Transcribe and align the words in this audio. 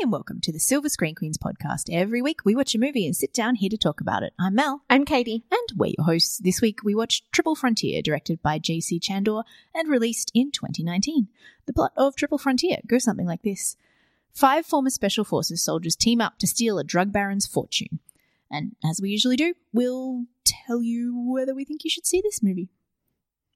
and 0.00 0.12
welcome 0.12 0.40
to 0.40 0.52
the 0.52 0.60
Silver 0.60 0.88
Screen 0.88 1.16
Queens 1.16 1.38
podcast. 1.38 1.88
Every 1.90 2.22
week 2.22 2.44
we 2.44 2.54
watch 2.54 2.72
a 2.72 2.78
movie 2.78 3.04
and 3.04 3.16
sit 3.16 3.34
down 3.34 3.56
here 3.56 3.68
to 3.68 3.76
talk 3.76 4.00
about 4.00 4.22
it. 4.22 4.32
I'm 4.38 4.54
Mel. 4.54 4.82
I'm 4.88 5.04
Katie. 5.04 5.42
And 5.50 5.76
we're 5.76 5.94
your 5.98 6.06
hosts. 6.06 6.38
This 6.38 6.60
week 6.60 6.84
we 6.84 6.94
watched 6.94 7.32
Triple 7.32 7.56
Frontier, 7.56 8.00
directed 8.00 8.40
by 8.40 8.60
J.C. 8.60 9.00
Chandor 9.00 9.42
and 9.74 9.88
released 9.88 10.30
in 10.36 10.52
2019. 10.52 11.26
The 11.66 11.72
plot 11.72 11.92
of 11.96 12.14
Triple 12.14 12.38
Frontier 12.38 12.76
goes 12.86 13.02
something 13.02 13.26
like 13.26 13.42
this 13.42 13.76
Five 14.32 14.66
former 14.66 14.90
Special 14.90 15.24
Forces 15.24 15.64
soldiers 15.64 15.96
team 15.96 16.20
up 16.20 16.38
to 16.38 16.46
steal 16.46 16.78
a 16.78 16.84
drug 16.84 17.10
baron's 17.10 17.48
fortune. 17.48 17.98
And 18.48 18.76
as 18.88 19.00
we 19.02 19.10
usually 19.10 19.36
do, 19.36 19.54
we'll 19.72 20.26
tell 20.44 20.80
you 20.80 21.12
whether 21.28 21.56
we 21.56 21.64
think 21.64 21.82
you 21.82 21.90
should 21.90 22.06
see 22.06 22.20
this 22.20 22.40
movie. 22.40 22.68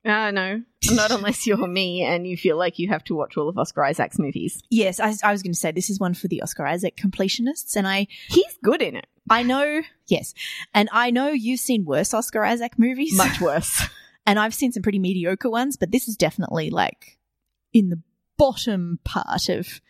Uh, 0.05 0.33
no, 0.33 0.63
not 0.91 1.13
unless 1.13 1.47
you're 1.47 1.67
me 1.69 2.03
and 2.03 2.27
you 2.27 2.37
feel 2.37 2.57
like 2.57 2.79
you 2.79 2.89
have 2.89 3.05
to 3.05 3.15
watch 3.15 3.37
all 3.37 3.49
of 3.49 3.57
Oscar 3.57 3.85
Isaac's 3.85 4.19
movies. 4.19 4.61
Yes, 4.69 4.99
I, 4.99 5.15
I 5.23 5.31
was 5.31 5.43
going 5.43 5.53
to 5.53 5.59
say 5.59 5.71
this 5.71 5.91
is 5.91 6.01
one 6.01 6.15
for 6.15 6.27
the 6.27 6.43
Oscar 6.43 6.67
Isaac 6.67 6.97
completionists, 6.97 7.77
and 7.77 7.87
I 7.87 8.09
He's 8.29 8.59
good 8.65 8.83
in 8.83 8.97
it. 8.97 9.07
I 9.31 9.45
know 9.45 9.83
yes, 10.09 10.35
and 10.75 10.89
I 10.93 11.11
know 11.13 11.29
you've 11.29 11.61
seen 11.61 11.85
worse 11.85 12.13
Oscar 12.13 12.45
Isaac 12.45 12.79
movies, 12.79 13.17
Much 13.17 13.41
worse. 13.41 13.83
and 14.27 14.39
I've 14.41 14.55
seen 14.55 14.73
some 14.73 14.83
pretty 14.83 14.99
mediocre 14.99 15.51
ones, 15.51 15.77
but 15.77 15.93
this 15.93 16.09
is 16.09 16.17
definitely 16.17 16.71
like 16.71 17.19
in 17.73 17.89
the 17.91 18.01
bottom 18.37 18.99
part 19.05 19.49
of 19.49 19.81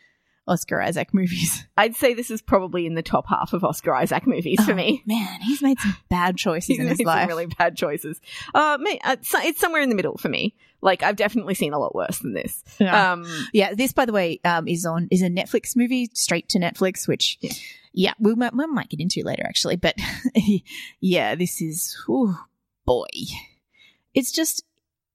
Oscar 0.48 0.80
Isaac 0.80 1.14
movies. 1.14 1.64
I'd 1.76 1.94
say 1.96 2.14
this 2.14 2.30
is 2.30 2.42
probably 2.42 2.86
in 2.86 2.94
the 2.94 3.02
top 3.02 3.28
half 3.28 3.52
of 3.52 3.62
Oscar 3.64 3.94
Isaac 3.94 4.26
movies 4.26 4.62
for 4.64 4.72
Oh, 4.72 4.74
me. 4.74 5.02
man, 5.06 5.40
he's 5.40 5.62
made 5.62 5.78
some 5.78 5.96
bad 6.08 6.36
choices 6.36 6.66
He's 6.68 6.78
in 6.78 6.84
made 6.86 6.90
his 6.90 6.98
some 6.98 7.06
life. 7.06 7.28
really 7.28 7.46
bad 7.46 7.76
choices. 7.76 8.20
Uh, 8.54 8.78
uh, 9.04 9.16
it's 9.44 9.60
somewhere 9.60 9.82
in 9.82 9.88
the 9.88 9.94
middle 9.94 10.16
for 10.18 10.28
me. 10.28 10.54
Like 10.80 11.04
I've 11.04 11.14
definitely 11.16 11.54
seen 11.54 11.72
a 11.72 11.78
lot 11.78 11.94
worse 11.94 12.18
than 12.18 12.32
this. 12.34 12.64
Yeah. 12.80 13.12
Um, 13.12 13.24
Yeah, 13.52 13.72
this, 13.74 13.92
by 13.92 14.04
the 14.04 14.12
way, 14.12 14.40
um, 14.44 14.66
is 14.66 14.84
on 14.84 15.06
is 15.12 15.22
a 15.22 15.28
Netflix 15.30 15.76
movie, 15.76 16.10
straight 16.14 16.48
to 16.50 16.58
Netflix, 16.58 17.06
which, 17.06 17.38
Yeah. 17.40 17.52
yeah, 17.92 18.12
we 18.18 18.34
might, 18.34 18.52
we 18.54 18.66
might 18.66 18.88
get 18.88 18.98
into 19.00 19.22
later, 19.24 19.44
actually. 19.46 19.76
But 19.76 19.94
yeah, 21.00 21.36
this 21.36 21.62
is, 21.62 21.96
oh 22.08 22.36
boy, 22.84 23.06
it's 24.12 24.32
just, 24.32 24.64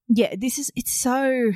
yeah, 0.07 0.35
this 0.37 0.57
is, 0.57 0.71
it's 0.77 0.93
so. 0.93 1.51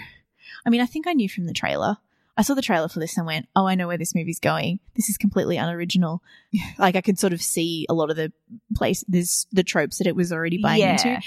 I 0.65 0.69
mean, 0.69 0.81
I 0.81 0.85
think 0.85 1.07
I 1.07 1.13
knew 1.13 1.29
from 1.29 1.45
the 1.45 1.53
trailer. 1.53 1.97
I 2.41 2.43
saw 2.43 2.55
the 2.55 2.61
trailer 2.63 2.87
for 2.89 2.99
this 2.99 3.17
and 3.17 3.27
went, 3.27 3.47
"Oh, 3.55 3.67
I 3.67 3.75
know 3.75 3.85
where 3.87 3.99
this 3.99 4.15
movie's 4.15 4.39
going. 4.39 4.79
This 4.95 5.09
is 5.09 5.17
completely 5.17 5.57
unoriginal." 5.57 6.23
like 6.79 6.95
I 6.95 7.01
could 7.01 7.19
sort 7.19 7.33
of 7.33 7.41
see 7.41 7.85
a 7.87 7.93
lot 7.93 8.09
of 8.09 8.15
the 8.15 8.33
place, 8.75 9.05
there's 9.07 9.45
the 9.51 9.61
tropes 9.63 9.99
that 9.99 10.07
it 10.07 10.15
was 10.15 10.31
already 10.33 10.57
buying 10.57 10.81
yeah. 10.81 10.93
into. 10.93 11.21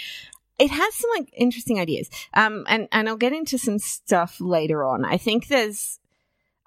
It 0.59 0.71
has 0.71 0.95
some 0.95 1.11
like 1.17 1.33
interesting 1.37 1.79
ideas. 1.79 2.11
Um, 2.34 2.65
and, 2.69 2.89
and 2.91 3.09
I'll 3.09 3.17
get 3.17 3.33
into 3.33 3.59
some 3.59 3.79
stuff 3.79 4.41
later 4.41 4.84
on. 4.84 5.05
I 5.05 5.17
think 5.17 5.47
there's, 5.48 6.01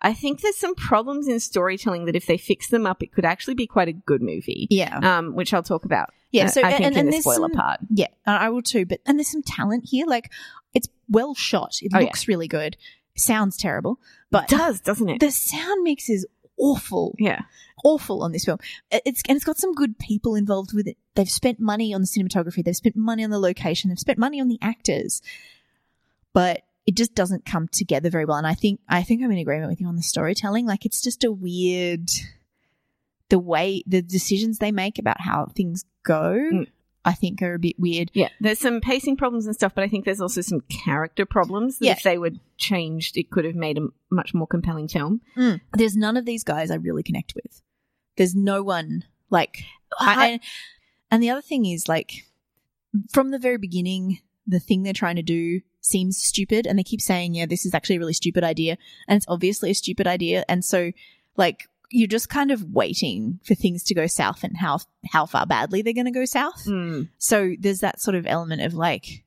I 0.01 0.13
think 0.13 0.39
there's 0.41 0.57
some 0.57 0.75
problems 0.75 1.27
in 1.27 1.39
storytelling 1.41 2.05
that 2.05 2.15
if 2.15 2.25
they 2.25 2.37
fix 2.37 2.69
them 2.69 2.85
up, 2.85 3.03
it 3.03 3.13
could 3.13 3.25
actually 3.25 3.55
be 3.55 3.67
quite 3.67 3.87
a 3.89 3.93
good 3.93 4.21
movie. 4.21 4.67
Yeah, 4.69 4.97
Um, 5.01 5.35
which 5.35 5.53
I'll 5.53 5.63
talk 5.63 5.83
about. 5.85 6.09
yeah. 6.31 6.45
uh, 6.45 6.47
So 6.49 6.61
I 6.61 6.71
think 6.71 6.81
and, 6.85 6.93
in 6.95 6.99
and 6.99 7.07
the 7.07 7.11
there's 7.11 7.23
spoiler 7.23 7.49
some, 7.49 7.51
part. 7.51 7.79
Yeah, 7.89 8.07
I 8.25 8.49
will 8.49 8.61
too. 8.61 8.85
But 8.85 8.99
and 9.05 9.17
there's 9.19 9.31
some 9.31 9.43
talent 9.43 9.85
here. 9.87 10.05
Like 10.05 10.31
it's 10.73 10.87
well 11.09 11.33
shot. 11.33 11.79
It 11.81 11.91
Oh, 11.93 11.99
yeah. 11.99 12.05
looks 12.05 12.27
really 12.27 12.47
good. 12.47 12.77
Sounds 13.17 13.57
terrible, 13.57 13.99
but 14.31 14.45
It 14.51 14.57
does, 14.57 14.79
doesn't 14.81 15.09
it? 15.09 15.19
the 15.19 15.31
sound 15.31 15.83
mix 15.83 16.09
is 16.09 16.25
awful, 16.57 17.15
yeah. 17.19 17.41
awful 17.83 18.23
on 18.23 18.31
this 18.31 18.45
film. 18.45 18.59
It's 18.91 19.21
and 19.27 19.35
it's 19.35 19.45
got 19.45 19.57
some 19.57 19.73
good 19.73 19.97
people 19.99 20.35
involved 20.35 20.73
with 20.73 20.87
it. 20.87 20.97
They've 21.15 21.29
spent 21.29 21.59
money 21.59 21.93
on 21.93 22.01
the 22.01 22.07
cinematography. 22.07 22.63
They've 22.63 22.75
spent 22.75 22.95
money 22.95 23.23
on 23.23 23.29
the 23.29 23.39
location. 23.39 23.89
They've 23.89 23.99
spent 23.99 24.17
money 24.19 24.39
on 24.39 24.47
the 24.47 24.59
actors, 24.61 25.21
but 26.33 26.61
it 26.85 26.95
just 26.95 27.13
doesn't 27.15 27.45
come 27.45 27.67
together 27.67 28.09
very 28.09 28.25
well. 28.25 28.37
And 28.37 28.47
I 28.47 28.53
think 28.53 28.79
I 28.87 29.03
think 29.03 29.23
I'm 29.23 29.31
in 29.31 29.37
agreement 29.39 29.69
with 29.69 29.81
you 29.81 29.87
on 29.87 29.95
the 29.95 30.03
storytelling. 30.03 30.65
Like 30.65 30.85
it's 30.85 31.01
just 31.01 31.23
a 31.23 31.31
weird 31.31 32.09
the 33.29 33.39
way 33.39 33.83
the 33.85 34.01
decisions 34.01 34.59
they 34.59 34.71
make 34.71 34.97
about 34.97 35.19
how 35.21 35.47
things 35.55 35.83
go. 36.03 36.39
Mm. 36.53 36.67
I 37.07 37.13
think 37.13 37.41
are 37.41 37.53
a 37.55 37.59
bit 37.59 37.79
weird. 37.79 38.11
Yeah, 38.13 38.29
there's 38.39 38.59
some 38.59 38.81
pacing 38.81 39.17
problems 39.17 39.45
and 39.45 39.55
stuff, 39.55 39.73
but 39.73 39.83
I 39.83 39.87
think 39.87 40.05
there's 40.05 40.21
also 40.21 40.41
some 40.41 40.61
character 40.61 41.25
problems 41.25 41.79
that 41.79 41.85
Yeah. 41.85 41.91
if 41.93 42.03
they 42.03 42.17
were 42.17 42.31
changed, 42.57 43.17
it 43.17 43.29
could 43.31 43.45
have 43.45 43.55
made 43.55 43.77
a 43.77 43.87
much 44.11 44.33
more 44.33 44.47
compelling 44.47 44.87
film. 44.87 45.21
Mm. 45.35 45.61
there's 45.73 45.95
none 45.95 46.17
of 46.17 46.25
these 46.25 46.43
guys 46.43 46.69
I 46.69 46.75
really 46.75 47.03
connect 47.03 47.33
with. 47.35 47.61
There's 48.17 48.35
no 48.35 48.61
one 48.63 49.05
like, 49.29 49.63
I, 49.99 50.27
and, 50.27 50.41
and 51.11 51.23
the 51.23 51.29
other 51.29 51.41
thing 51.41 51.65
is 51.65 51.87
like, 51.87 52.25
from 53.11 53.31
the 53.31 53.39
very 53.39 53.57
beginning, 53.57 54.19
the 54.45 54.59
thing 54.59 54.83
they're 54.83 54.93
trying 54.93 55.17
to 55.17 55.21
do 55.21 55.61
seems 55.81 56.17
stupid, 56.17 56.65
and 56.67 56.77
they 56.77 56.83
keep 56.83 57.01
saying, 57.01 57.35
"Yeah, 57.35 57.45
this 57.45 57.65
is 57.65 57.73
actually 57.73 57.95
a 57.97 57.99
really 57.99 58.13
stupid 58.13 58.43
idea," 58.43 58.77
and 59.07 59.17
it's 59.17 59.25
obviously 59.29 59.71
a 59.71 59.75
stupid 59.75 60.07
idea, 60.07 60.43
and 60.49 60.63
so 60.65 60.91
like 61.37 61.67
you're 61.89 62.07
just 62.07 62.29
kind 62.29 62.51
of 62.51 62.63
waiting 62.65 63.39
for 63.45 63.55
things 63.55 63.83
to 63.83 63.93
go 63.95 64.07
south 64.07 64.43
and 64.43 64.57
how 64.57 64.79
how 65.11 65.25
far 65.25 65.45
badly 65.45 65.81
they're 65.81 65.93
going 65.93 66.05
to 66.05 66.11
go 66.11 66.25
south. 66.25 66.65
Mm. 66.65 67.09
So 67.17 67.53
there's 67.59 67.79
that 67.79 68.01
sort 68.01 68.15
of 68.15 68.25
element 68.27 68.61
of 68.61 68.73
like, 68.73 69.23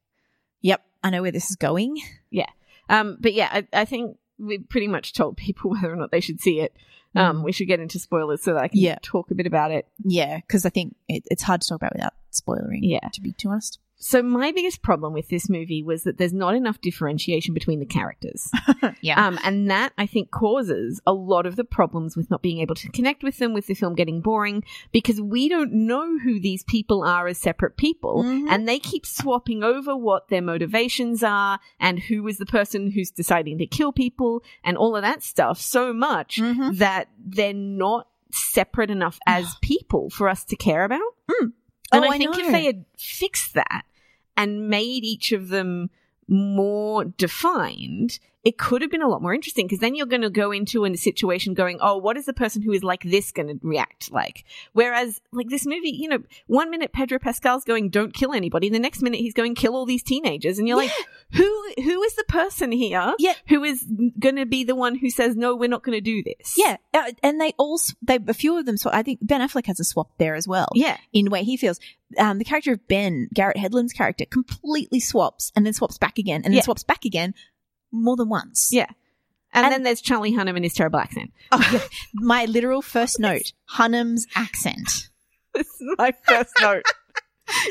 "Yep, 0.62 0.82
I 1.03 1.10
know 1.10 1.22
where 1.22 1.32
this 1.32 1.50
is 1.50 1.56
going." 1.56 1.97
Yeah. 2.31 2.47
Um, 2.88 3.16
but 3.20 3.32
yeah, 3.34 3.49
I, 3.53 3.66
I 3.72 3.84
think 3.84 4.16
we 4.38 4.59
pretty 4.59 4.88
much 4.88 5.12
told 5.15 5.37
people 5.37 5.70
whether 5.72 5.93
or 5.93 5.97
not 5.97 6.10
they 6.10 6.20
should 6.20 6.41
see 6.41 6.60
it. 6.60 6.75
Um, 7.16 7.38
Mm. 7.41 7.44
we 7.44 7.50
should 7.53 7.66
get 7.66 7.81
into 7.81 7.99
spoilers 7.99 8.41
so 8.43 8.54
that 8.54 8.62
I 8.62 8.69
can 8.69 8.78
Yeah. 8.78 8.99
talk 9.03 9.31
a 9.32 9.34
bit 9.34 9.47
about 9.47 9.72
it. 9.72 9.88
Yeah, 10.04 10.37
because 10.38 10.65
I 10.65 10.70
think 10.70 10.94
it, 11.09 11.25
it's 11.28 11.43
hard 11.43 11.60
to 11.60 11.69
talk 11.69 11.81
about 11.82 11.93
without 11.94 12.15
spoiling. 12.31 12.84
Yeah. 12.84 13.09
to 13.12 13.20
be 13.20 13.32
too 13.32 13.49
honest. 13.49 13.81
So 14.03 14.22
my 14.22 14.50
biggest 14.50 14.81
problem 14.81 15.12
with 15.12 15.28
this 15.28 15.50
movie 15.50 15.83
was 15.83 16.05
that 16.05 16.16
there's 16.16 16.33
not 16.33 16.55
enough 16.55 16.81
differentiation 16.81 17.53
between 17.53 17.81
the 17.81 17.87
characters. 17.87 18.50
Yeah. 19.03 19.25
Um, 19.27 19.38
and 19.44 19.71
that 19.71 19.93
I 19.97 20.05
think 20.06 20.31
causes 20.31 21.00
a 21.06 21.12
lot 21.15 21.47
of 21.47 21.56
the 21.56 21.65
problems 21.65 22.16
with 22.19 22.31
not 22.31 22.43
being 22.43 22.59
able 22.61 22.75
to 22.75 22.91
connect 22.91 23.22
with 23.22 23.38
them, 23.38 23.55
with 23.55 23.66
the 23.66 23.72
film 23.75 23.94
getting 23.94 24.21
boring, 24.21 24.62
because 24.93 25.21
we 25.22 25.49
don't 25.49 25.72
know 25.72 26.19
who 26.19 26.38
these 26.38 26.65
people 26.65 27.03
are 27.03 27.27
as 27.27 27.38
separate 27.38 27.77
people. 27.78 28.25
Mhm. 28.25 28.47
And 28.50 28.69
they 28.69 28.78
keep 28.78 29.06
swapping 29.06 29.62
over 29.62 29.97
what 29.97 30.28
their 30.28 30.43
motivations 30.43 31.22
are 31.22 31.61
and 31.78 31.99
who 31.99 32.27
is 32.28 32.37
the 32.38 32.44
person 32.47 32.91
who's 32.91 33.11
deciding 33.11 33.56
to 33.59 33.67
kill 33.67 33.93
people 33.93 34.43
and 34.65 34.77
all 34.77 34.97
of 34.97 35.03
that 35.03 35.22
stuff 35.22 35.59
so 35.59 35.93
much 35.94 36.37
Mhm. 36.37 36.77
that 36.77 37.09
they're 37.25 37.55
not 37.55 38.06
separate 38.32 38.91
enough 38.91 39.19
as 39.27 39.55
people 39.62 40.11
for 40.11 40.28
us 40.28 40.44
to 40.44 40.56
care 40.56 40.84
about. 40.84 41.00
Mm. 41.31 41.53
And 41.93 42.05
Oh, 42.05 42.09
I 42.09 42.15
I 42.15 42.19
think 42.19 42.32
know. 42.37 42.41
if 42.44 42.53
they 42.53 42.65
had 42.67 42.84
fixed 42.99 43.55
that 43.55 43.84
and 44.37 44.69
made 44.69 45.05
each 45.05 45.33
of 45.33 45.49
them 45.49 45.91
more 46.29 47.05
defined, 47.05 48.19
it 48.43 48.56
could 48.56 48.81
have 48.81 48.91
been 48.91 49.03
a 49.03 49.09
lot 49.09 49.21
more 49.21 49.34
interesting 49.34 49.67
because 49.67 49.81
then 49.81 49.95
you're 49.95 50.06
going 50.06 50.23
to 50.23 50.31
go 50.31 50.51
into 50.51 50.84
a 50.87 50.97
situation 50.97 51.53
going, 51.53 51.78
oh, 51.83 51.99
what 51.99 52.17
is 52.17 52.25
the 52.25 52.33
person 52.33 52.62
who 52.62 52.73
is 52.73 52.83
like 52.83 53.03
this 53.03 53.33
going 53.33 53.49
to 53.49 53.59
react 53.62 54.11
like? 54.11 54.45
Whereas, 54.73 55.21
like 55.31 55.49
this 55.51 55.67
movie, 55.67 55.91
you 55.91 56.09
know, 56.09 56.21
one 56.47 56.71
minute 56.71 56.93
Pedro 56.93 57.19
Pascal's 57.19 57.65
going, 57.65 57.91
don't 57.91 58.15
kill 58.15 58.33
anybody. 58.33 58.71
The 58.71 58.79
next 58.79 59.03
minute 59.03 59.21
he's 59.21 59.34
going, 59.34 59.55
kill 59.55 59.77
all 59.77 59.84
these 59.84 60.03
teenagers. 60.03 60.59
And 60.59 60.67
you're 60.67 60.79
like, 60.79 60.91
who, 61.33 61.45
who 61.77 62.03
is 62.03 62.15
the 62.15 62.25
person 62.29 62.73
here 62.73 63.15
Yeah. 63.19 63.34
who 63.49 63.62
is 63.62 63.84
going 64.19 64.37
to 64.37 64.47
be 64.47 64.65
the 64.65 64.75
one 64.75 64.95
who 64.97 65.11
says, 65.11 65.37
no, 65.37 65.55
we're 65.55 65.69
not 65.69 65.83
going 65.83 65.97
to 65.97 66.00
do 66.00 66.23
this? 66.23 66.55
Yeah, 66.56 66.79
uh, 66.95 67.12
and 67.23 67.39
they 67.41 67.53
all, 67.59 67.79
they, 68.00 68.19
a 68.27 68.33
few 68.34 68.59
of 68.59 68.65
them. 68.65 68.79
So 68.79 68.89
I 68.91 69.03
think 69.03 69.19
Ben 69.21 69.43
Affleck 69.43 69.67
has 69.67 69.81
a 69.81 69.84
swap 69.84 70.11
there 70.19 70.34
as 70.34 70.49
well. 70.49 70.69
Yeah. 70.75 70.97
in 71.12 71.27
the 71.27 71.31
way 71.31 71.45
he 71.45 71.56
feels. 71.59 71.79
Um, 72.19 72.39
the 72.39 72.45
character 72.45 72.73
of 72.73 72.89
Ben 72.89 73.29
Garrett 73.33 73.56
Hedlund's 73.56 73.93
character 73.93 74.25
completely 74.25 74.99
swaps 74.99 75.53
and 75.55 75.65
then 75.65 75.73
swaps 75.75 75.99
back 75.99 76.19
again 76.19 76.37
and 76.37 76.47
then 76.47 76.55
Yeah. 76.55 76.62
swaps 76.62 76.83
back 76.83 77.05
again 77.05 77.34
more 77.93 78.17
than 78.17 78.28
once. 78.28 78.71
Yeah. 78.73 78.87
And, 79.53 79.65
And- 79.67 79.73
then 79.73 79.83
there's 79.83 80.01
Charlie 80.01 80.33
Hunnam 80.33 80.56
and 80.56 80.65
his 80.65 80.75
terrible 80.75 80.99
accent. 81.01 81.33
Oh, 81.53 81.69
yeah. 81.73 81.81
My 82.15 82.45
literal 82.45 82.83
first 82.83 83.19
note: 83.28 83.53
Hunnam's 83.73 84.27
accent. 84.37 85.09
This 85.55 85.67
is 85.67 85.95
my 85.99 86.12
first 86.29 86.53
note. 86.61 86.84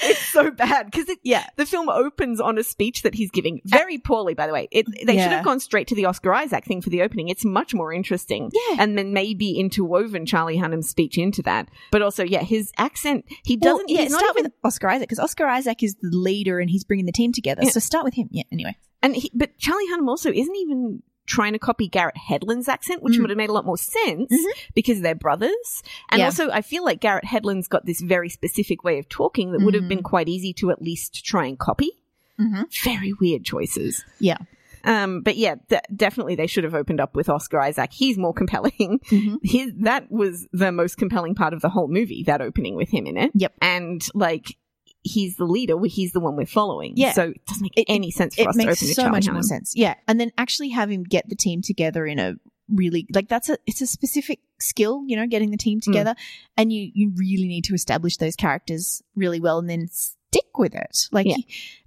It's 0.03 0.19
so 0.19 0.51
bad 0.51 0.87
because 0.91 1.07
it 1.07 1.19
Yeah, 1.23 1.45
the 1.55 1.65
film 1.65 1.87
opens 1.87 2.41
on 2.41 2.57
a 2.57 2.65
speech 2.65 3.03
that 3.03 3.15
he's 3.15 3.31
giving 3.31 3.61
very 3.63 3.97
poorly, 3.97 4.33
by 4.33 4.45
the 4.45 4.51
way. 4.51 4.67
It, 4.71 4.85
they 5.05 5.15
Yeah. 5.15 5.23
should 5.23 5.31
have 5.31 5.45
gone 5.45 5.61
straight 5.61 5.87
to 5.87 5.95
the 5.95 6.03
Oscar 6.03 6.33
Isaac 6.33 6.65
thing 6.65 6.81
for 6.81 6.89
the 6.89 7.01
opening. 7.01 7.29
It's 7.29 7.45
much 7.45 7.73
more 7.73 7.93
interesting. 7.93 8.51
Yeah. 8.51 8.75
And 8.79 8.97
then 8.97 9.13
maybe 9.13 9.57
interwoven 9.57 10.25
Charlie 10.25 10.57
Hunnam's 10.57 10.89
speech 10.89 11.17
into 11.17 11.41
that. 11.43 11.69
But 11.91 12.01
also, 12.01 12.25
yeah, 12.25 12.43
his 12.43 12.73
accent, 12.77 13.23
he 13.45 13.55
doesn't, 13.55 13.87
yeah. 13.89 14.01
he's 14.01 14.11
not 14.11 14.19
Start 14.19 14.35
even, 14.35 14.43
with 14.51 14.53
Oscar 14.65 14.89
Isaac 14.89 15.07
because 15.07 15.19
Oscar 15.19 15.45
Isaac 15.45 15.81
is 15.81 15.95
the 16.01 16.09
leader 16.11 16.59
and 16.59 16.69
he's 16.69 16.83
bringing 16.83 17.05
the 17.05 17.13
team 17.13 17.31
together. 17.31 17.61
Yeah. 17.63 17.69
So 17.71 17.79
start 17.79 18.03
with 18.03 18.15
him. 18.15 18.27
Yeah. 18.31 18.43
Anyway. 18.51 18.75
And 19.01 19.15
he, 19.15 19.31
but 19.33 19.57
Charlie 19.57 19.87
Hunnam 19.91 20.07
also 20.07 20.31
isn't 20.31 20.55
even 20.55 21.01
trying 21.25 21.53
to 21.53 21.59
copy 21.59 21.87
Garrett 21.87 22.15
Hedlund's 22.17 22.67
accent, 22.67 23.03
which 23.03 23.13
Mm. 23.15 23.21
would 23.21 23.29
have 23.29 23.37
made 23.37 23.49
a 23.51 23.53
lot 23.53 23.63
more 23.65 23.77
sense 23.77 24.31
Mhm. 24.33 24.51
because 24.73 25.01
they're 25.01 25.13
brothers. 25.13 25.83
And 26.09 26.19
Yeah. 26.19 26.25
also, 26.25 26.49
I 26.49 26.61
feel 26.63 26.83
like 26.83 27.01
Garrett 27.01 27.23
Hedlund's 27.25 27.67
got 27.67 27.85
this 27.85 28.01
very 28.01 28.29
specific 28.29 28.83
way 28.83 28.97
of 28.97 29.07
talking 29.09 29.51
that 29.51 29.61
would 29.61 29.75
have 29.75 29.83
Mhm. 29.83 29.89
been 29.89 30.03
quite 30.03 30.27
easy 30.27 30.53
to 30.53 30.71
at 30.71 30.81
least 30.81 31.23
try 31.23 31.45
and 31.45 31.59
copy. 31.59 31.91
Mm-hmm. 32.39 32.63
Very 32.83 33.13
weird 33.13 33.43
choices. 33.45 34.03
Yeah. 34.19 34.37
Um, 34.85 35.21
but 35.21 35.35
yeah, 35.35 35.55
th- 35.69 35.81
definitely 35.93 36.35
they 36.35 36.47
should 36.47 36.63
have 36.63 36.73
opened 36.73 37.01
up 37.01 37.13
with 37.15 37.29
Oscar 37.29 37.59
Isaac. 37.59 37.91
He's 37.93 38.17
more 38.17 38.33
compelling. 38.33 38.99
Mm-hmm. 39.11 39.35
His, 39.43 39.73
that 39.81 40.09
was 40.09 40.47
the 40.53 40.71
most 40.71 40.97
compelling 40.97 41.35
part 41.35 41.53
of 41.53 41.61
the 41.61 41.69
whole 41.69 41.89
movie, 41.89 42.23
that 42.27 42.41
opening 42.41 42.75
with 42.75 42.89
him 42.89 43.05
in 43.05 43.17
it. 43.17 43.31
Yep. 43.35 43.53
And 43.61 44.01
like, 44.15 44.55
he's 45.03 45.37
the 45.37 45.45
leader. 45.45 45.75
He's 45.85 46.11
the 46.11 46.19
one 46.19 46.35
we're 46.35 46.45
following. 46.45 46.93
Yeah. 46.95 47.13
So 47.13 47.29
it 47.29 47.45
doesn't 47.45 47.63
make 47.63 47.73
It- 47.77 47.85
any 47.87 48.11
sense 48.11 48.35
for 48.35 48.41
It 48.41 48.47
us 48.47 48.55
to 48.55 48.63
open 48.63 48.75
so 48.75 49.09
much 49.09 49.29
more 49.29 49.43
sense. 49.43 49.73
Yeah, 49.75 49.95
and 50.07 50.19
then 50.19 50.31
actually 50.37 50.69
have 50.69 50.89
him 50.89 51.03
get 51.03 51.29
the 51.29 51.35
team 51.35 51.61
together 51.61 52.05
in 52.05 52.19
a 52.19 52.35
really 52.67 53.07
like 53.13 53.27
that's 53.27 53.49
a 53.49 53.57
it's 53.65 53.81
a 53.81 53.87
specific 53.87 54.39
skill, 54.59 55.03
you 55.07 55.15
know, 55.15 55.25
getting 55.25 55.51
the 55.51 55.57
team 55.57 55.79
mm. 55.79 55.83
together, 55.83 56.15
and 56.57 56.71
you 56.71 56.91
you 56.93 57.11
really 57.15 57.47
need 57.47 57.63
to 57.65 57.73
establish 57.73 58.17
those 58.17 58.35
characters 58.35 59.01
really 59.15 59.39
well, 59.39 59.59
and 59.59 59.69
then 59.69 59.87
stick 59.87 60.57
with 60.57 60.75
it. 60.75 61.07
Like 61.11 61.25
Yeah. 61.25 61.37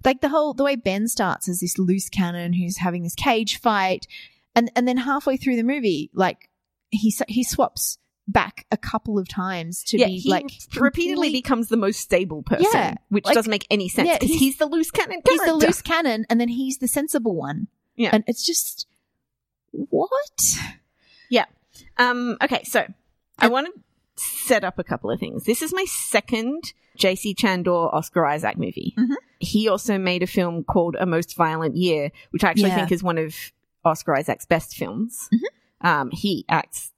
like 0.03 0.21
the 0.21 0.29
whole 0.29 0.53
the 0.53 0.63
way 0.63 0.75
Ben 0.75 1.07
starts 1.07 1.47
as 1.47 1.59
this 1.59 1.77
loose 1.77 2.09
cannon 2.09 2.53
who's 2.53 2.77
having 2.77 3.03
this 3.03 3.15
cage 3.15 3.59
fight, 3.59 4.07
and 4.55 4.71
and 4.75 4.87
then 4.87 4.97
halfway 4.97 5.37
through 5.37 5.55
the 5.55 5.63
movie, 5.63 6.09
like 6.13 6.49
he 6.89 7.13
he 7.27 7.43
swaps 7.43 7.97
back 8.27 8.65
a 8.71 8.77
couple 8.77 9.19
of 9.19 9.27
times 9.27 9.83
to 9.83 9.97
yeah, 9.97 10.07
be 10.07 10.17
he 10.17 10.29
like 10.29 10.49
repeatedly 10.77 11.29
becomes 11.31 11.67
the 11.67 11.75
most 11.77 11.99
stable 11.99 12.41
person, 12.43 12.65
Yeah, 12.73 12.95
which 13.09 13.25
like- 13.25 13.35
doesn't 13.35 13.49
make 13.51 13.67
any 13.69 13.89
sense 13.89 14.07
yeah, 14.07 14.13
because 14.15 14.29
he's- 14.29 14.39
he's, 14.39 14.57
the 14.57 14.65
loose 14.65 14.91
cannon. 14.91 15.21
he's 15.27 15.41
the 15.41 15.53
loose 15.53 15.81
cannon, 15.81 16.25
and 16.29 16.39
then 16.39 16.47
he's 16.47 16.77
the 16.77 16.87
sensible 16.87 17.35
one. 17.35 17.67
Yeah. 17.95 18.09
and 18.13 18.23
it's 18.27 18.43
just 18.45 18.87
what? 19.71 20.55
Yeah. 21.29 21.45
Um, 21.97 22.37
okay, 22.41 22.63
so 22.63 22.85
I 23.39 23.47
want 23.47 23.67
to 23.67 23.73
set 24.15 24.63
up 24.63 24.79
a 24.79 24.83
couple 24.83 25.11
of 25.11 25.19
things. 25.19 25.43
This 25.45 25.61
is 25.61 25.73
my 25.73 25.85
second 25.85 26.73
JC 26.97 27.35
Chandor 27.35 27.93
Oscar 27.93 28.25
Isaac 28.25 28.57
movie. 28.57 28.93
Mhm. 28.97 29.15
He 29.39 29.67
also 29.67 29.97
made 29.97 30.23
a 30.23 30.27
film 30.27 30.63
called 30.63 30.95
A 30.99 31.05
Most 31.05 31.35
Violent 31.35 31.75
Year, 31.75 32.11
which 32.31 32.43
I 32.43 32.49
actually 32.49 32.69
Yeah. 32.69 32.75
think 32.77 32.91
is 32.91 33.03
one 33.03 33.17
of 33.17 33.35
Oscar 33.83 34.15
Isaac's 34.15 34.45
best 34.45 34.75
films. 34.75 35.29
Mhm. 35.33 35.87
Um, 35.87 36.11
he 36.11 36.45
acts 36.49 36.91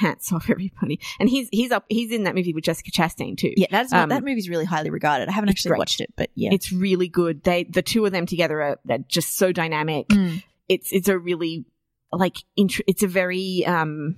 pants 0.00 0.32
off 0.32 0.48
everybody, 0.50 0.98
and 1.18 1.28
he's 1.28 1.48
he's 1.52 1.70
up 1.70 1.84
he's 1.88 2.10
in 2.10 2.24
that 2.24 2.34
movie 2.34 2.52
with 2.54 2.64
Jessica 2.64 2.90
Chastain 2.90 3.36
too. 3.36 3.52
Yeah, 3.56 3.66
that's 3.70 3.92
Um, 3.92 4.08
that 4.08 4.24
movie's 4.24 4.48
really 4.48 4.64
highly 4.64 4.90
regarded. 4.90 5.28
I 5.28 5.32
haven't 5.32 5.50
actually 5.50 5.70
great. 5.70 5.78
watched 5.78 6.00
it, 6.00 6.12
but 6.16 6.30
yeah, 6.34 6.50
It's 6.52 6.72
really 6.72 7.08
good. 7.08 7.42
They 7.42 7.64
the 7.64 7.82
two 7.82 8.04
of 8.06 8.12
them 8.12 8.26
together 8.26 8.60
are 8.62 8.78
they're 8.84 9.04
just 9.08 9.36
so 9.36 9.52
dynamic. 9.52 10.08
Mm. 10.08 10.42
it's 10.68 10.92
it's 10.92 11.08
a 11.08 11.18
really 11.18 11.64
like 12.12 12.36
int- 12.56 12.80
it's 12.86 13.02
a 13.02 13.08
very 13.08 13.64
um 13.66 14.16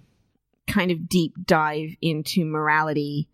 kind 0.67 0.91
of 0.91 1.09
deep 1.09 1.33
dive 1.45 1.91
into 2.01 2.45
morality 2.45 3.29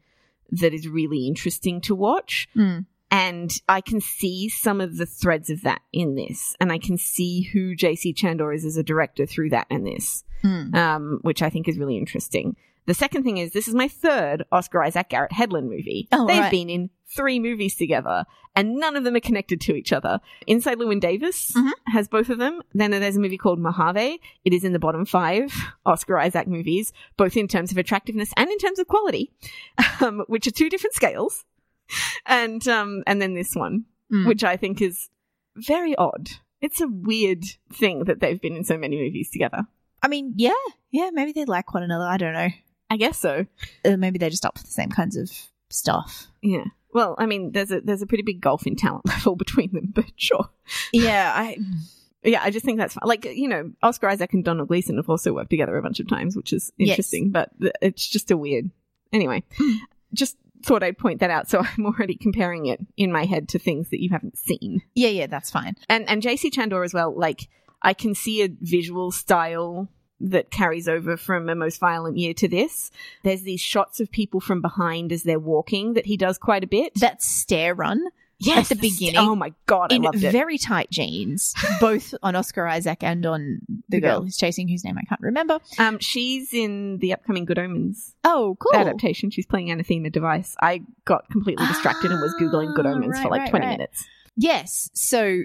that 0.50 0.72
is 0.72 0.88
really 0.88 1.26
interesting 1.26 1.80
to 1.82 1.94
watch 1.94 2.48
Mm. 2.56 2.86
And 3.10 3.50
I 3.68 3.80
can 3.80 4.00
see 4.00 4.48
some 4.48 4.80
of 4.80 4.96
the 4.96 5.06
threads 5.06 5.50
of 5.50 5.62
that 5.62 5.80
in 5.92 6.14
this 6.14 6.54
and 6.60 6.70
I 6.72 6.78
can 6.78 6.96
see 6.98 7.42
who 7.52 7.74
JC 7.76 8.14
Chandor 8.14 8.54
is 8.54 8.64
as 8.64 8.76
a 8.76 8.82
director 8.82 9.26
through 9.26 9.50
that 9.50 9.66
and 9.70 9.86
this 9.86 10.24
Mm. 10.44 10.72
um 10.76 11.18
which 11.22 11.42
I 11.42 11.50
think 11.50 11.66
is 11.66 11.78
really 11.78 11.96
interesting. 11.96 12.54
The 12.86 12.94
second 12.94 13.24
thing 13.24 13.38
is 13.38 13.50
this 13.52 13.66
is 13.66 13.74
my 13.74 13.88
third 13.88 14.44
Oscar 14.52 14.82
Isaac 14.84 15.08
Garrett 15.08 15.32
Hedlund 15.32 15.64
movie. 15.68 16.06
Oh, 16.12 16.26
They've 16.28 16.38
right. 16.38 16.50
been 16.50 16.70
in 16.70 16.90
three 17.16 17.40
movies 17.40 17.74
together 17.74 18.24
and 18.54 18.76
none 18.76 18.94
of 18.96 19.02
them 19.04 19.16
are 19.16 19.20
connected 19.20 19.60
to 19.62 19.74
each 19.74 19.92
other. 19.92 20.20
Inside 20.46 20.78
Llewyn 20.78 21.00
Davis 21.00 21.52
Mhm. 21.56 21.72
has 21.88 22.06
both 22.06 22.28
of 22.30 22.38
them. 22.38 22.60
Then 22.72 22.92
there's 22.92 23.16
a 23.16 23.20
movie 23.20 23.36
called 23.36 23.58
Mojave. 23.58 24.20
It 24.44 24.52
is 24.54 24.62
in 24.62 24.72
the 24.72 24.78
bottom 24.78 25.04
five 25.04 25.52
Oscar 25.84 26.18
Isaac 26.18 26.46
movies, 26.46 26.92
both 27.16 27.36
in 27.36 27.48
terms 27.48 27.72
of 27.72 27.78
attractiveness 27.78 28.32
and 28.36 28.48
in 28.48 28.58
terms 28.58 28.78
of 28.78 28.86
quality, 28.86 29.32
um, 30.00 30.22
which 30.28 30.46
are 30.46 30.50
two 30.52 30.68
different 30.70 30.94
scales. 30.94 31.44
And 32.26 32.66
um, 32.68 33.02
and 33.06 33.20
then 33.22 33.34
this 33.34 33.54
one, 33.54 33.84
Mm. 34.12 34.26
which 34.26 34.42
I 34.42 34.56
think 34.56 34.80
is 34.80 35.08
very 35.56 35.94
odd. 35.96 36.30
It's 36.62 36.80
a 36.80 36.88
weird 36.88 37.44
thing 37.74 38.04
that 38.04 38.20
they've 38.20 38.40
been 38.40 38.56
in 38.56 38.64
so 38.64 38.78
many 38.78 38.96
movies 38.96 39.28
together. 39.30 39.66
I 40.02 40.08
mean, 40.08 40.32
yeah, 40.36 40.52
yeah, 40.90 41.10
maybe 41.12 41.32
they 41.32 41.44
like 41.44 41.74
one 41.74 41.82
another. 41.82 42.04
I 42.06 42.16
don't 42.16 42.32
know. 42.32 42.48
I 42.90 42.96
guess 42.96 43.18
so. 43.18 43.44
Uh, 43.84 43.96
maybe 43.98 44.18
they're 44.18 44.30
just 44.30 44.46
up 44.46 44.56
for 44.56 44.64
the 44.64 44.70
same 44.70 44.88
kinds 44.90 45.16
of 45.16 45.30
stuff. 45.68 46.28
Yeah. 46.42 46.64
Well, 46.94 47.16
I 47.18 47.26
mean, 47.26 47.52
there's 47.52 47.70
a 47.70 47.82
there's 47.82 48.00
a 48.00 48.06
pretty 48.06 48.22
big 48.22 48.40
gulf 48.40 48.66
in 48.66 48.76
talent 48.76 49.06
level 49.08 49.36
between 49.36 49.72
them, 49.72 49.92
but 49.94 50.06
sure. 50.16 50.48
Yeah, 50.92 51.32
I 51.34 51.58
Yeah, 52.24 52.40
I 52.42 52.50
just 52.50 52.64
think 52.64 52.78
that's 52.78 52.94
fun. 52.94 53.02
Like, 53.06 53.24
you 53.26 53.46
know, 53.46 53.70
Oscar 53.82 54.08
Isaac 54.08 54.32
and 54.32 54.42
Domhnall 54.44 54.66
Gleeson 54.66 54.96
have 54.96 55.08
also 55.10 55.32
worked 55.34 55.50
together 55.50 55.76
a 55.76 55.82
bunch 55.82 56.00
of 56.00 56.08
times, 56.08 56.34
which 56.34 56.52
is 56.52 56.72
Yes. 56.78 56.90
interesting, 56.90 57.30
but 57.30 57.50
it's 57.82 58.08
just 58.08 58.30
a 58.30 58.36
weird. 58.36 58.70
Anyway, 59.12 59.44
just 60.14 60.36
thought 60.62 60.82
I'd 60.82 60.98
point 60.98 61.20
that 61.20 61.30
out. 61.30 61.48
So 61.48 61.62
I'm 61.78 61.86
already 61.86 62.14
comparing 62.14 62.66
it 62.66 62.80
in 62.96 63.12
my 63.12 63.24
head 63.24 63.48
to 63.50 63.58
things 63.58 63.90
that 63.90 64.02
you 64.02 64.10
haven't 64.10 64.38
seen. 64.38 64.82
yeah, 64.94 65.08
yeah, 65.08 65.26
that's 65.26 65.50
fine. 65.50 65.76
And, 65.88 66.08
and 66.08 66.22
JC 66.22 66.52
Chandor 66.52 66.84
as 66.84 66.94
well, 66.94 67.14
like, 67.16 67.48
I 67.82 67.94
can 67.94 68.14
see 68.14 68.42
a 68.42 68.48
visual 68.60 69.12
style 69.12 69.88
that 70.20 70.50
carries 70.50 70.88
over 70.88 71.16
from 71.16 71.48
a 71.48 71.54
most 71.54 71.78
violent 71.78 72.16
year 72.16 72.34
to 72.34 72.48
this. 72.48 72.90
There's 73.22 73.42
these 73.42 73.60
shots 73.60 74.00
of 74.00 74.10
people 74.10 74.40
from 74.40 74.60
behind 74.60 75.12
as 75.12 75.22
they're 75.22 75.38
walking 75.38 75.94
that 75.94 76.06
he 76.06 76.16
does 76.16 76.38
quite 76.38 76.64
a 76.64 76.68
bit. 76.68 76.94
That 76.96 77.22
stair 77.22 77.74
run 77.74 78.08
yes, 78.40 78.70
at 78.70 78.78
the 78.80 78.88
beginning, 78.90 79.20
Oh 79.20 79.34
my 79.34 79.52
god, 79.66 79.92
I 79.92 79.96
in 79.96 80.02
loved 80.02 80.22
it. 80.22 80.32
very 80.32 80.58
tight 80.58 80.90
jeans, 80.90 81.54
both 81.80 82.14
on 82.22 82.36
Oscar 82.36 82.66
Isaac 82.66 83.02
and 83.02 83.24
on 83.26 83.60
the 83.68 83.96
The 83.96 84.00
girl 84.00 84.10
girl. 84.18 84.22
who's 84.24 84.36
chasing, 84.36 84.68
whose 84.68 84.84
name 84.84 84.96
I 84.98 85.02
can't 85.02 85.20
remember. 85.20 85.58
um, 85.78 85.98
she's 85.98 86.52
in 86.52 86.98
the 86.98 87.12
upcoming 87.14 87.44
Good 87.44 87.58
Omens 87.58 88.14
Oh, 88.24 88.56
cool. 88.60 88.78
adaptation. 88.78 89.30
She's 89.30 89.46
playing 89.46 89.70
Anathema 89.70 90.10
Device. 90.10 90.54
I 90.60 90.82
got 91.06 91.28
completely 91.30 91.66
distracted 91.66 92.10
and 92.10 92.20
was 92.20 92.34
googling 92.40 92.74
Good 92.74 92.86
Ah, 92.86 92.90
Omens 92.90 93.20
for 93.20 93.28
like 93.30 93.40
right, 93.40 93.50
20 93.50 93.66
right. 93.66 93.72
minutes. 93.72 94.06
Yes. 94.36 94.90
So, 94.92 95.42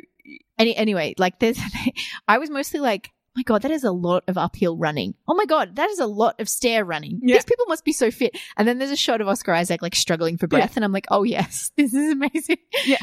any, 0.59 0.75
anyway, 0.75 1.15
like 1.17 1.39
there's, 1.39 1.57
I 2.27 2.37
was 2.39 2.49
mostly 2.49 2.79
like, 2.81 3.11
my 3.35 3.44
God, 3.44 3.62
that 3.63 3.71
is 3.71 3.83
a 3.83 3.91
lot 3.91 4.24
of 4.27 4.38
uphill 4.38 4.77
running. 4.77 5.15
Oh 5.27 5.33
my 5.33 5.45
God, 5.45 5.75
that 5.77 5.89
is 5.89 6.00
a 6.00 6.06
lot 6.06 6.39
of 6.39 6.47
stair 6.50 6.85
running. 6.85 7.19
Yeah. 7.24 7.35
These 7.35 7.45
people 7.45 7.65
must 7.68 7.83
be 7.85 7.94
so 7.94 8.12
fit. 8.12 8.38
And 8.57 8.68
then 8.68 8.77
there's 8.77 8.91
a 8.91 8.95
shot 8.95 9.21
of 9.21 9.27
Oscar 9.27 9.53
Isaac 9.53 9.81
like 9.81 9.95
struggling 9.95 10.38
for 10.38 10.47
breath, 10.47 10.75
and 10.75 10.85
I'm 10.85 10.91
like, 10.91 11.07
oh 11.09 11.24
yes, 11.24 11.71
this 11.77 11.94
is 11.94 12.12
amazing. 12.12 12.57
Yeah. 12.85 12.97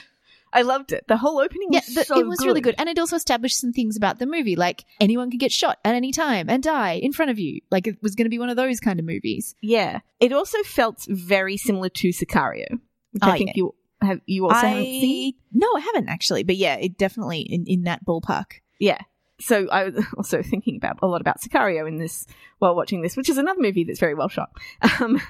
I 0.53 0.63
loved 0.63 0.91
it. 0.91 1.05
The 1.07 1.17
whole 1.17 1.39
opening 1.41 1.69
Yeah, 1.71 1.79
was 1.87 1.95
the, 1.95 2.05
so 2.05 2.19
it 2.19 2.27
was 2.27 2.45
really 2.45 2.61
good, 2.61 2.75
and 2.77 2.89
it 2.89 2.99
also 2.99 3.15
established 3.15 3.61
some 3.61 3.73
things 3.73 3.97
about 3.97 4.19
the 4.19 4.27
movie, 4.27 4.57
like 4.57 4.85
anyone 5.01 5.31
could 5.31 5.39
get 5.39 5.53
shot 5.53 5.79
at 5.85 5.95
any 5.95 6.11
time 6.11 6.51
and 6.51 6.61
die 6.61 6.95
in 6.95 7.13
front 7.13 7.31
of 7.31 7.39
you. 7.39 7.61
Like 7.71 7.87
it 7.87 8.03
was 8.03 8.17
going 8.17 8.25
to 8.25 8.31
be 8.31 8.39
one 8.41 8.49
of 8.51 8.57
those 8.57 8.81
kind 8.81 8.99
of 8.99 9.07
movies. 9.07 9.55
Yeah. 9.63 10.01
It 10.19 10.33
also 10.33 10.59
felt 10.65 11.07
very 11.09 11.57
similar 11.57 11.89
to 11.89 12.09
Sicario, 12.09 12.67
which 13.13 13.23
Oh, 13.23 13.31
I 13.31 13.39
think 13.39 13.51
yeah. 13.51 13.55
you 13.57 13.75
have 14.03 14.21
you 14.27 14.45
also 14.49 14.57
haven't 14.67 14.85
seen. 14.87 15.35
no, 15.53 15.69
I 15.77 15.81
haven't 15.81 16.09
actually, 16.09 16.43
but 16.43 16.57
yeah, 16.57 16.75
it 16.77 16.99
definitely 16.99 17.41
in, 17.43 17.67
in 17.67 17.83
that 17.83 18.05
ballpark. 18.05 18.55
Yeah. 18.81 18.99
So 19.41 19.69
I 19.71 19.85
was 19.89 20.05
also 20.17 20.43
thinking 20.43 20.77
about 20.77 20.99
a 21.03 21.07
lot 21.07 21.21
about 21.21 21.41
Sicario 21.41 21.89
in 21.89 21.99
this 21.99 22.27
while 22.59 22.77
watching 22.77 23.03
this, 23.03 23.17
which 23.17 23.29
is 23.29 23.39
another 23.39 23.61
movie 23.61 23.85
that's 23.85 24.01
very 24.01 24.15
well 24.15 24.29
shot. 24.29 24.51
Um, 25.01 25.21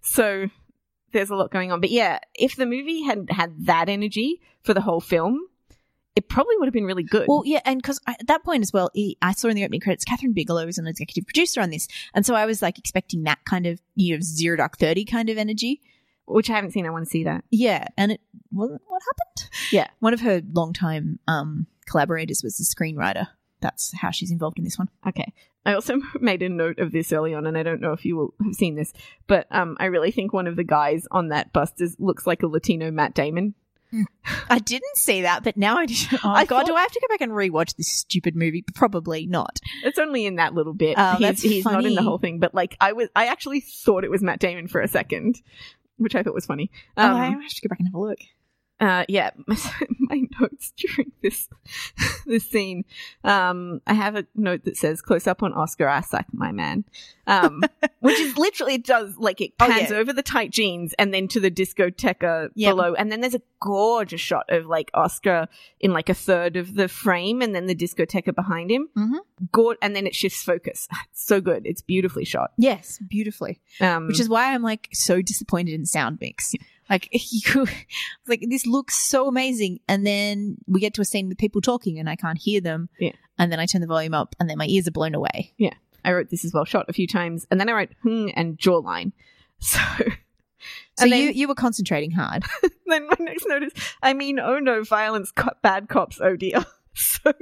so 0.00 0.48
there's 1.12 1.30
a 1.30 1.36
lot 1.36 1.50
going 1.50 1.70
on. 1.72 1.80
But 1.80 1.90
yeah, 1.90 2.18
if 2.34 2.56
the 2.56 2.66
movie 2.66 3.02
had 3.02 3.26
had 3.30 3.66
that 3.66 3.88
energy 3.88 4.40
for 4.62 4.72
the 4.74 4.80
whole 4.80 5.00
film, 5.00 5.40
it 6.16 6.28
probably 6.28 6.56
would 6.56 6.66
have 6.66 6.72
been 6.74 6.84
really 6.84 7.02
good. 7.02 7.26
Well, 7.28 7.42
yeah, 7.44 7.60
and 7.64 7.80
because 7.80 8.00
at 8.06 8.26
that 8.26 8.42
point 8.42 8.62
as 8.62 8.72
well, 8.72 8.90
I 9.22 9.32
saw 9.32 9.48
in 9.48 9.56
the 9.56 9.64
opening 9.64 9.80
credits 9.80 10.04
Kathryn 10.04 10.34
Bigelow 10.34 10.66
was 10.66 10.78
an 10.78 10.86
executive 10.86 11.26
producer 11.26 11.60
on 11.60 11.70
this, 11.70 11.88
and 12.14 12.24
so 12.26 12.34
I 12.34 12.46
was 12.46 12.62
like 12.62 12.78
expecting 12.78 13.24
that 13.24 13.38
kind 13.44 13.66
of 13.66 13.80
you 13.94 14.14
know 14.14 14.20
zero 14.22 14.56
dark 14.56 14.78
thirty 14.78 15.04
kind 15.04 15.28
of 15.30 15.38
energy. 15.38 15.80
which 16.26 16.50
I 16.50 16.54
haven't 16.54 16.72
seen. 16.72 16.86
I 16.86 16.90
want 16.90 17.04
to 17.04 17.10
see 17.10 17.24
that. 17.24 17.44
Yeah, 17.50 17.86
and 17.96 18.12
it 18.12 18.20
wasn't 18.50 18.82
what 18.86 19.02
happened. 19.02 19.50
Yeah. 19.70 19.88
one 20.00 20.12
of 20.14 20.20
her 20.20 20.42
longtime 20.52 21.18
um, 21.28 21.66
collaborators 21.86 22.42
was 22.42 22.56
the 22.56 22.64
screenwriter. 22.64 23.28
That's 23.60 23.92
how 23.98 24.10
she's 24.10 24.30
involved 24.30 24.58
in 24.58 24.64
this 24.64 24.78
one. 24.78 24.88
Okay. 25.06 25.32
I 25.66 25.74
also 25.74 25.96
made 26.20 26.42
a 26.42 26.48
note 26.48 26.78
of 26.78 26.92
this 26.92 27.12
early 27.12 27.34
on, 27.34 27.46
and 27.46 27.58
I 27.58 27.62
don't 27.62 27.80
know 27.80 27.92
if 27.92 28.04
you 28.04 28.16
will 28.16 28.34
have 28.44 28.54
seen 28.54 28.74
this, 28.76 28.92
but 29.26 29.46
um, 29.50 29.76
I 29.80 29.86
really 29.86 30.10
think 30.10 30.32
one 30.32 30.46
of 30.46 30.56
the 30.56 30.64
guys 30.64 31.06
on 31.10 31.28
that 31.28 31.52
bust 31.52 31.80
is, 31.80 31.96
looks 31.98 32.26
like 32.26 32.42
a 32.42 32.46
Latino 32.46 32.90
Matt 32.90 33.14
Damon. 33.14 33.54
I 34.50 34.58
didn't 34.58 34.96
see 34.96 35.22
that, 35.22 35.42
but 35.42 35.56
now 35.56 35.78
I 35.78 35.86
do. 35.86 35.94
Oh 36.22 36.28
I 36.30 36.44
God, 36.44 36.58
thought- 36.60 36.66
do 36.66 36.74
I 36.74 36.82
have 36.82 36.92
to 36.92 37.00
go 37.00 37.06
back 37.12 37.22
and 37.22 37.32
rewatch 37.32 37.74
this 37.76 37.88
stupid 37.90 38.36
movie? 38.36 38.62
Probably 38.74 39.26
not. 39.26 39.60
It's 39.82 39.98
only 39.98 40.26
in 40.26 40.36
that 40.36 40.52
little 40.54 40.74
bit. 40.74 40.94
Oh, 40.98 41.14
he's 41.14 41.40
he's 41.42 41.64
not 41.64 41.86
in 41.86 41.94
the 41.94 42.02
whole 42.02 42.18
thing, 42.18 42.38
but 42.38 42.54
like 42.54 42.76
I 42.80 42.92
was, 42.92 43.08
I 43.16 43.26
actually 43.28 43.60
thought 43.60 44.04
it 44.04 44.10
was 44.10 44.22
Matt 44.22 44.40
Damon 44.40 44.68
for 44.68 44.82
a 44.82 44.88
second, 44.88 45.40
which 45.96 46.14
I 46.14 46.22
thought 46.22 46.34
was 46.34 46.44
funny. 46.44 46.70
Um, 46.98 47.12
oh, 47.12 47.16
I 47.16 47.24
have 47.30 47.48
to 47.48 47.60
go 47.66 47.70
back 47.70 47.78
and 47.80 47.88
have 47.88 47.94
a 47.94 47.98
look. 47.98 48.18
Uh, 48.80 49.04
yeah, 49.08 49.30
my 49.98 50.22
notes 50.40 50.72
during 50.76 51.12
this 51.22 51.48
this 52.26 52.48
scene. 52.48 52.84
Um, 53.24 53.80
I 53.86 53.94
have 53.94 54.16
a 54.16 54.24
note 54.34 54.64
that 54.64 54.76
says 54.76 55.00
"close 55.02 55.26
up 55.26 55.42
on 55.42 55.52
Oscar 55.52 55.88
Isaac, 55.88 56.26
my 56.32 56.52
man," 56.52 56.84
um, 57.26 57.62
which 58.00 58.18
is 58.18 58.36
literally 58.36 58.74
it 58.74 58.84
does 58.84 59.16
like 59.18 59.40
it 59.40 59.52
Oh, 59.60 59.66
pans 59.66 59.90
yeah. 59.90 59.96
over 59.96 60.12
the 60.12 60.22
tight 60.22 60.50
jeans 60.50 60.94
and 60.98 61.12
then 61.12 61.28
to 61.28 61.40
the 61.40 61.50
discoteca 61.50 62.50
Yep. 62.54 62.70
below, 62.72 62.94
and 62.94 63.10
then 63.10 63.20
there's 63.20 63.34
a 63.34 63.42
gorgeous 63.60 64.20
shot 64.20 64.46
of 64.50 64.66
like 64.66 64.90
Oscar 64.94 65.48
in 65.80 65.92
like 65.92 66.08
a 66.08 66.14
third 66.14 66.56
of 66.56 66.74
the 66.74 66.86
frame, 66.88 67.42
and 67.42 67.54
then 67.54 67.66
the 67.66 67.74
discoteca 67.74 68.32
behind 68.32 68.70
him. 68.70 68.88
Mhm. 68.96 69.18
Gor- 69.52 69.76
and 69.82 69.94
then 69.96 70.06
it 70.06 70.14
shifts 70.14 70.42
focus. 70.42 70.88
It's 71.10 71.26
so 71.26 71.40
good. 71.40 71.62
It's 71.66 71.82
beautifully 71.82 72.24
shot. 72.24 72.52
Yes, 72.58 72.98
beautifully. 73.08 73.60
Um, 73.80 74.06
Which 74.06 74.20
is 74.20 74.28
why 74.28 74.54
I'm 74.54 74.62
like 74.62 74.88
so 74.92 75.20
disappointed 75.20 75.74
in 75.74 75.84
sound 75.84 76.18
mix. 76.20 76.54
Like 76.90 77.08
you, 77.12 77.66
like 78.26 78.44
this 78.48 78.66
looks 78.66 78.96
so 78.96 79.28
amazing, 79.28 79.80
and 79.88 80.06
then 80.06 80.56
we 80.66 80.80
get 80.80 80.94
to 80.94 81.00
a 81.00 81.04
scene 81.04 81.28
with 81.28 81.38
people 81.38 81.60
talking, 81.60 81.98
and 81.98 82.08
I 82.08 82.16
can't 82.16 82.38
hear 82.38 82.60
them. 82.60 82.88
Yeah. 82.98 83.12
And 83.38 83.52
then 83.52 83.60
I 83.60 83.66
turn 83.66 83.80
the 83.80 83.86
volume 83.86 84.14
up, 84.14 84.34
and 84.40 84.48
then 84.50 84.58
my 84.58 84.66
ears 84.66 84.88
are 84.88 84.92
blown 84.92 85.14
away. 85.14 85.52
Yeah. 85.58 85.74
I 86.04 86.12
wrote 86.12 86.30
this 86.30 86.44
as 86.44 86.52
well 86.54 86.64
shot 86.64 86.86
a 86.88 86.92
few 86.92 87.06
times, 87.06 87.46
and 87.50 87.60
then 87.60 87.68
I 87.68 87.72
wrote 87.72 87.90
hmm 88.02 88.28
and 88.34 88.58
jawline. 88.58 89.12
So. 89.60 89.80
So 90.98 91.04
And 91.04 91.12
then- 91.12 91.20
you 91.20 91.30
you 91.30 91.46
were 91.48 91.54
concentrating 91.54 92.10
hard. 92.10 92.42
then 92.86 93.06
my 93.06 93.14
next 93.20 93.46
note 93.46 93.62
is, 93.62 93.72
I 94.02 94.12
mean, 94.14 94.40
oh 94.40 94.58
no, 94.58 94.82
violence, 94.82 95.30
co- 95.30 95.54
bad 95.62 95.88
cops, 95.88 96.20
oh 96.20 96.34
dear. 96.34 96.66
So 96.94 97.32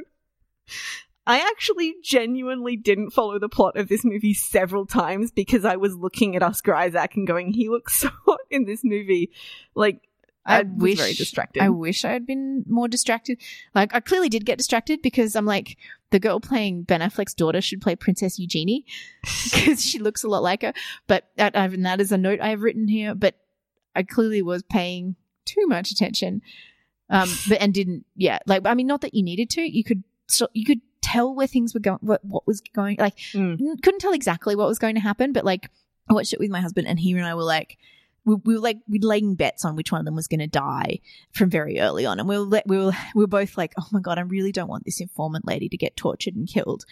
I 1.26 1.40
actually 1.40 1.96
genuinely 2.02 2.76
didn't 2.76 3.10
follow 3.10 3.38
the 3.38 3.48
plot 3.48 3.76
of 3.76 3.88
this 3.88 4.04
movie 4.04 4.34
several 4.34 4.86
times 4.86 5.32
because 5.32 5.64
I 5.64 5.76
was 5.76 5.94
looking 5.96 6.36
at 6.36 6.42
Oscar 6.42 6.74
Isaac 6.74 7.16
and 7.16 7.26
going, 7.26 7.52
he 7.52 7.68
looks 7.68 7.94
so 8.00 8.10
hot 8.26 8.40
in 8.50 8.64
this 8.64 8.82
movie. 8.84 9.30
Like, 9.74 10.08
I, 10.46 10.60
I 10.60 10.62
was 10.62 10.80
wish 10.80 10.98
very 10.98 11.14
distracted. 11.14 11.62
I 11.62 11.70
wish 11.70 12.04
I 12.04 12.12
had 12.12 12.24
been 12.24 12.64
more 12.68 12.86
distracted. 12.86 13.40
Like 13.74 13.92
I 13.94 13.98
clearly 14.00 14.28
did 14.28 14.46
get 14.46 14.58
distracted 14.58 15.02
because 15.02 15.34
I'm 15.34 15.44
like 15.44 15.76
the 16.10 16.20
girl 16.20 16.38
playing 16.38 16.84
Ben 16.84 17.00
Affleck's 17.00 17.34
daughter 17.34 17.60
should 17.60 17.80
play 17.80 17.96
Princess 17.96 18.38
Eugenie 18.38 18.84
because 19.22 19.84
she 19.84 19.98
looks 19.98 20.22
a 20.22 20.28
lot 20.28 20.44
like 20.44 20.62
her. 20.62 20.72
But 21.08 21.24
that, 21.36 21.56
and 21.56 21.84
that 21.84 22.00
is 22.00 22.12
a 22.12 22.18
note 22.18 22.40
I 22.40 22.50
have 22.50 22.62
written 22.62 22.86
here. 22.86 23.16
But 23.16 23.34
I 23.96 24.04
clearly 24.04 24.40
was 24.40 24.62
paying 24.62 25.16
too 25.44 25.66
much 25.66 25.90
attention, 25.90 26.42
um, 27.10 27.28
but 27.48 27.60
and 27.60 27.74
didn't. 27.74 28.04
Yeah, 28.14 28.38
like 28.46 28.64
I 28.66 28.74
mean, 28.74 28.86
not 28.86 29.00
that 29.00 29.14
you 29.14 29.24
needed 29.24 29.50
to. 29.50 29.62
You 29.62 29.82
could 29.82 30.04
so 30.28 30.46
you 30.52 30.64
could 30.64 30.80
tell 31.12 31.34
where 31.34 31.46
things 31.46 31.72
were 31.74 31.80
going, 31.80 31.98
what 32.00 32.24
what 32.24 32.46
was 32.46 32.60
going. 32.74 32.96
Like 32.98 33.16
Mm. 33.34 33.58
couldn't 33.82 34.00
tell 34.00 34.12
exactly 34.12 34.54
what 34.56 34.68
was 34.68 34.78
going 34.78 34.94
to 34.96 35.00
happen, 35.00 35.32
but 35.32 35.44
like 35.44 35.70
I 36.08 36.12
watched 36.14 36.32
it 36.32 36.40
with 36.40 36.50
my 36.50 36.60
husband, 36.60 36.86
and 36.86 36.98
he 37.00 37.12
and 37.12 37.24
I 37.26 37.34
were 37.34 37.42
like, 37.56 37.78
we, 38.24 38.34
we 38.44 38.54
were 38.54 38.60
like 38.60 38.78
we'd 38.88 39.04
laying 39.04 39.34
bets 39.36 39.64
on 39.64 39.76
which 39.76 39.90
one 39.92 40.00
of 40.00 40.04
them 40.04 40.14
was 40.16 40.28
going 40.28 40.40
to 40.40 40.46
die 40.46 41.00
from 41.32 41.48
very 41.50 41.78
early 41.80 42.04
on, 42.06 42.18
and 42.20 42.28
we 42.28 42.36
were 42.38 42.62
we 42.66 42.76
were 42.78 42.92
we 43.14 43.22
were 43.24 43.26
both 43.40 43.56
like, 43.56 43.72
oh 43.78 43.86
my 43.92 44.00
god, 44.00 44.18
I 44.18 44.22
really 44.22 44.52
don't 44.52 44.68
want 44.68 44.84
this 44.84 45.00
informant 45.00 45.46
lady 45.46 45.68
to 45.68 45.76
get 45.76 45.96
tortured 45.96 46.34
and 46.36 46.48
killed. 46.48 46.84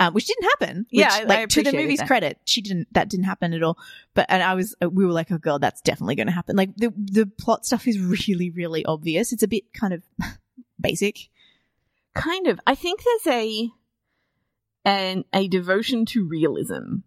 Um, 0.00 0.14
which 0.14 0.26
didn't 0.28 0.44
happen. 0.44 0.86
Yeah, 0.90 1.06
which, 1.06 1.12
I- 1.14 1.20
I 1.22 1.38
like 1.40 1.48
to 1.48 1.62
the 1.64 1.72
movie's 1.72 1.98
that. 1.98 2.06
credit, 2.06 2.38
she 2.46 2.62
didn't. 2.62 2.86
That 2.92 3.08
didn't 3.08 3.24
happen 3.24 3.52
at 3.52 3.64
all. 3.64 3.76
But 4.14 4.26
and 4.28 4.44
I 4.44 4.54
was, 4.54 4.76
we 4.80 5.04
were 5.04 5.10
like, 5.12 5.32
oh 5.32 5.38
god, 5.38 5.60
that's 5.60 5.80
definitely 5.80 6.14
going 6.14 6.28
to 6.28 6.32
happen. 6.32 6.54
Like 6.56 6.70
the 6.76 6.92
the 6.96 7.26
plot 7.26 7.66
stuff 7.66 7.84
is 7.88 7.98
really, 7.98 8.50
really 8.50 8.84
obvious. 8.84 9.32
It's 9.32 9.42
a 9.42 9.48
bit 9.48 9.64
kind 9.74 9.92
of 9.92 10.02
basic. 10.80 11.28
Kind 12.18 12.46
of. 12.46 12.60
I 12.66 12.74
think 12.74 13.02
there's 13.02 13.34
a 13.34 13.70
an 14.84 15.24
a 15.32 15.48
devotion 15.48 16.04
to 16.06 16.26
realism 16.26 16.98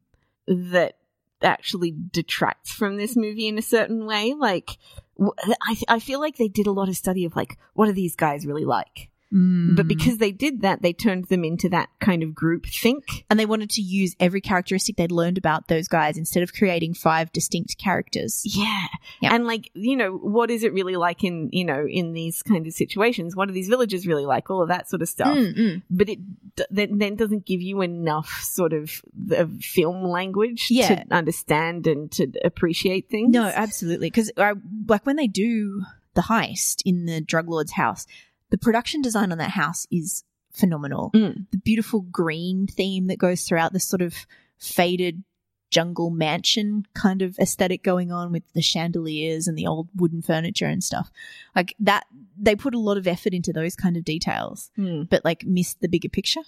that 0.47 0.95
actually 1.43 1.95
detracts 2.11 2.71
from 2.71 2.97
this 2.97 3.15
movie 3.15 3.47
in 3.47 3.57
a 3.57 3.63
certain 3.63 4.05
way. 4.05 4.33
Like, 4.33 4.77
I 5.19 5.77
I 5.87 5.99
feel 5.99 6.19
like 6.19 6.37
they 6.37 6.47
did 6.47 6.67
a 6.67 6.71
lot 6.71 6.89
of 6.89 6.97
study 6.97 7.25
of 7.25 7.35
like 7.35 7.57
what 7.73 7.89
are 7.89 7.93
these 7.93 8.15
guys 8.15 8.45
really 8.45 8.65
like, 8.65 9.10
Mm. 9.33 9.75
but 9.77 9.87
because 9.87 10.17
they 10.17 10.31
did 10.31 10.61
that, 10.61 10.81
they 10.81 10.91
turned 10.93 11.25
them 11.29 11.43
into 11.45 11.69
that 11.69 11.89
kind 11.99 12.21
of 12.23 12.35
group 12.35 12.65
think. 12.65 13.25
and 13.29 13.39
they 13.39 13.45
wanted 13.45 13.69
to 13.71 13.81
use 13.81 14.15
every 14.19 14.41
characteristic 14.41 14.97
they'd 14.97 15.11
learned 15.11 15.37
about 15.37 15.67
those 15.69 15.87
guys 15.87 16.17
instead 16.17 16.43
of 16.43 16.53
creating 16.53 16.93
five 16.93 17.31
distinct 17.31 17.77
characters. 17.77 18.41
Yeah. 18.45 18.87
Yeah. 19.21 19.33
And 19.33 19.45
like, 19.47 19.69
you 19.73 19.95
know, 19.95 20.11
what 20.17 20.51
is 20.51 20.63
it 20.63 20.73
really 20.73 20.95
like 20.97 21.23
in, 21.23 21.49
you 21.53 21.63
know, 21.63 21.85
in 21.87 22.13
these 22.13 22.43
kind 22.43 22.67
of 22.67 22.73
situations? 22.73 23.35
What 23.35 23.47
are 23.49 23.53
these 23.53 23.69
villages 23.69 24.05
really 24.05 24.25
like? 24.25 24.49
All 24.49 24.61
of 24.61 24.67
that 24.69 24.89
sort 24.89 25.01
of 25.01 25.07
stuff. 25.09 25.37
Mm, 25.37 25.55
mm. 25.57 25.81
But 25.89 26.09
it 26.09 26.19
d- 26.55 26.65
then, 26.69 26.97
then 26.97 27.15
doesn't 27.15 27.45
give 27.45 27.61
you 27.61 27.81
enough 27.81 28.41
sort 28.43 28.73
of 28.73 29.01
the 29.13 29.47
film 29.61 30.03
language 30.03 30.67
Yeah. 30.69 31.03
to 31.05 31.05
understand 31.15 31.87
and 31.87 32.11
to 32.13 32.31
appreciate 32.43 33.09
things. 33.09 33.31
No, 33.33 33.43
absolutely. 33.45 34.07
Because 34.09 34.31
like 34.37 35.05
when 35.05 35.15
they 35.15 35.27
do 35.27 35.83
the 36.15 36.21
heist 36.23 36.81
in 36.85 37.05
the 37.05 37.21
drug 37.21 37.47
lord's 37.47 37.71
house, 37.71 38.05
the 38.51 38.57
production 38.57 39.01
design 39.01 39.31
on 39.31 39.39
that 39.39 39.49
house 39.51 39.87
is 39.91 40.23
phenomenal. 40.53 41.09
Mm. 41.15 41.45
The 41.51 41.57
beautiful 41.57 42.01
green 42.01 42.67
theme 42.67 43.07
that 43.07 43.17
goes 43.17 43.43
throughout 43.43 43.73
this 43.73 43.85
sort 43.87 44.01
of 44.03 44.13
faded 44.59 45.23
jungle 45.71 46.09
mansion 46.09 46.85
kind 46.93 47.21
of 47.21 47.39
aesthetic 47.39 47.81
going 47.81 48.11
on 48.11 48.31
with 48.33 48.43
the 48.53 48.61
chandeliers 48.61 49.47
and 49.47 49.57
the 49.57 49.65
old 49.65 49.87
wooden 49.95 50.21
furniture 50.21 50.65
and 50.67 50.83
stuff. 50.83 51.09
Like 51.55 51.73
that, 51.79 52.03
they 52.37 52.57
put 52.57 52.75
a 52.75 52.79
lot 52.79 52.97
of 52.97 53.07
effort 53.07 53.33
into 53.33 53.53
those 53.53 53.75
kind 53.75 53.95
of 53.95 54.03
details, 54.03 54.69
Mm. 54.77 55.09
but 55.09 55.23
like 55.23 55.45
missed 55.45 55.79
the 55.79 55.87
bigger 55.87 56.09
picture. 56.09 56.41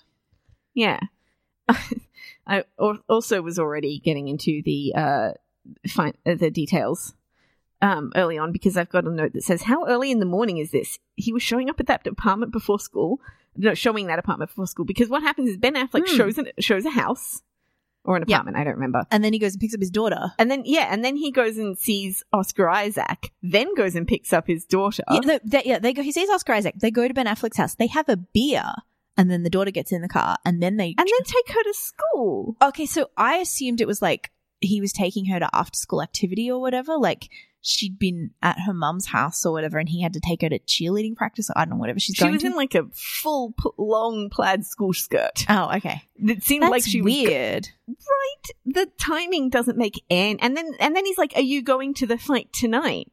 Yeah. 0.74 1.00
I 2.46 2.66
also 3.08 3.42
was 3.42 3.58
already 3.58 4.00
getting 4.00 4.28
into 4.28 4.62
the 4.66 4.94
uh, 4.96 5.32
fi- 5.88 6.14
uh, 6.26 6.36
the 6.36 6.52
details 6.52 7.14
um, 7.84 8.12
early 8.16 8.38
on 8.38 8.52
because 8.52 8.78
I've 8.78 8.90
got 8.90 9.06
a 9.06 9.12
note 9.12 9.34
that 9.34 9.44
says, 9.44 9.64
"How 9.64 9.86
early 9.88 10.10
in 10.10 10.20
the 10.20 10.26
morning 10.26 10.58
is 10.58 10.72
this?" 10.72 10.98
He 11.16 11.32
was 11.34 11.44
showing 11.44 11.70
up 11.70 11.80
at 11.80 11.88
that 11.88 12.08
apartment 12.08 12.52
before 12.52 12.80
school. 12.80 13.20
No, 13.56 13.74
showing 13.76 14.08
that 14.08 14.18
apartment 14.18 14.50
before 14.50 14.66
school 14.68 14.86
because 14.86 15.10
what 15.10 15.22
happens 15.22 15.50
is 15.50 15.58
Ben 15.58 15.76
Affleck 15.76 16.08
Hmm. 16.08 16.16
shows 16.18 16.38
an, 16.40 16.48
shows 16.60 16.86
a 16.86 16.90
house 16.90 17.44
or 18.04 18.18
an 18.18 18.24
apartment. 18.24 18.58
I 18.58 18.64
don't 18.64 18.74
remember. 18.74 19.04
And 19.12 19.24
then 19.24 19.32
he 19.32 19.38
goes 19.40 19.54
and 19.54 19.62
picks 19.62 19.74
up 19.76 19.80
his 19.80 19.92
daughter. 19.92 20.34
And 20.40 20.50
then 20.50 20.64
yeah, 20.66 20.88
and 20.92 21.06
then 21.06 21.16
he 21.18 21.32
goes 21.32 21.58
and 21.60 21.78
sees 21.78 22.24
Oscar 22.34 22.68
Isaac. 22.70 23.32
Then 23.44 23.76
goes 23.76 23.96
and 23.96 24.08
picks 24.08 24.34
up 24.34 24.48
his 24.48 24.66
daughter. 24.66 25.04
Yeah, 25.12 25.20
no, 25.20 25.40
they, 25.44 25.62
yeah, 25.66 25.78
they 25.80 25.94
go. 25.94 26.02
He 26.02 26.12
sees 26.12 26.30
Oscar 26.30 26.54
Isaac. 26.54 26.76
They 26.80 26.90
go 26.90 27.08
to 27.08 27.14
Ben 27.14 27.28
Affleck's 27.28 27.58
house. 27.58 27.76
They 27.76 27.88
have 27.88 28.10
a 28.10 28.18
beer, 28.18 28.66
and 29.18 29.30
then 29.30 29.44
the 29.44 29.50
daughter 29.52 29.72
gets 29.72 29.92
in 29.92 30.02
the 30.02 30.10
car, 30.10 30.38
and 30.44 30.64
then 30.64 30.78
they. 30.78 30.96
and 30.98 31.08
then 31.08 31.24
take 31.26 31.50
her 31.56 31.64
to 31.64 31.74
school. 31.76 32.56
okay, 32.62 32.86
so 32.88 33.10
I 33.18 33.36
assumed 33.38 33.82
it 33.82 33.88
was 33.88 34.02
like 34.02 34.32
he 34.62 34.82
was 34.82 34.92
taking 34.94 35.26
her 35.26 35.40
to 35.40 35.50
after 35.54 35.78
school 35.78 36.02
activity 36.02 36.50
or 36.50 36.60
whatever. 36.60 36.98
Like 36.98 37.30
she'd 37.66 37.98
been 37.98 38.30
at 38.42 38.60
her 38.60 38.74
mum's 38.74 39.08
house 39.08 39.46
or 39.46 39.54
whatever, 39.54 39.80
and 39.80 39.88
he 39.90 40.02
had 40.04 40.14
to 40.14 40.20
take 40.20 40.42
her 40.42 40.50
to 40.50 40.60
cheerleading 40.60 41.16
practice. 41.16 41.50
Or 41.50 41.58
I 41.58 41.66
don't 41.66 41.72
know 41.72 41.80
whatever 41.80 42.00
she's 42.00 42.16
She 42.16 42.22
going 42.22 42.34
was 42.34 42.42
to. 42.44 42.50
in 42.50 42.56
like 42.56 42.76
a 42.76 42.86
full 42.94 43.54
p- 43.54 43.70
long 43.78 44.30
plaid 44.30 44.66
school 44.66 44.94
skirt. 44.94 45.46
oh, 45.50 45.72
okay. 45.78 46.04
It 46.18 46.44
seemed 46.44 46.64
That's 46.64 46.72
like 46.72 46.84
she 46.86 47.02
was 47.02 47.12
weird. 47.14 47.70
right. 47.88 48.52
The 48.66 48.88
timing 49.00 49.50
doesn't 49.50 49.78
make 49.78 50.04
any. 50.10 50.40
And 50.42 50.56
then 50.56 50.74
and 50.80 50.96
then 50.96 51.06
he's 51.06 51.18
like, 51.18 51.34
"Are 51.36 51.42
you 51.42 51.62
going 51.64 51.94
to 51.96 52.06
the 52.06 52.18
fight 52.18 52.52
tonight?" 52.54 53.12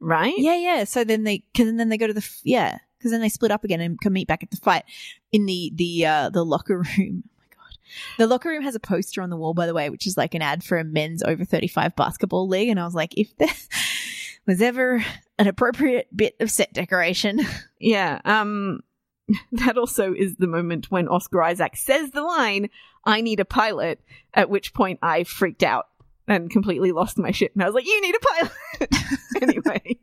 Right? 0.00 0.34
Yeah, 0.36 0.56
yeah. 0.56 0.84
So 0.84 1.04
then 1.04 1.22
they, 1.24 1.44
cause 1.56 1.66
then 1.76 1.88
they 1.88 1.96
go 1.98 2.08
to 2.08 2.12
the, 2.12 2.18
f- 2.18 2.40
yeah, 2.42 2.78
because 2.98 3.12
then 3.12 3.20
they 3.20 3.28
split 3.28 3.52
up 3.52 3.62
again 3.62 3.80
and 3.80 4.00
can 4.00 4.12
meet 4.12 4.26
back 4.26 4.42
at 4.42 4.50
the 4.50 4.56
fight 4.56 4.82
in 5.30 5.46
the 5.46 5.70
the 5.74 6.06
uh 6.06 6.30
the 6.30 6.44
locker 6.44 6.78
room. 6.98 7.24
The 8.18 8.26
locker 8.26 8.48
room 8.48 8.62
has 8.62 8.74
a 8.74 8.80
poster 8.80 9.22
on 9.22 9.30
the 9.30 9.36
wall, 9.36 9.54
by 9.54 9.66
the 9.66 9.74
way, 9.74 9.90
which 9.90 10.06
is 10.06 10.16
like 10.16 10.34
an 10.34 10.42
ad 10.42 10.62
for 10.64 10.78
a 10.78 10.84
men's 10.84 11.22
over 11.22 11.44
thirty 11.44 11.68
five 11.68 11.94
basketball 11.96 12.48
league, 12.48 12.68
and 12.68 12.78
I 12.80 12.84
was 12.84 12.94
like, 12.94 13.16
if 13.16 13.36
there 13.36 13.48
was 14.46 14.60
ever 14.62 15.04
an 15.38 15.46
appropriate 15.48 16.08
bit 16.14 16.36
of 16.40 16.50
set 16.50 16.72
decoration, 16.72 17.40
Yeah. 17.80 18.20
Um. 18.24 18.80
That 19.52 19.78
also 19.78 20.12
is 20.12 20.36
the 20.36 20.46
moment 20.48 20.90
when 20.90 21.08
Oscar 21.08 21.42
Isaac 21.42 21.76
says 21.76 22.10
the 22.10 22.22
line, 22.22 22.68
"I 23.04 23.20
need 23.20 23.40
a 23.40 23.44
pilot." 23.44 24.00
At 24.34 24.50
which 24.50 24.74
point 24.74 24.98
I 25.02 25.24
freaked 25.24 25.62
out 25.62 25.86
and 26.28 26.50
completely 26.50 26.92
lost 26.92 27.18
my 27.18 27.30
shit, 27.30 27.54
and 27.54 27.62
I 27.62 27.66
was 27.66 27.74
like, 27.74 27.86
"You 27.86 28.00
need 28.02 28.14
a 28.14 28.18
pilot." 28.18 28.52
anyway. 29.42 29.98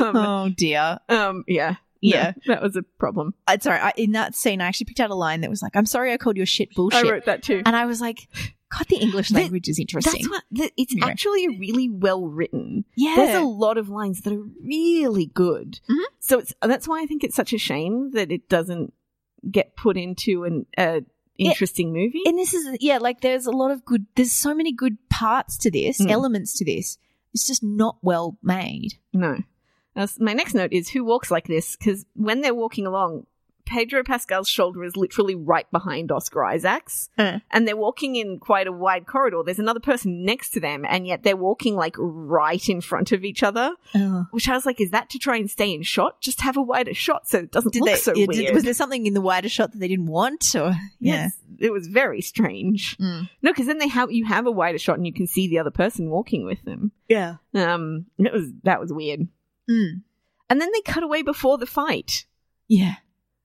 Um, 0.00 0.16
oh 0.16 0.48
dear. 0.56 0.98
um. 1.08 1.44
Yeah. 1.46 1.76
Yeah. 2.02 2.32
No, 2.46 2.54
that 2.54 2.62
was 2.62 2.76
a 2.76 2.82
problem. 2.82 3.32
I'm 3.46 3.60
sorry. 3.60 3.78
I, 3.78 3.92
in 3.96 4.12
that 4.12 4.34
scene, 4.34 4.60
I 4.60 4.66
actually 4.66 4.86
picked 4.86 5.00
out 5.00 5.10
a 5.10 5.14
line 5.14 5.40
that 5.40 5.48
was 5.50 5.62
like, 5.62 5.74
"I'm 5.76 5.86
sorry, 5.86 6.12
I 6.12 6.16
called 6.18 6.36
you 6.36 6.42
a 6.42 6.46
shit 6.46 6.74
bullshit," 6.74 7.06
I 7.06 7.10
wrote 7.10 7.24
that 7.26 7.42
too. 7.42 7.62
and 7.64 7.74
I 7.76 7.86
was 7.86 8.00
like, 8.00 8.28
"God, 8.76 8.86
the 8.88 8.96
English 8.96 9.30
language 9.30 9.68
is 9.68 9.78
interesting." 9.78 10.12
That's 10.22 10.28
what 10.28 10.42
the, 10.50 10.70
it's 10.76 10.92
Anyway. 10.92 11.10
actually 11.10 11.48
really 11.58 11.88
well 11.88 12.26
written. 12.26 12.84
yeah, 12.96 13.14
There's 13.16 13.36
a 13.42 13.44
lot 13.46 13.78
of 13.78 13.88
lines 13.88 14.20
that 14.22 14.32
are 14.32 14.42
really 14.64 15.26
good. 15.26 15.80
Mhm. 15.88 16.04
So 16.20 16.38
it's 16.40 16.52
that's 16.60 16.86
why 16.88 17.00
I 17.02 17.06
think 17.06 17.22
it's 17.24 17.36
such 17.36 17.52
a 17.52 17.58
shame 17.58 18.10
that 18.12 18.30
it 18.32 18.48
doesn't 18.48 18.92
get 19.50 19.76
put 19.76 19.96
into 19.96 20.44
an 20.44 20.66
uh, 20.78 21.00
interesting 21.38 21.92
movie. 21.92 22.22
and 22.26 22.38
this 22.38 22.54
is 22.54 22.76
yeah 22.80 22.98
like 22.98 23.20
there's 23.22 23.46
a 23.46 23.50
lot 23.50 23.70
of 23.72 23.84
good 23.84 24.06
there's 24.14 24.30
so 24.30 24.54
many 24.54 24.70
good 24.70 24.96
parts 25.08 25.56
to 25.56 25.70
this 25.70 26.00
Mm. 26.00 26.10
elements 26.10 26.56
to 26.58 26.64
this 26.64 26.98
it's 27.34 27.46
just 27.46 27.62
not 27.62 27.96
well 28.02 28.38
made 28.42 28.94
no. 29.12 29.38
My 30.18 30.32
next 30.32 30.54
note 30.54 30.72
is 30.72 30.88
who 30.90 31.04
walks 31.04 31.30
like 31.30 31.46
this 31.46 31.76
because 31.76 32.04
when 32.14 32.40
they're 32.40 32.54
walking 32.54 32.86
along, 32.86 33.26
Pedro 33.64 34.02
Pascal's 34.02 34.48
shoulder 34.48 34.82
is 34.84 34.96
literally 34.96 35.36
right 35.36 35.70
behind 35.70 36.10
Oscar 36.10 36.44
Isaac's, 36.44 37.08
Uh. 37.16 37.38
and 37.52 37.66
they're 37.66 37.76
walking 37.76 38.16
in 38.16 38.38
quite 38.40 38.66
a 38.66 38.72
wide 38.72 39.06
corridor. 39.06 39.40
There's 39.44 39.60
another 39.60 39.78
person 39.80 40.24
next 40.24 40.50
to 40.50 40.60
them, 40.60 40.84
and 40.86 41.06
yet 41.06 41.22
they're 41.22 41.36
walking 41.36 41.76
like 41.76 41.94
right 41.98 42.68
in 42.68 42.80
front 42.80 43.12
of 43.12 43.24
each 43.24 43.42
other. 43.42 43.72
Which 44.32 44.48
I 44.48 44.54
was 44.54 44.66
like, 44.66 44.80
is 44.80 44.90
that 44.90 45.10
to 45.10 45.18
try 45.18 45.36
and 45.36 45.48
stay 45.48 45.72
in 45.72 45.82
shot? 45.82 46.20
Just 46.20 46.40
have 46.40 46.56
a 46.56 46.60
wider 46.62 46.92
shot 46.92 47.28
so 47.28 47.38
it 47.38 47.52
doesn't 47.52 47.72
did 47.72 47.80
look 47.82 47.90
they 47.92 47.96
so 47.96 48.14
yeah, 48.14 48.26
weird. 48.28 48.46
did- 48.46 48.54
was 48.54 48.64
there 48.64 48.74
something 48.74 49.06
in 49.06 49.14
the 49.14 49.20
wider 49.20 49.48
shot 49.48 49.70
that 49.72 49.78
they 49.78 49.88
didn't 49.88 50.06
want 50.06 50.54
or 50.56 50.70
yeah 50.98 51.28
Yes, 51.30 51.32
it 51.58 51.72
was 51.72 51.86
very 51.86 52.20
strange. 52.20 52.96
Mm. 52.98 53.28
No, 53.42 53.52
because 53.52 53.66
then 53.68 53.78
they 53.78 53.88
have 53.88 54.10
you 54.10 54.24
have 54.24 54.46
a 54.46 54.50
wider 54.50 54.78
shot 54.78 54.96
and 54.96 55.06
you 55.06 55.12
can 55.12 55.28
see 55.28 55.46
the 55.46 55.60
other 55.60 55.70
person 55.70 56.10
walking 56.10 56.44
with 56.44 56.62
them. 56.64 56.90
yeah 57.08 57.36
Um, 57.54 58.06
it 58.18 58.32
was 58.32 58.50
that 58.64 58.80
was 58.80 58.92
weird. 58.92 59.28
Mm. 59.72 60.02
And 60.50 60.60
then 60.60 60.70
they 60.72 60.80
cut 60.82 61.02
away 61.02 61.22
before 61.22 61.56
the 61.58 61.66
fight. 61.66 62.26
yeah 62.68 62.96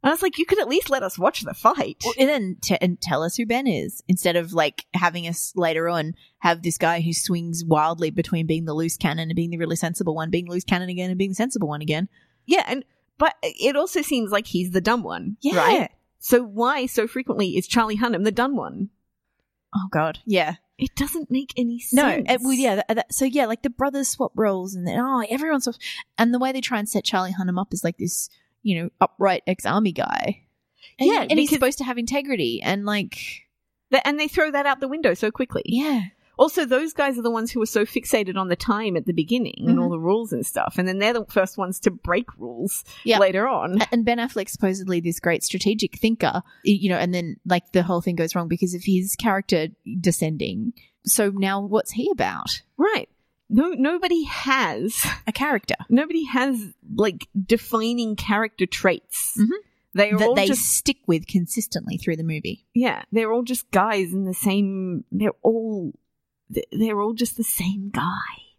And 0.03 0.10
I 0.10 0.12
was 0.12 0.22
like, 0.22 0.38
you 0.38 0.46
could 0.46 0.60
at 0.60 0.67
least 0.67 0.89
let 0.89 1.03
us 1.03 1.17
watch 1.17 1.41
the 1.41 1.53
fight. 1.53 1.98
Well, 2.03 2.13
and 2.19 2.27
then 2.29 2.57
t- 2.62 2.77
and 2.81 3.00
tell 3.01 3.24
us 3.24 3.36
who 3.38 3.46
Ben 3.46 3.65
is 3.67 4.03
instead 4.07 4.36
of 4.36 4.51
like 4.53 4.86
having 4.93 5.25
us 5.27 5.53
later 5.55 5.88
on 5.89 6.13
have 6.39 6.62
this 6.63 6.77
guy 6.77 7.01
who 7.01 7.13
swings 7.13 7.63
wildly 7.65 8.10
between 8.12 8.46
being 8.48 8.65
the 8.65 8.74
loose 8.74 8.98
cannon 8.98 9.29
and 9.29 9.36
being 9.36 9.51
the 9.51 9.57
really 9.57 9.75
sensible 9.77 10.15
one, 10.15 10.29
being 10.29 10.48
loose 10.50 10.63
cannon 10.65 10.89
again 10.89 11.10
and 11.10 11.17
being 11.17 11.31
the 11.31 11.36
sensible 11.36 11.67
one 11.69 11.81
again. 11.81 12.10
Yeah, 12.46 12.63
and 12.67 12.84
but 13.17 13.36
it 13.41 13.75
also 13.75 14.01
seems 14.01 14.31
like 14.31 14.48
he's 14.48 14.72
the 14.72 14.81
dumb 14.81 15.03
one, 15.03 15.38
Yeah. 15.41 15.57
right? 15.57 15.89
So 16.19 16.43
why 16.43 16.86
so 16.88 17.07
frequently 17.07 17.57
is 17.57 17.67
Charlie 17.67 17.98
Hunnam 17.98 18.24
the 18.24 18.31
dumb 18.31 18.55
one? 18.55 18.89
Oh 19.75 19.88
God, 19.91 20.19
yeah. 20.25 20.55
It 20.77 20.96
doesn't 20.96 21.31
make 21.31 21.53
any 21.57 21.79
sense. 21.79 21.93
No, 21.93 22.07
it, 22.34 22.39
well, 22.41 22.53
yeah. 22.53 22.75
That, 22.75 22.88
that, 22.96 23.13
so 23.13 23.25
yeah, 23.25 23.48
like 23.48 23.63
the 23.63 23.69
brothers 23.69 24.10
swap 24.10 24.31
roles, 24.36 24.75
and 24.75 24.88
then 24.88 25.00
oh, 25.00 25.25
everyone 25.29 25.62
swaps. 25.62 25.79
And 26.17 26.34
the 26.34 26.39
way 26.39 26.51
they 26.51 26.62
try 26.62 26.77
and 26.77 26.88
set 26.88 27.03
Charlie 27.03 27.34
Hunnam 27.34 27.60
up 27.60 27.74
is 27.74 27.84
like 27.84 27.98
this, 27.98 28.29
you 28.62 28.81
know, 28.81 28.89
upright 29.01 29.43
ex-army 29.48 29.91
guy. 29.91 30.43
And, 31.00 31.10
Yeah, 31.10 31.25
and 31.27 31.39
he's 31.39 31.50
supposed 31.50 31.79
to 31.79 31.84
have 31.84 31.98
integrity 31.98 32.62
and 32.63 32.86
like 32.86 33.17
Th- 33.91 34.03
and 34.05 34.19
they 34.19 34.27
throw 34.27 34.51
that 34.51 34.65
out 34.65 34.79
the 34.79 34.88
window 34.88 35.13
so 35.13 35.31
quickly. 35.31 35.63
yeah. 35.65 36.01
Also, 36.38 36.65
those 36.65 36.94
guys 36.94 37.17
are 37.17 37.22
the 37.24 37.32
ones 37.32 37.51
who 37.51 37.62
are 37.62 37.65
so 37.65 37.86
fixated 37.86 38.38
on 38.38 38.48
the 38.48 38.56
time 38.56 38.96
at 38.96 39.06
the 39.06 39.13
beginning 39.13 39.65
and 39.67 39.79
all 39.79 39.89
the 39.89 40.00
rules 40.00 40.32
and 40.32 40.46
stuff, 40.46 40.75
and 40.77 40.88
then 40.88 41.00
they're 41.00 41.13
the 41.13 41.25
first 41.25 41.58
ones 41.58 41.79
to 41.82 41.91
break 41.91 42.25
rules 42.38 42.84
Yeah. 43.03 43.20
later 43.20 43.48
on. 43.48 43.79
And 43.91 44.06
Ben 44.06 44.17
Affleck 44.20 44.50
supposedly 44.50 45.00
this 45.00 45.20
great 45.20 45.44
strategic 45.44 45.98
thinker, 45.98 46.44
you 46.63 46.89
know, 46.89 46.98
and 46.98 47.13
then 47.13 47.38
like 47.46 47.72
the 47.72 47.84
whole 47.84 48.01
thing 48.01 48.15
goes 48.15 48.36
wrong 48.36 48.48
because 48.48 48.74
of 48.74 48.84
his 48.84 49.15
character 49.15 49.67
descending. 50.00 50.74
So 51.06 51.29
now 51.34 51.62
what's 51.62 51.91
he 51.91 52.10
about? 52.12 52.62
Right. 52.77 53.10
No, 53.50 53.70
nobody 53.70 54.24
has 54.25 55.06
A 55.25 55.32
character 55.32 55.75
nobody 55.89 56.25
has 56.25 56.74
like 56.96 57.27
defining 57.46 58.15
character 58.17 58.65
traits. 58.65 59.38
Mhm. 59.39 59.50
They 59.94 60.12
are 60.12 60.17
that 60.20 60.27
all 60.27 60.36
they 60.36 60.48
just 60.48 60.65
stick 60.75 60.98
with 61.08 61.27
consistently 61.27 61.98
through 61.98 62.17
the 62.17 62.24
movie. 62.24 62.65
yeah, 62.75 63.03
they're 63.12 63.32
all 63.32 63.44
just 63.44 63.72
guys 63.72 64.12
in 64.13 64.25
the 64.25 64.34
same. 64.34 65.06
They're 65.12 65.32
all 65.41 65.94
they're 66.72 67.00
all 67.01 67.13
just 67.13 67.38
the 67.38 67.44
same 67.44 67.89
guy 67.94 68.12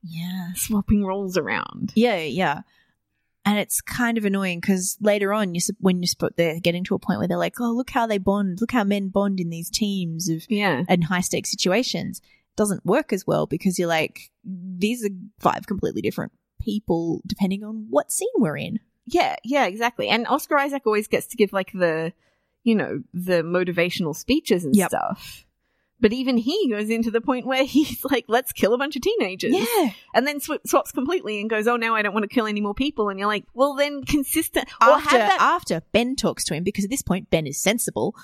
Yeah. 0.02 0.52
swapping 0.54 1.04
roles 1.04 1.36
around. 1.36 1.92
Yeah, 1.94 2.18
yeah. 2.18 2.62
And 3.44 3.58
it's 3.58 3.80
kind 3.80 4.18
of 4.18 4.24
annoying 4.26 4.60
because 4.60 4.98
later 5.00 5.32
on, 5.32 5.54
you 5.54 5.60
when 5.80 6.02
you 6.02 6.06
spot 6.06 6.32
they're 6.36 6.60
getting 6.60 6.84
to 6.84 6.94
a 6.94 6.98
point 6.98 7.18
where 7.18 7.28
they're 7.28 7.38
like, 7.38 7.60
"Oh, 7.60 7.72
look 7.72 7.90
how 7.90 8.06
they 8.06 8.18
bond! 8.18 8.60
Look 8.60 8.72
how 8.72 8.84
men 8.84 9.08
bond 9.08 9.40
in 9.40 9.48
these 9.48 9.70
teams 9.70 10.28
of 10.28 10.44
Yeah, 10.50 10.84
and 10.88 11.04
high 11.04 11.22
stakes 11.22 11.50
situations." 11.50 12.20
Doesn't 12.56 12.84
work 12.84 13.12
as 13.12 13.26
well 13.26 13.46
because 13.46 13.78
you're 13.78 13.88
like, 13.88 14.30
these 14.44 15.04
are 15.04 15.10
five 15.38 15.66
completely 15.66 16.02
different 16.02 16.32
people 16.60 17.22
depending 17.26 17.62
on 17.64 17.86
what 17.88 18.10
scene 18.12 18.28
we're 18.36 18.56
in. 18.58 18.80
yeah, 19.06 19.36
yeah, 19.44 19.64
exactly. 19.66 20.08
And 20.08 20.26
Oscar 20.26 20.58
Isaac 20.58 20.82
always 20.84 21.06
gets 21.08 21.26
to 21.28 21.36
give 21.36 21.52
like 21.52 21.70
the, 21.72 22.12
you 22.64 22.74
know, 22.74 23.02
the 23.14 23.42
motivational 23.42 24.14
speeches 24.14 24.64
and 24.64 24.74
Yep. 24.76 24.90
stuff. 24.90 25.46
But 26.00 26.12
even 26.12 26.36
he 26.36 26.70
goes 26.70 26.90
into 26.90 27.10
the 27.10 27.20
point 27.20 27.46
where 27.46 27.64
he's 27.64 28.04
like, 28.04 28.24
"Let's 28.28 28.52
kill 28.52 28.74
a 28.74 28.78
bunch 28.78 28.96
of 28.96 29.02
teenagers." 29.02 29.54
Yeah. 29.54 29.90
and 30.14 30.26
then 30.26 30.40
sw- 30.40 30.64
swaps 30.66 30.92
completely 30.92 31.40
and 31.40 31.50
goes, 31.50 31.66
"Oh, 31.66 31.76
now 31.76 31.94
I 31.94 32.02
don't 32.02 32.14
want 32.14 32.24
to 32.24 32.34
kill 32.34 32.46
any 32.46 32.60
more 32.60 32.74
people." 32.74 33.08
And 33.08 33.18
you're 33.18 33.28
like, 33.28 33.44
"Well, 33.54 33.74
then 33.74 34.04
consistent 34.04 34.68
After 34.80 35.18
that, 35.18 35.38
after 35.40 35.82
Ben 35.92 36.16
talks 36.16 36.44
to 36.44 36.54
him 36.54 36.64
because 36.64 36.84
at 36.84 36.90
this 36.90 37.02
point 37.02 37.30
Ben 37.30 37.46
is 37.46 37.60
sensible. 37.60 38.14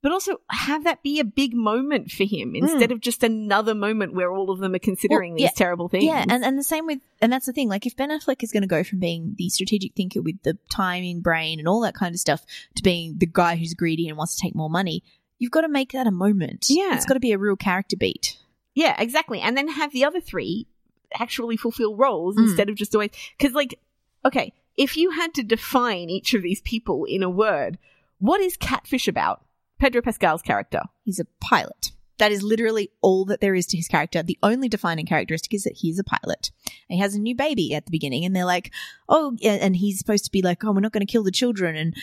but 0.00 0.12
also 0.12 0.36
have 0.48 0.84
that 0.84 1.02
be 1.02 1.18
a 1.18 1.24
big 1.24 1.52
moment 1.52 2.08
for 2.08 2.22
him 2.22 2.50
hmm. 2.50 2.56
instead 2.56 2.92
of 2.92 3.00
just 3.00 3.24
another 3.24 3.74
moment 3.74 4.14
where 4.14 4.30
all 4.30 4.48
of 4.48 4.60
them 4.60 4.72
are 4.72 4.78
considering 4.78 5.32
Well, 5.32 5.38
these 5.38 5.52
terrible 5.52 5.88
things." 5.88 6.04
Yeah, 6.04 6.24
and, 6.28 6.44
and 6.44 6.58
the 6.58 6.62
same 6.62 6.86
with, 6.86 7.00
and 7.20 7.32
that's 7.32 7.46
the 7.46 7.52
thing. 7.52 7.68
Like, 7.68 7.84
if 7.84 7.96
Ben 7.96 8.10
Affleck 8.10 8.42
is 8.42 8.52
going 8.52 8.62
to 8.62 8.68
go 8.68 8.84
from 8.84 9.00
being 9.00 9.34
the 9.36 9.48
strategic 9.50 9.94
thinker 9.94 10.22
with 10.22 10.42
the 10.44 10.56
timing 10.70 11.20
brain 11.20 11.58
and 11.58 11.68
all 11.68 11.80
that 11.80 11.94
kind 11.94 12.14
of 12.14 12.20
stuff 12.20 12.44
to 12.76 12.82
being 12.82 13.16
the 13.18 13.26
guy 13.26 13.56
who's 13.56 13.74
greedy 13.74 14.08
and 14.08 14.16
wants 14.16 14.36
to 14.36 14.42
take 14.42 14.54
more 14.54 14.70
money, 14.70 15.02
you've 15.38 15.50
got 15.52 15.62
to 15.62 15.68
make 15.68 15.92
that 15.92 16.06
a 16.06 16.10
moment. 16.10 16.66
Yeah. 16.68 16.94
it's 16.94 17.04
got 17.06 17.14
to 17.14 17.20
be 17.20 17.32
a 17.32 17.38
real 17.38 17.56
character 17.56 17.96
beat. 17.96 18.36
yeah, 18.74 18.94
exactly. 19.00 19.40
And 19.40 19.56
then 19.56 19.68
have 19.68 19.92
the 19.92 20.04
other 20.04 20.20
three 20.20 20.66
actually 21.18 21.56
fulfill 21.56 21.96
roles 21.96 22.36
Mm. 22.36 22.48
instead 22.48 22.68
of 22.68 22.76
just 22.76 22.94
always 22.94 23.10
because, 23.38 23.54
like, 23.54 23.78
okay, 24.24 24.52
if 24.76 24.96
you 24.96 25.10
had 25.10 25.34
to 25.34 25.42
define 25.42 26.10
each 26.10 26.34
of 26.34 26.42
these 26.42 26.60
people 26.60 27.04
in 27.04 27.22
a 27.22 27.30
word, 27.30 27.78
what 28.18 28.40
is 28.40 28.56
Catfish 28.56 29.08
about? 29.08 29.44
Pedro 29.80 30.02
Pascal's 30.02 30.42
character. 30.42 30.82
He's 31.04 31.18
a 31.20 31.26
pilot. 31.40 31.92
That 32.18 32.32
is 32.32 32.42
literally 32.42 32.90
all 33.00 33.24
that 33.26 33.40
there 33.40 33.54
is 33.54 33.66
to 33.66 33.76
his 33.76 33.86
character. 33.86 34.24
The 34.24 34.38
only 34.42 34.68
defining 34.68 35.06
characteristic 35.06 35.54
is 35.54 35.62
that 35.62 35.76
he's 35.76 36.00
a 36.00 36.04
pilot. 36.04 36.50
He 36.88 36.98
has 36.98 37.14
a 37.14 37.20
new 37.20 37.36
baby 37.36 37.72
at 37.74 37.84
the 37.86 37.92
beginning, 37.92 38.24
and 38.24 38.34
they're 38.34 38.44
like, 38.44 38.72
"Oh," 39.08 39.36
and 39.42 39.76
he's 39.76 39.98
supposed 40.00 40.24
to 40.24 40.32
be 40.32 40.42
like, 40.42 40.64
"Oh, 40.64 40.72
we're 40.72 40.80
not 40.80 40.90
going 40.92 41.06
to 41.06 41.12
kill 41.12 41.22
the 41.22 41.30
children," 41.30 41.76
and 41.76 41.94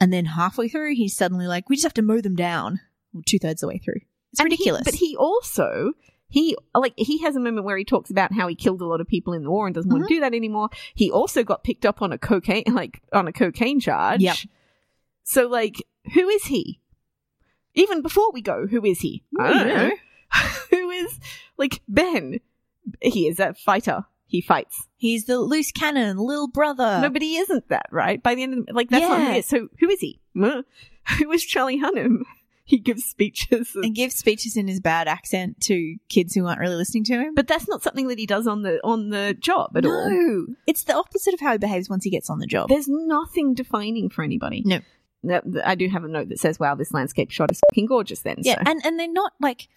and 0.00 0.12
then 0.12 0.24
halfway 0.26 0.68
through, 0.68 0.94
he's 0.94 1.16
suddenly 1.16 1.46
like, 1.46 1.68
"We 1.68 1.76
just 1.76 1.84
have 1.84 1.94
to 1.94 2.02
mow 2.02 2.20
them 2.20 2.36
down." 2.36 2.80
Well, 3.12 3.22
two 3.26 3.38
thirds 3.38 3.62
of 3.62 3.68
the 3.68 3.74
way 3.74 3.78
through, 3.78 4.00
it's 4.32 4.40
And 4.40 4.48
he- 4.50 4.54
ridiculous. 4.54 4.82
but 4.84 4.94
he 4.96 5.16
also 5.16 5.92
he 6.28 6.56
like 6.74 6.94
he 6.96 7.18
has 7.22 7.36
a 7.36 7.40
moment 7.40 7.64
where 7.64 7.76
he 7.76 7.84
talks 7.84 8.10
about 8.10 8.32
how 8.32 8.48
he 8.48 8.54
killed 8.56 8.80
a 8.80 8.86
lot 8.86 9.00
of 9.00 9.06
people 9.06 9.34
in 9.34 9.44
the 9.44 9.50
war 9.50 9.66
and 9.66 9.74
doesn't 9.74 9.90
want 9.90 10.04
Mhm. 10.04 10.08
to 10.08 10.14
do 10.14 10.20
that 10.20 10.34
anymore. 10.34 10.68
He 10.94 11.10
also 11.10 11.44
got 11.44 11.62
picked 11.62 11.86
up 11.86 12.02
on 12.02 12.12
a 12.12 12.18
cocaine 12.18 12.64
like 12.72 13.02
on 13.12 13.28
a 13.28 13.32
cocaine 13.32 13.78
charge. 13.78 14.20
Yep. 14.20 14.36
So 15.22 15.46
like, 15.46 15.76
who 16.14 16.28
is 16.28 16.44
he? 16.46 16.80
Even 17.74 18.02
before 18.02 18.30
we 18.32 18.40
go, 18.42 18.66
who 18.66 18.84
is 18.84 19.00
he? 19.00 19.22
I 19.38 19.52
don't 19.52 19.68
Yeah. 19.68 19.88
know. 19.88 19.96
who 20.70 20.90
is 20.90 21.20
like 21.56 21.82
Ben? 21.88 22.40
He 23.00 23.28
is 23.28 23.38
a 23.40 23.54
fighter. 23.54 24.04
He 24.26 24.40
fights. 24.40 24.88
He's 24.96 25.26
the 25.26 25.38
loose 25.38 25.70
cannon, 25.72 26.16
little 26.16 26.48
brother. 26.48 27.00
no, 27.02 27.10
but 27.10 27.22
he 27.22 27.36
isn't 27.36 27.68
that, 27.68 27.86
right? 27.92 28.22
By 28.22 28.34
the 28.34 28.42
end 28.42 28.58
of 28.58 28.66
the, 28.66 28.72
like 28.72 28.88
that's 28.90 29.02
not 29.08 29.18
who 29.18 29.24
Yeah. 29.24 29.32
he 29.34 29.38
is. 29.40 29.46
So 29.46 29.68
who 29.80 29.88
is 29.90 30.00
he? 30.00 30.20
Who 30.34 31.30
is 31.32 31.44
Charlie 31.44 31.80
Hunnam? 31.80 32.22
He 32.66 32.78
gives 32.78 33.04
speeches 33.04 33.74
and 33.74 33.84
and 33.84 33.94
gives 33.94 34.14
speeches 34.14 34.56
in 34.56 34.68
his 34.68 34.80
bad 34.80 35.06
accent 35.06 35.60
to 35.64 35.96
kids 36.08 36.34
who 36.34 36.46
aren't 36.46 36.60
really 36.60 36.76
listening 36.76 37.04
to 37.04 37.12
him. 37.12 37.34
But 37.34 37.46
that's 37.46 37.68
not 37.68 37.82
something 37.82 38.08
that 38.08 38.18
he 38.18 38.24
does 38.24 38.46
on 38.46 38.62
the 38.62 38.80
on 38.82 39.10
the 39.10 39.36
job 39.38 39.76
at 39.76 39.84
all. 39.84 40.08
no, 40.10 40.46
it's 40.66 40.84
the 40.84 40.94
opposite 40.96 41.34
of 41.34 41.40
how 41.40 41.52
he 41.52 41.58
behaves 41.58 41.90
once 41.90 42.04
he 42.04 42.10
gets 42.10 42.30
on 42.30 42.38
the 42.38 42.46
job. 42.46 42.70
There's 42.70 42.88
nothing 42.88 43.52
defining 43.52 44.08
for 44.08 44.24
anybody. 44.24 44.62
No. 44.64 44.80
I 45.62 45.74
do 45.74 45.88
have 45.90 46.04
a 46.04 46.08
note 46.08 46.30
that 46.30 46.38
says, 46.38 46.58
"Wow, 46.58 46.74
this 46.74 46.92
landscape 46.94 47.30
shot 47.30 47.50
is 47.50 47.60
fucking 47.70 47.84
gorgeous." 47.84 48.20
Then, 48.22 48.36
Yeah, 48.40 48.54
so. 48.54 48.62
and 48.70 48.80
and 48.82 48.98
they're 48.98 49.12
not 49.12 49.34
like, 49.42 49.68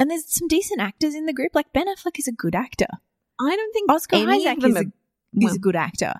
and 0.00 0.10
there's 0.10 0.26
some 0.26 0.48
decent 0.48 0.80
actors 0.80 1.14
in 1.14 1.26
the 1.26 1.32
group. 1.32 1.52
Like 1.54 1.72
Ben 1.72 1.86
Affleck 1.86 2.18
is 2.18 2.26
a 2.26 2.32
good 2.32 2.56
actor. 2.56 2.88
I 3.42 3.56
don't 3.56 3.72
think 3.72 3.90
Oscar 3.90 4.16
any 4.16 4.46
Isaac 4.48 4.64
is 4.64 4.76
a, 4.76 4.78
are- 4.80 4.92
is 5.40 5.54
a 5.56 5.58
good 5.58 5.76
actor. 5.76 6.14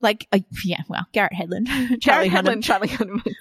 Like, 0.00 0.26
uh, 0.32 0.38
yeah, 0.64 0.80
well, 0.88 1.06
Garrett 1.12 1.32
Hedlund, 1.34 1.66
Charlie. 2.00 2.30
Hunnam, 2.30 2.62
Charlie 2.62 2.88
Hunnam. 2.88 3.22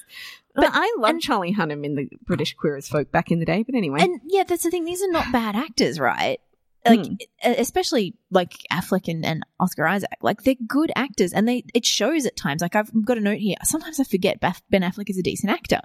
But- 0.56 0.63
But 0.63 0.72
I 0.74 0.94
love 1.00 1.12
and- 1.12 1.22
Charlie 1.22 1.54
Hunnam 1.54 1.86
in 1.86 1.96
the 1.96 2.10
British 2.26 2.54
Queer 2.56 2.76
as 2.76 2.89
Folk 2.89 3.12
back 3.12 3.32
in 3.32 3.39
the 3.39 3.46
day. 3.46 3.63
But 3.63 3.76
anyway, 3.76 4.00
and 4.02 4.20
yeah, 4.26 4.44
that's 4.44 4.63
the 4.63 4.72
thing. 4.72 4.84
These 4.84 5.02
are 5.04 5.12
not 5.12 5.32
bad 5.32 5.56
actors, 5.56 6.00
right? 6.00 6.42
Like, 6.88 7.06
Hmm. 7.06 7.13
especially 7.44 8.15
like 8.32 8.54
Affleck 8.72 9.08
and, 9.08 9.26
and 9.26 9.44
Oscar 9.60 9.86
Isaac. 9.88 10.10
Like, 10.22 10.44
they're 10.44 10.56
good 10.68 10.92
actors, 10.96 11.34
and 11.34 11.48
they 11.48 11.63
it 11.74 11.86
shows 11.86 12.26
at 12.26 12.38
times. 12.38 12.62
Like, 12.62 12.76
I've 12.76 12.89
got 13.06 13.18
a 13.18 13.22
note 13.22 13.39
here. 13.39 13.58
Sometimes 13.63 14.00
I 14.00 14.04
forget 14.06 14.39
Ben 14.39 14.82
Affleck 14.82 15.10
is 15.10 15.18
a 15.18 15.22
decent 15.24 15.52
actor 15.52 15.82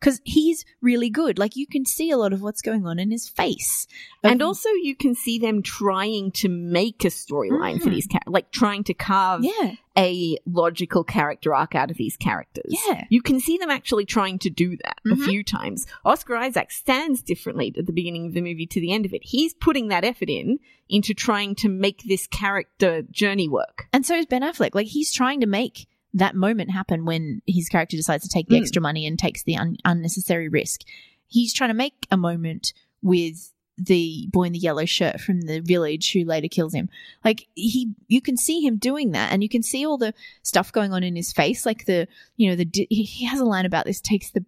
because 0.00 0.20
he's 0.24 0.64
really 0.80 1.10
good. 1.10 1.38
Like, 1.38 1.56
you 1.56 1.66
can 1.66 1.84
see 1.84 2.10
a 2.10 2.16
lot 2.16 2.32
of 2.32 2.40
what's 2.40 2.62
going 2.62 2.86
on 2.86 2.98
in 2.98 3.10
his 3.10 3.28
face, 3.28 3.86
and 4.24 4.40
also 4.40 4.70
you 4.82 4.94
can 4.96 5.14
see 5.14 5.38
them 5.38 5.60
trying 5.62 6.30
to 6.32 6.48
make 6.48 7.04
a 7.04 7.08
storyline 7.08 7.80
for 7.82 7.90
Mm. 7.90 7.94
these 7.94 8.06
characters, 8.06 8.32
like 8.32 8.50
trying 8.50 8.84
to 8.84 8.94
carve 8.94 9.44
yeah, 9.44 9.74
a 9.98 10.38
logical 10.46 11.02
character 11.04 11.54
arc 11.54 11.74
out 11.74 11.90
of 11.90 11.96
these 11.96 12.16
characters. 12.16 12.72
Yeah. 12.88 13.04
You 13.10 13.20
can 13.20 13.40
see 13.40 13.58
them 13.58 13.68
actually 13.70 14.04
trying 14.04 14.38
to 14.40 14.50
do 14.50 14.76
that 14.84 15.00
Mhm. 15.04 15.12
a 15.12 15.16
few 15.28 15.42
times. 15.42 15.86
Oscar 16.04 16.36
Isaac 16.36 16.70
stands 16.70 17.20
differently 17.20 17.74
at 17.76 17.86
the 17.86 17.92
beginning 17.92 18.26
of 18.26 18.32
the 18.34 18.40
movie 18.40 18.66
to 18.66 18.80
the 18.80 18.92
end 18.92 19.04
of 19.04 19.12
it. 19.12 19.22
He's 19.24 19.54
putting 19.54 19.88
that 19.88 20.04
effort 20.04 20.30
in 20.30 20.60
into 20.88 21.12
trying 21.14 21.54
to 21.56 21.68
make 21.68 22.04
this 22.04 22.26
character 22.28 23.02
journey 23.10 23.48
work. 23.48 23.88
And 23.92 24.06
so 24.06 24.14
is 24.14 24.26
Ben 24.26 24.42
Affleck. 24.42 24.74
Like 24.74 24.86
he's 24.86 25.12
trying 25.12 25.40
to 25.40 25.46
make 25.46 25.86
that 26.14 26.34
moment 26.34 26.70
happen 26.70 27.04
when 27.04 27.42
his 27.46 27.68
character 27.68 27.96
decides 27.96 28.22
to 28.22 28.28
take 28.30 28.48
the 28.48 28.54
Mm. 28.56 28.60
extra 28.60 28.80
money 28.80 29.04
and 29.06 29.18
takes 29.18 29.42
the 29.42 29.56
un- 29.56 29.76
unnecessary 29.84 30.48
risk. 30.48 30.80
He's 31.26 31.52
trying 31.52 31.68
to 31.70 31.74
make 31.74 32.06
a 32.10 32.16
moment 32.16 32.72
with 33.02 33.52
the 33.78 34.26
boy 34.32 34.44
in 34.44 34.52
the 34.52 34.58
yellow 34.58 34.84
shirt 34.84 35.20
from 35.20 35.42
the 35.42 35.60
village 35.60 36.12
who 36.12 36.24
later 36.24 36.48
kills 36.48 36.74
him. 36.74 36.88
Like 37.24 37.46
he, 37.54 37.92
you 38.08 38.20
can 38.20 38.36
see 38.36 38.60
him 38.60 38.76
doing 38.76 39.12
that, 39.12 39.32
and 39.32 39.42
you 39.42 39.48
can 39.48 39.62
see 39.62 39.86
all 39.86 39.98
the 39.98 40.14
stuff 40.42 40.72
going 40.72 40.92
on 40.92 41.02
in 41.04 41.14
his 41.16 41.32
face. 41.32 41.64
Like 41.64 41.84
the, 41.86 42.08
you 42.36 42.50
know, 42.50 42.56
the 42.56 42.68
he 42.90 43.24
has 43.26 43.40
a 43.40 43.44
line 43.44 43.66
about 43.66 43.84
this 43.86 44.00
takes 44.00 44.30
the 44.30 44.44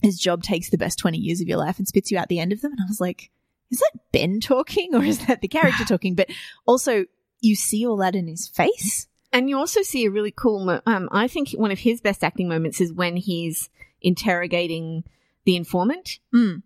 his 0.00 0.18
job 0.18 0.42
takes 0.42 0.70
the 0.70 0.78
best 0.78 0.98
twenty 0.98 1.18
years 1.18 1.40
of 1.40 1.48
your 1.48 1.58
life 1.58 1.78
and 1.78 1.88
spits 1.88 2.10
you 2.10 2.18
out 2.18 2.28
the 2.28 2.38
end 2.40 2.52
of 2.52 2.60
them. 2.60 2.72
And 2.72 2.80
I 2.80 2.86
was 2.88 3.00
like, 3.00 3.30
is 3.70 3.78
that 3.80 3.98
Ben 4.12 4.40
talking 4.40 4.94
or 4.94 5.02
is 5.02 5.26
that 5.26 5.40
the 5.40 5.48
character 5.48 5.84
talking? 5.88 6.14
But 6.14 6.28
also, 6.66 7.04
you 7.40 7.56
see 7.56 7.86
all 7.86 7.96
that 7.98 8.14
in 8.14 8.26
his 8.28 8.46
face. 8.48 9.06
And 9.32 9.50
you 9.50 9.58
also 9.58 9.82
see 9.82 10.06
a 10.06 10.10
really 10.10 10.30
cool, 10.30 10.64
mo- 10.64 10.80
um, 10.86 11.08
I 11.12 11.28
think 11.28 11.50
one 11.50 11.70
of 11.70 11.80
his 11.80 12.00
best 12.00 12.24
acting 12.24 12.48
moments 12.48 12.80
is 12.80 12.92
when 12.94 13.16
he's 13.16 13.68
interrogating 14.00 15.04
the 15.44 15.56
informant 15.56 16.18
Mm. 16.34 16.62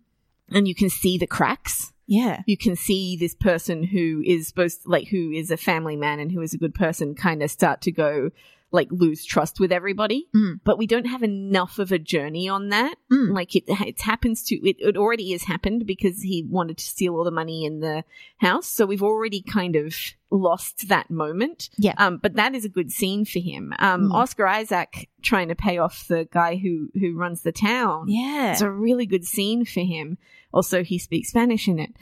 and 0.49 0.67
you 0.67 0.75
can 0.75 0.89
see 0.89 1.17
the 1.17 1.27
cracks. 1.27 1.92
Yeah. 2.07 2.41
you 2.45 2.57
can 2.57 2.75
see 2.75 3.15
this 3.15 3.35
person 3.35 3.83
who 3.83 4.21
is 4.25 4.47
supposed 4.47 4.81
like 4.85 5.07
who 5.07 5.31
is 5.31 5.51
a 5.51 5.57
family 5.57 5.95
man 5.95 6.19
and 6.19 6.31
who 6.31 6.41
is 6.41 6.53
a 6.53 6.57
good 6.57 6.75
person 6.75 7.15
kind 7.15 7.41
of 7.43 7.49
start 7.51 7.81
to 7.81 7.91
go 7.91 8.29
like 8.71 8.87
lose 8.91 9.23
trust 9.23 9.59
with 9.59 9.71
everybody 9.71 10.27
Mm. 10.35 10.59
but 10.63 10.79
we 10.79 10.87
don't 10.87 11.05
have 11.05 11.21
enough 11.21 11.77
of 11.77 11.91
a 11.91 11.99
journey 11.99 12.49
on 12.49 12.69
that 12.69 12.95
Mm. 13.11 13.33
like 13.33 13.55
it 13.55 13.63
it 13.67 14.01
happens 14.01 14.43
to 14.45 14.55
it, 14.67 14.77
it 14.79 14.97
already 14.97 15.31
has 15.31 15.43
happened 15.43 15.85
because 15.85 16.21
he 16.23 16.43
wanted 16.49 16.77
to 16.79 16.85
steal 16.85 17.15
all 17.15 17.23
the 17.23 17.29
money 17.31 17.65
in 17.65 17.81
the 17.81 18.03
house 18.37 18.65
so 18.67 18.85
we've 18.87 19.03
already 19.03 19.41
kind 19.43 19.75
of 19.75 19.95
lost 20.31 20.89
that 20.89 21.11
moment 21.11 21.69
Yeah. 21.77 21.93
um 21.99 22.17
but 22.17 22.35
that 22.35 22.55
is 22.55 22.65
a 22.65 22.69
good 22.69 22.91
scene 22.91 23.25
for 23.25 23.39
him 23.39 23.73
um 23.77 24.09
Mm. 24.09 24.13
oscar 24.15 24.47
isaac 24.47 25.07
trying 25.21 25.49
to 25.49 25.55
pay 25.55 25.77
off 25.77 26.07
the 26.07 26.27
guy 26.31 26.55
who 26.55 26.89
who 26.99 27.15
runs 27.15 27.43
the 27.43 27.51
town 27.51 28.05
Yeah. 28.09 28.51
it's 28.51 28.61
a 28.61 28.69
really 28.71 29.05
good 29.05 29.25
scene 29.25 29.65
for 29.65 29.81
him. 29.81 30.17
Also, 30.53 30.83
he 30.83 30.99
speaks 30.99 31.29
Spanish 31.29 31.67
in 31.67 31.79
it. 31.79 31.93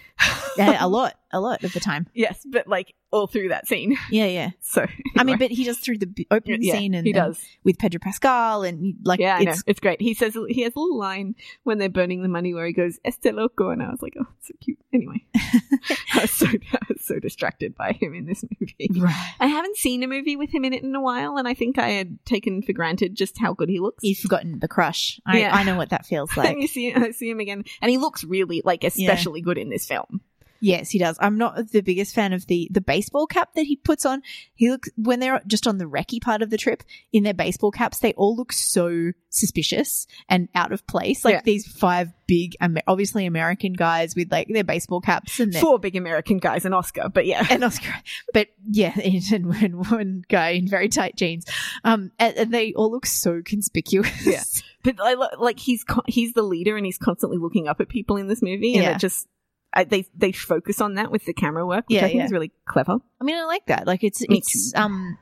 Yeah, 0.57 0.77
a 0.83 0.87
lot, 0.87 1.15
a 1.33 1.39
lot 1.39 1.63
of 1.63 1.73
the 1.73 1.79
time. 1.79 2.07
yes, 2.13 2.45
but 2.49 2.67
like 2.67 2.93
all 3.11 3.27
through 3.27 3.49
that 3.49 3.67
scene. 3.67 3.95
Yeah, 4.09 4.25
yeah. 4.25 4.49
So 4.61 4.85
I 5.17 5.23
mean, 5.23 5.37
but 5.37 5.51
he 5.51 5.63
does 5.65 5.77
through 5.77 5.97
the 5.99 6.27
opening 6.31 6.63
Yeah, 6.63 6.73
scene 6.75 6.93
and 6.93 7.05
he 7.05 7.11
and 7.13 7.33
does. 7.33 7.41
with 7.63 7.77
Pedro 7.77 7.99
Pascal 7.99 8.63
and 8.63 8.95
like 9.03 9.19
yeah, 9.19 9.35
I 9.35 9.43
know. 9.43 9.51
it's 9.51 9.63
It's 9.67 9.79
great. 9.79 10.01
He 10.01 10.13
says 10.13 10.37
he 10.49 10.61
has 10.61 10.73
a 10.75 10.79
little 10.79 10.97
line 10.97 11.35
when 11.63 11.77
they're 11.77 11.89
burning 11.89 12.23
the 12.23 12.29
money 12.29 12.53
where 12.53 12.65
he 12.65 12.73
goes 12.73 12.99
"Este 13.05 13.33
loco," 13.33 13.69
and 13.69 13.81
I 13.83 13.89
was 13.89 14.01
like, 14.01 14.15
"Oh, 14.19 14.27
so 14.41 14.53
cute." 14.61 14.77
Anyway, 14.93 15.25
I 15.35 16.21
was 16.21 16.31
so 16.31 16.45
I 16.47 16.79
was 16.89 17.01
so 17.05 17.19
distracted 17.19 17.75
by 17.75 17.93
him 17.93 18.13
in 18.13 18.25
this 18.25 18.43
movie. 18.59 18.89
right. 18.99 19.33
I 19.39 19.47
haven't 19.47 19.77
seen 19.77 20.03
a 20.03 20.07
movie 20.07 20.35
with 20.35 20.49
him 20.53 20.65
in 20.65 20.73
it 20.73 20.83
in 20.83 20.95
a 20.95 21.01
while, 21.01 21.37
and 21.37 21.47
I 21.47 21.53
think 21.53 21.77
I 21.77 21.89
had 21.89 22.17
taken 22.25 22.61
for 22.61 22.73
granted 22.73 23.15
just 23.15 23.37
how 23.39 23.53
good 23.53 23.69
he 23.69 23.79
looks. 23.79 24.03
You've 24.03 24.19
forgotten 24.19 24.59
the 24.59 24.67
crush. 24.67 25.19
I, 25.25 25.39
Yeah. 25.39 25.55
I 25.55 25.63
know 25.63 25.75
what 25.77 25.89
that 25.89 26.05
feels 26.05 26.35
like. 26.37 26.49
and 26.51 26.61
you 26.61 26.67
see, 26.67 26.93
I 26.93 27.11
see 27.11 27.29
him 27.29 27.39
again, 27.39 27.63
and 27.81 27.91
he 27.91 27.97
looks 27.97 28.23
really 28.23 28.61
like 28.65 28.83
especially 28.83 29.41
good 29.41 29.57
in 29.57 29.69
this 29.69 29.85
film. 29.85 30.21
Yes, 30.61 30.91
he 30.91 30.99
does. 30.99 31.17
I'm 31.19 31.37
not 31.37 31.71
the 31.71 31.81
biggest 31.81 32.13
fan 32.13 32.33
of 32.33 32.45
the 32.47 32.67
the 32.71 32.81
baseball 32.81 33.25
cap 33.27 33.49
that 33.55 33.63
he 33.63 33.75
puts 33.75 34.05
on. 34.05 34.21
He 34.53 34.69
looks 34.69 34.89
when 34.95 35.19
they're 35.19 35.41
just 35.47 35.65
on 35.67 35.79
the 35.79 35.85
recce 35.85 36.21
part 36.21 36.41
of 36.43 36.51
the 36.51 36.57
trip 36.57 36.83
in 37.11 37.23
their 37.23 37.33
baseball 37.33 37.71
caps, 37.71 37.97
they 37.99 38.13
all 38.13 38.35
look 38.35 38.53
so 38.53 39.11
suspicious 39.29 40.05
and 40.29 40.49
out 40.53 40.71
of 40.71 40.85
place. 40.87 41.25
Like 41.25 41.33
Yeah. 41.35 41.41
these 41.43 41.65
five 41.67 42.13
big, 42.27 42.55
obviously 42.87 43.25
American 43.25 43.73
guys 43.73 44.15
with 44.15 44.31
like 44.31 44.47
their 44.49 44.63
baseball 44.63 45.01
caps 45.01 45.39
and 45.39 45.51
their 45.51 45.61
Four 45.61 45.79
big 45.79 45.95
American 45.95 46.37
guys, 46.37 46.63
and 46.63 46.75
Oscar, 46.75 47.09
but 47.09 47.25
yeah, 47.25 47.45
and 47.49 47.63
Oscar, 47.63 47.93
but 48.33 48.47
yeah, 48.69 48.93
and 49.33 49.47
one, 49.47 49.83
one 49.89 50.23
guy 50.29 50.49
in 50.51 50.67
very 50.67 50.89
tight 50.89 51.15
jeans. 51.15 51.45
Um, 51.83 52.11
and, 52.19 52.37
and 52.37 52.53
they 52.53 52.73
all 52.73 52.91
look 52.91 53.05
so 53.07 53.41
conspicuous. 53.43 54.25
Yeah. 54.27 54.43
but 54.83 54.95
I, 55.01 55.15
like 55.37 55.59
he's 55.59 55.83
co- 55.83 56.03
he's 56.07 56.33
the 56.33 56.43
leader, 56.43 56.77
and 56.77 56.85
he's 56.85 56.97
constantly 56.99 57.37
looking 57.39 57.67
up 57.67 57.81
at 57.81 57.89
people 57.89 58.17
in 58.17 58.27
this 58.27 58.41
movie, 58.41 58.75
and 58.75 58.83
Yeah. 58.83 58.95
it 58.95 58.99
just. 58.99 59.27
I, 59.73 59.83
they 59.85 60.05
they 60.15 60.31
focus 60.31 60.81
on 60.81 60.95
that 60.95 61.11
with 61.11 61.25
the 61.25 61.33
camera 61.33 61.65
work, 61.65 61.85
which 61.87 61.95
Yeah, 61.97 62.05
I 62.05 62.07
think 62.09 62.17
yeah. 62.19 62.25
is 62.25 62.31
really 62.31 62.51
clever. 62.65 62.97
I 63.19 63.23
mean, 63.23 63.35
I 63.37 63.45
like 63.45 63.65
that. 63.67 63.87
Like 63.87 64.03
it's 64.03 64.21
Me 64.27 64.37
it's 64.39 64.73
um, 64.75 65.17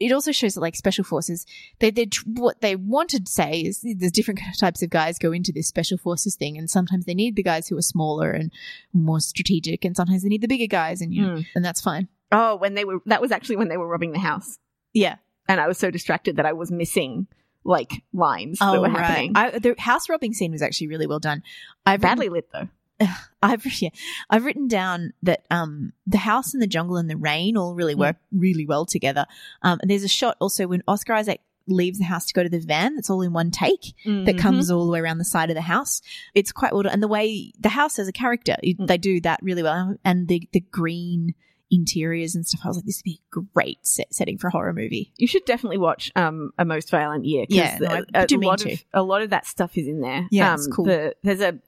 it 0.00 0.10
also 0.10 0.32
shows 0.32 0.54
that 0.54 0.60
like 0.60 0.74
special 0.74 1.04
forces, 1.04 1.46
they 1.80 1.90
they 1.90 2.08
what 2.26 2.60
they 2.60 2.76
wanted 2.76 3.26
to 3.26 3.32
say 3.32 3.60
is 3.60 3.80
there's 3.82 4.10
different 4.12 4.40
types 4.58 4.82
of 4.82 4.90
guys 4.90 5.18
go 5.18 5.32
into 5.32 5.52
this 5.52 5.68
special 5.68 5.98
forces 5.98 6.34
thing, 6.34 6.56
and 6.58 6.68
sometimes 6.70 7.04
they 7.04 7.14
need 7.14 7.36
the 7.36 7.42
guys 7.42 7.68
who 7.68 7.76
are 7.76 7.82
smaller 7.82 8.30
and 8.30 8.50
more 8.92 9.20
strategic, 9.20 9.84
and 9.84 9.94
sometimes 9.96 10.22
they 10.22 10.28
need 10.28 10.40
the 10.42 10.48
bigger 10.48 10.66
guys, 10.66 11.00
and 11.00 11.12
you 11.14 11.22
know, 11.22 11.34
Mm. 11.36 11.46
and 11.54 11.64
that's 11.64 11.80
fine. 11.80 12.08
Oh, 12.32 12.56
when 12.56 12.74
they 12.74 12.84
were 12.84 12.98
that 13.06 13.20
was 13.20 13.30
actually 13.32 13.56
when 13.56 13.68
they 13.68 13.76
were 13.76 13.86
robbing 13.88 14.12
the 14.12 14.18
house, 14.18 14.58
Yeah. 14.94 15.16
and 15.46 15.60
I 15.60 15.68
was 15.68 15.78
so 15.78 15.90
distracted 15.90 16.36
that 16.36 16.46
I 16.46 16.52
was 16.54 16.70
missing 16.72 17.26
like 17.64 18.02
lines 18.12 18.58
that 18.58 18.80
were 18.80 18.88
happening. 18.88 19.32
Oh, 19.34 19.40
I, 19.40 19.58
the 19.58 19.74
house 19.78 20.08
robbing 20.08 20.32
scene 20.34 20.52
was 20.52 20.60
actually 20.62 20.88
really 20.88 21.06
well 21.06 21.20
done. 21.20 21.42
I've 21.86 22.02
written- 22.02 22.16
Badly 22.18 22.28
lit 22.30 22.48
though. 22.52 22.68
I've 23.42 23.64
yeah, 23.82 23.90
I've 24.30 24.44
written 24.44 24.68
down 24.68 25.12
that 25.22 25.44
um 25.50 25.92
the 26.06 26.18
house 26.18 26.54
and 26.54 26.62
the 26.62 26.66
jungle 26.66 26.96
and 26.96 27.08
the 27.10 27.16
rain 27.16 27.56
all 27.56 27.74
really 27.74 27.94
work 27.94 28.16
really 28.32 28.66
well 28.66 28.86
together. 28.86 29.26
Um, 29.62 29.78
and 29.82 29.90
there's 29.90 30.04
a 30.04 30.08
shot 30.08 30.36
also 30.40 30.66
when 30.66 30.82
Oscar 30.88 31.12
Isaac 31.14 31.40
leaves 31.66 31.98
the 31.98 32.04
house 32.04 32.26
to 32.26 32.34
go 32.34 32.42
to 32.42 32.48
the 32.50 32.58
van 32.58 32.94
that's 32.94 33.08
all 33.08 33.22
in 33.22 33.32
one 33.32 33.50
take 33.50 33.94
Mm-hmm. 34.06 34.24
that 34.24 34.36
comes 34.38 34.70
all 34.70 34.84
the 34.84 34.92
way 34.92 35.00
around 35.00 35.16
the 35.18 35.24
side 35.24 35.48
of 35.50 35.54
the 35.56 35.62
house. 35.62 36.02
It's 36.34 36.52
quite 36.52 36.72
well. 36.74 36.86
And 36.86 37.02
the 37.02 37.08
way 37.08 37.52
the 37.58 37.70
house 37.70 37.98
as 37.98 38.06
a 38.08 38.12
character, 38.12 38.56
Mm. 38.62 38.86
they 38.86 38.98
do 38.98 39.20
that 39.22 39.40
really 39.42 39.62
well. 39.62 39.96
And 40.04 40.28
the 40.28 40.46
the 40.52 40.60
green 40.60 41.34
interiors 41.70 42.34
and 42.34 42.46
stuff. 42.46 42.60
I 42.64 42.68
was 42.68 42.76
like, 42.76 42.86
this 42.86 42.98
would 42.98 43.04
be 43.04 43.20
a 43.36 43.40
great 43.54 43.84
set, 43.86 44.12
setting 44.14 44.38
for 44.38 44.48
a 44.48 44.50
horror 44.50 44.72
movie. 44.72 45.12
You 45.16 45.26
should 45.26 45.44
definitely 45.44 45.78
watch 45.78 46.12
um, 46.14 46.52
A 46.58 46.64
Most 46.64 46.90
Violent 46.90 47.24
Year. 47.24 47.46
Yeah, 47.48 47.78
no, 47.80 48.04
a, 48.14 48.26
lot 48.36 48.58
to. 48.60 48.72
of 48.74 48.84
a 48.92 49.02
lot 49.02 49.22
of 49.22 49.30
that 49.30 49.46
stuff 49.46 49.76
is 49.76 49.88
in 49.88 50.00
there. 50.00 50.28
Yeah, 50.30 50.50
um, 50.50 50.54
it's 50.54 50.66
cool. 50.68 50.84
The, 50.84 51.14
there's 51.22 51.40
a 51.40 51.58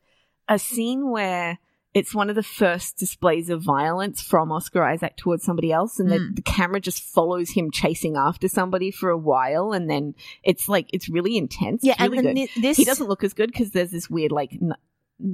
a 0.49 0.59
scene 0.59 1.11
where 1.11 1.59
it's 1.95 2.15
one 2.15 2.29
of 2.29 2.37
the 2.37 2.43
first 2.43 2.99
displays 2.99 3.49
of 3.49 3.63
violence 3.63 4.21
from 4.21 4.53
Oscar 4.53 4.85
Isaac 4.85 5.17
towards 5.17 5.45
somebody 5.45 5.73
else, 5.73 5.99
and 5.99 6.11
the, 6.11 6.19
Mm. 6.19 6.37
the 6.37 6.43
camera 6.43 6.79
just 6.79 7.03
follows 7.03 7.51
him 7.51 7.71
chasing 7.71 8.17
after 8.17 8.49
somebody 8.49 8.91
for 8.91 9.09
a 9.09 9.17
while, 9.17 9.73
and 9.73 9.89
then 9.89 10.15
it's 10.45 10.69
like 10.69 10.91
it's 10.93 11.09
really 11.09 11.37
intense. 11.39 11.83
Yeah, 11.83 11.95
It's 11.99 12.03
really 12.11 12.19
and, 12.29 12.39
and 12.39 12.49
this 12.65 12.77
he 12.77 12.85
doesn't 12.85 13.09
look 13.09 13.25
as 13.25 13.33
good 13.33 13.51
because 13.51 13.71
there's 13.71 13.91
this 13.93 14.11
weird 14.11 14.31
like. 14.33 14.53
N- 14.53 14.75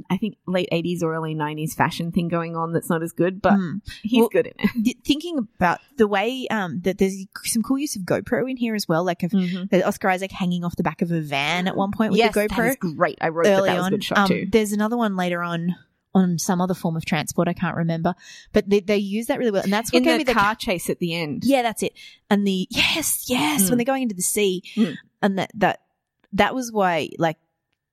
I 0.09 0.17
think 0.17 0.37
late 0.47 0.69
80s 0.73 1.03
or 1.03 1.13
early 1.13 1.35
90s 1.35 1.75
fashion 1.75 2.13
thing 2.13 2.29
going 2.29 2.55
on 2.55 2.73
that's 2.73 2.89
not 2.89 3.03
as 3.03 3.13
good, 3.13 3.43
but 3.43 3.55
Mm. 3.55 3.81
he's 4.03 4.21
Well, 4.21 4.29
good 4.29 4.47
in 4.47 4.53
it. 4.59 4.85
Th- 4.85 4.97
thinking 5.05 5.39
about 5.39 5.81
the 5.97 6.07
way 6.07 6.47
um 6.51 6.81
that 6.83 6.99
there's 6.99 7.17
some 7.45 7.63
cool 7.65 7.79
use 7.79 7.97
of 7.97 8.03
GoPro 8.03 8.49
in 8.49 8.57
here 8.57 8.75
as 8.77 8.87
well, 8.87 9.03
like 9.05 9.23
of 9.25 9.33
Mhm. 9.33 9.85
Oscar 9.85 10.11
Isaac 10.11 10.31
hanging 10.31 10.63
off 10.65 10.77
the 10.77 10.85
back 10.85 11.03
of 11.03 11.11
a 11.11 11.21
van 11.21 11.67
at 11.67 11.77
one 11.77 11.91
point 11.91 12.13
with 12.13 12.19
yes, 12.19 12.33
the 12.33 12.43
GoPro 12.49 12.79
great. 12.79 13.19
I 13.21 13.29
wrote 13.31 13.45
that 13.45 13.59
early 13.59 13.69
that 13.71 13.75
was 13.77 13.83
a 13.83 13.87
on. 13.87 13.91
good 13.91 14.05
shot 14.05 14.19
Um, 14.19 14.29
too. 14.29 14.47
there's 14.53 14.73
another 14.73 14.97
one 14.97 15.17
later 15.17 15.43
on 15.43 15.75
on 16.15 16.39
some 16.39 16.61
other 16.61 16.75
form 16.75 16.95
of 16.95 17.05
transport. 17.05 17.49
I 17.49 17.55
can't 17.55 17.77
remember, 17.77 18.15
but 18.53 18.69
they 18.71 18.81
they 18.81 18.99
use 18.99 19.27
that 19.27 19.39
really 19.39 19.51
well, 19.51 19.63
and 19.65 19.73
that's 19.73 19.91
what 19.93 19.99
in 19.99 20.05
gave 20.05 20.13
the 20.13 20.19
me 20.19 20.25
the 20.25 20.35
car 20.35 20.55
chase 20.55 20.91
at 20.91 20.99
the 21.01 21.15
end. 21.15 21.43
Yeah, 21.45 21.63
that's 21.63 21.83
it. 21.83 21.95
And 22.31 22.47
the 22.47 22.69
yes, 22.71 23.25
yes, 23.29 23.65
Mm. 23.65 23.69
when 23.71 23.79
they're 23.79 23.85
going 23.85 24.03
into 24.03 24.15
the 24.15 24.23
sea, 24.23 24.63
Mm. 24.77 24.95
and 25.23 25.39
that 25.39 25.51
that 25.55 25.81
that 26.35 26.55
was 26.55 26.71
why 26.71 27.09
like 27.19 27.39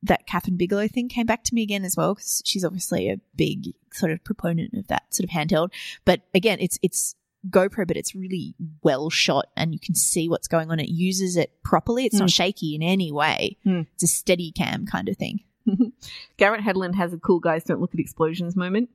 that 0.03 0.27
Kathryn 0.27 0.57
Bigelow 0.57 0.87
thing 0.87 1.09
came 1.09 1.25
back 1.25 1.43
to 1.45 1.53
me 1.55 1.61
again 1.63 1.83
as 1.83 1.95
well 1.97 2.15
because 2.15 2.41
she's 2.45 2.63
obviously 2.63 3.09
a 3.09 3.19
big 3.35 3.73
sort 3.91 4.11
of 4.11 4.23
proponent 4.23 4.73
of 4.73 4.87
that 4.87 5.13
sort 5.13 5.25
of 5.29 5.29
handheld. 5.35 5.71
But 6.05 6.21
again, 6.33 6.57
it's 6.61 6.79
it's 6.81 7.15
GoPro, 7.49 7.87
but 7.87 7.95
it's 7.97 8.13
really 8.15 8.53
well 8.83 9.09
shot, 9.09 9.47
and 9.55 9.73
you 9.73 9.79
can 9.79 9.95
see 9.95 10.27
what's 10.27 10.47
going 10.47 10.71
on. 10.71 10.79
It 10.79 10.89
uses 10.89 11.37
it 11.37 11.51
properly. 11.63 12.05
It's 12.05 12.19
not 12.19 12.29
Mm. 12.29 12.33
shaky 12.33 12.75
in 12.75 12.83
any 12.83 13.11
way. 13.11 13.57
Mm. 13.65 13.87
It's 13.93 14.03
a 14.03 14.07
steady 14.07 14.51
cam 14.51 14.85
kind 14.85 15.07
of 15.09 15.17
thing. 15.17 15.41
Garrett 16.37 16.61
Hedlund 16.61 16.95
has 16.95 17.13
a 17.13 17.17
cool 17.17 17.39
guys 17.39 17.63
don't 17.63 17.79
look 17.81 17.93
at 17.93 17.99
explosions 17.99 18.55
moment 18.55 18.89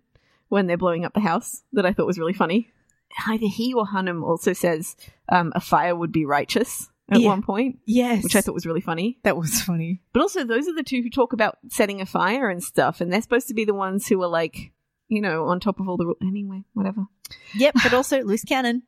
when 0.48 0.66
they're 0.66 0.76
blowing 0.76 1.04
up 1.04 1.14
the 1.14 1.20
house 1.20 1.62
that 1.72 1.86
I 1.86 1.92
thought 1.92 2.06
was 2.06 2.18
really 2.18 2.32
funny. 2.32 2.70
Either 3.28 3.46
he 3.46 3.72
or 3.72 3.86
Hunnam 3.86 4.22
also 4.24 4.52
says 4.52 4.96
um, 5.28 5.52
a 5.54 5.60
fire 5.60 5.94
would 5.94 6.10
be 6.12 6.24
righteous 6.24 6.90
at 7.10 7.20
Yeah. 7.20 7.28
one 7.28 7.42
point, 7.42 7.78
Yes, 7.86 8.22
which 8.24 8.34
I 8.36 8.40
thought 8.40 8.54
was 8.54 8.66
really 8.66 8.80
funny. 8.80 9.18
that 9.24 9.36
was 9.36 9.60
funny. 9.62 10.00
But 10.12 10.22
also, 10.22 10.44
those 10.44 10.66
are 10.68 10.74
the 10.74 10.82
two 10.82 11.02
who 11.02 11.10
talk 11.10 11.32
about 11.32 11.58
setting 11.68 12.00
a 12.00 12.06
fire 12.06 12.48
and 12.48 12.62
stuff, 12.62 13.00
and 13.00 13.12
they're 13.12 13.20
supposed 13.22 13.48
to 13.48 13.54
be 13.54 13.64
the 13.64 13.74
ones 13.74 14.06
who 14.06 14.22
are 14.22 14.28
like, 14.28 14.72
you 15.08 15.20
know, 15.20 15.44
on 15.46 15.60
top 15.60 15.80
of 15.80 15.88
all 15.88 15.96
the 15.96 16.14
anyway, 16.22 16.64
whatever. 16.72 17.06
Yep, 17.56 17.74
but 17.82 17.92
also 17.94 18.22
loose 18.22 18.44
cannon. 18.44 18.82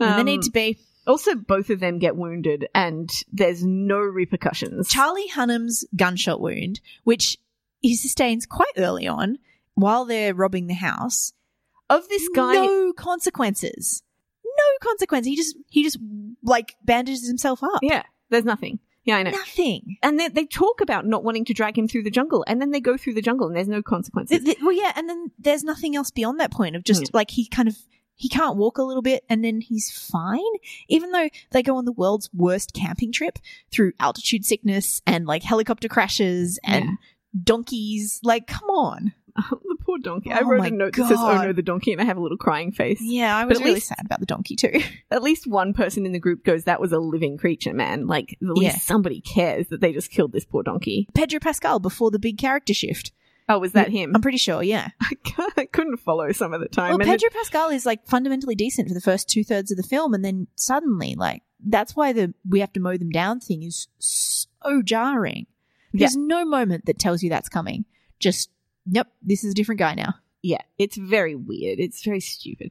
And 0.00 0.14
they 0.14 0.20
Um, 0.20 0.24
need 0.26 0.42
to 0.42 0.50
be. 0.50 0.78
Also, 1.06 1.34
both 1.34 1.70
of 1.70 1.80
them 1.80 1.98
get 1.98 2.16
wounded, 2.16 2.68
and 2.74 3.10
there's 3.32 3.64
no 3.64 3.98
repercussions. 3.98 4.88
Charlie 4.88 5.28
Hunnam's 5.28 5.84
gunshot 5.96 6.40
wound, 6.40 6.80
which 7.04 7.38
he 7.80 7.96
sustains 7.96 8.44
quite 8.46 8.72
early 8.76 9.06
on 9.08 9.38
while 9.74 10.04
they're 10.04 10.34
robbing 10.34 10.66
the 10.66 10.74
house, 10.74 11.32
of 11.90 12.08
this 12.08 12.28
guy, 12.34 12.54
no 12.54 12.92
consequences. 12.92 14.02
No 14.58 14.88
consequences. 14.88 15.28
He 15.28 15.36
just 15.36 15.56
he 15.70 15.82
just 15.82 15.98
like 16.42 16.74
bandages 16.84 17.26
himself 17.26 17.62
up. 17.62 17.80
yeah, 17.82 18.02
there's 18.30 18.44
nothing. 18.44 18.78
Yeah, 19.04 19.16
I 19.16 19.22
know. 19.22 19.30
Nothing. 19.30 19.96
And 20.02 20.20
they, 20.20 20.28
they 20.28 20.44
talk 20.44 20.82
about 20.82 21.06
not 21.06 21.24
wanting 21.24 21.46
to 21.46 21.54
drag 21.54 21.78
him 21.78 21.88
through 21.88 22.02
the 22.02 22.10
jungle, 22.10 22.44
and 22.46 22.60
then 22.60 22.72
they 22.72 22.80
go 22.80 22.98
through 22.98 23.14
the 23.14 23.22
jungle, 23.22 23.46
and 23.46 23.56
there's 23.56 23.66
no 23.68 23.82
consequences. 23.82 24.36
Th- 24.38 24.44
th- 24.44 24.58
well, 24.62 24.72
yeah, 24.76 24.92
and 24.96 25.08
then 25.08 25.30
there's 25.38 25.64
nothing 25.64 25.96
else 25.96 26.10
beyond 26.10 26.38
that 26.40 26.50
point 26.52 26.76
of 26.76 26.84
just 26.84 27.04
Mm. 27.04 27.14
like 27.14 27.30
he 27.30 27.46
kind 27.48 27.68
of 27.68 27.76
he 28.16 28.28
can't 28.28 28.56
walk 28.56 28.78
a 28.78 28.82
little 28.82 29.00
bit 29.00 29.24
and 29.30 29.44
then 29.44 29.60
he's 29.60 29.92
fine. 29.92 30.40
Even 30.88 31.12
though 31.12 31.28
they 31.52 31.62
go 31.62 31.76
on 31.76 31.84
the 31.84 31.92
world's 31.92 32.28
worst 32.34 32.74
camping 32.74 33.12
trip 33.12 33.38
through 33.70 33.92
altitude 34.00 34.44
sickness 34.44 35.00
and 35.06 35.24
like 35.24 35.44
helicopter 35.44 35.86
crashes 35.88 36.58
and 36.64 36.84
Yeah. 36.84 36.90
donkeys. 37.44 38.20
Like, 38.24 38.46
come 38.46 38.68
on. 38.70 39.12
the 39.50 39.76
poor 39.84 39.98
donkey. 39.98 40.32
I 40.32 40.40
Oh 40.40 40.48
wrote 40.48 40.66
a 40.66 40.70
note 40.70 40.94
that 40.96 41.08
says, 41.08 41.18
"Oh 41.20 41.42
no, 41.42 41.52
the 41.52 41.62
donkey," 41.62 41.92
and 41.92 42.00
I 42.00 42.04
have 42.04 42.16
a 42.16 42.20
little 42.20 42.36
crying 42.36 42.72
face. 42.72 42.98
Yeah, 43.00 43.36
I 43.36 43.44
was 43.44 43.58
at 43.58 43.64
really 43.64 43.74
least- 43.74 43.88
sad 43.88 44.04
about 44.04 44.20
the 44.20 44.26
donkey 44.26 44.56
too. 44.56 44.80
At 45.10 45.22
least 45.22 45.46
one 45.46 45.72
person 45.72 46.04
in 46.06 46.12
the 46.12 46.18
group 46.18 46.44
goes, 46.44 46.64
"That 46.64 46.80
was 46.80 46.92
a 46.92 46.98
living 46.98 47.38
creature, 47.38 47.72
man." 47.72 48.06
Like 48.06 48.36
at 48.42 48.48
least 48.48 48.62
Yeah. 48.76 48.78
somebody 48.80 49.20
cares 49.20 49.68
that 49.68 49.80
they 49.80 49.92
just 49.92 50.10
killed 50.10 50.32
this 50.32 50.44
poor 50.44 50.62
donkey. 50.62 51.08
Pedro 51.14 51.40
Pascal 51.40 51.78
before 51.80 52.10
the 52.10 52.18
big 52.18 52.38
character 52.38 52.74
shift. 52.74 53.12
Oh, 53.50 53.58
was 53.58 53.72
that 53.72 53.88
him? 53.88 54.12
I'm 54.14 54.20
pretty 54.20 54.36
sure, 54.36 54.62
yeah. 54.62 54.90
I 55.00 55.12
I 55.56 55.64
couldn't 55.64 55.96
follow 55.98 56.32
some 56.32 56.52
of 56.52 56.60
the 56.60 56.68
time. 56.68 56.90
Well, 56.98 57.06
Pedro 57.06 57.30
Pascal 57.30 57.70
is 57.70 57.86
like 57.86 58.06
fundamentally 58.06 58.54
decent 58.54 58.88
for 58.88 58.94
the 58.94 59.00
first 59.00 59.28
two 59.28 59.42
thirds 59.42 59.70
of 59.70 59.78
the 59.78 59.82
film, 59.82 60.12
and 60.12 60.22
then 60.24 60.48
suddenly, 60.56 61.14
like, 61.16 61.42
that's 61.64 61.96
why 61.96 62.12
the 62.12 62.34
we 62.46 62.60
have 62.60 62.72
to 62.74 62.80
mow 62.80 62.98
them 62.98 63.08
down 63.10 63.40
thing 63.40 63.62
is 63.62 63.88
so 63.98 64.82
jarring. 64.82 65.46
There's 65.94 66.16
no 66.16 66.44
moment 66.44 66.84
that 66.84 66.98
tells 66.98 67.22
you 67.22 67.30
that's 67.30 67.48
coming. 67.48 67.86
Just, 68.20 68.50
yep, 68.90 69.08
this 69.22 69.44
is 69.44 69.52
a 69.52 69.54
different 69.54 69.78
guy 69.78 69.94
now. 69.94 70.14
yeah, 70.42 70.62
it's 70.78 70.96
very 70.96 71.34
weird. 71.34 71.78
It's 71.80 72.04
very 72.04 72.20
stupid. 72.20 72.70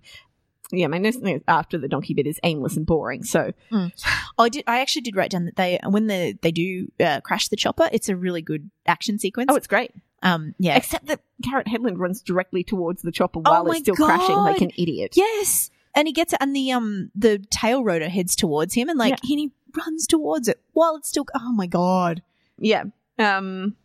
Yeah, 0.72 0.88
my 0.88 0.98
next 0.98 1.18
thing 1.22 1.42
after 1.48 1.78
the 1.78 1.88
donkey 1.88 2.14
bit 2.14 2.28
is 2.28 2.40
aimless 2.44 2.76
and 2.76 2.86
boring. 2.86 3.24
So 3.24 3.54
Oh, 3.72 3.90
I 4.38 4.50
did. 4.50 4.66
I 4.68 4.82
actually 4.82 5.04
did 5.04 5.16
write 5.16 5.32
down 5.32 5.46
that 5.46 5.56
they 5.56 5.80
when 5.88 6.08
they 6.08 6.38
they 6.42 6.52
do 6.52 6.92
uh, 7.00 7.22
crash 7.22 7.48
the 7.48 7.56
chopper, 7.56 7.88
it's 7.94 8.10
a 8.10 8.16
really 8.18 8.42
good 8.42 8.70
action 8.86 9.18
sequence. 9.18 9.48
oh, 9.50 9.56
it's 9.56 9.68
great. 9.68 9.92
um, 10.24 10.56
yeah, 10.60 10.76
Except 10.76 11.06
that 11.08 11.22
Garrett 11.42 11.68
Hedlund 11.68 11.98
runs 12.00 12.22
directly 12.22 12.64
towards 12.66 13.02
the 13.02 13.12
chopper 13.14 13.40
while 13.40 13.64
Oh 13.66 13.72
it's 13.72 13.80
still 13.80 13.96
crashing 13.96 14.36
like 14.36 14.60
an 14.62 14.72
idiot. 14.78 15.14
yes, 15.16 15.72
and 15.96 16.06
he 16.08 16.12
gets 16.14 16.34
it, 16.34 16.40
and 16.42 16.54
the 16.54 16.72
um 16.74 17.12
the 17.16 17.38
tail 17.50 17.82
rotor 17.84 18.10
heads 18.10 18.36
towards 18.36 18.74
him, 18.74 18.90
and 18.90 19.00
like 19.00 19.12
Yeah. 19.12 19.18
he 19.24 19.52
runs 19.78 20.06
towards 20.06 20.50
it 20.50 20.60
while 20.74 20.98
it's 20.98 21.08
still. 21.08 21.26
Oh 21.34 21.54
my 21.54 21.68
god! 21.68 22.22
Yeah. 22.58 22.84
Um 23.18 23.78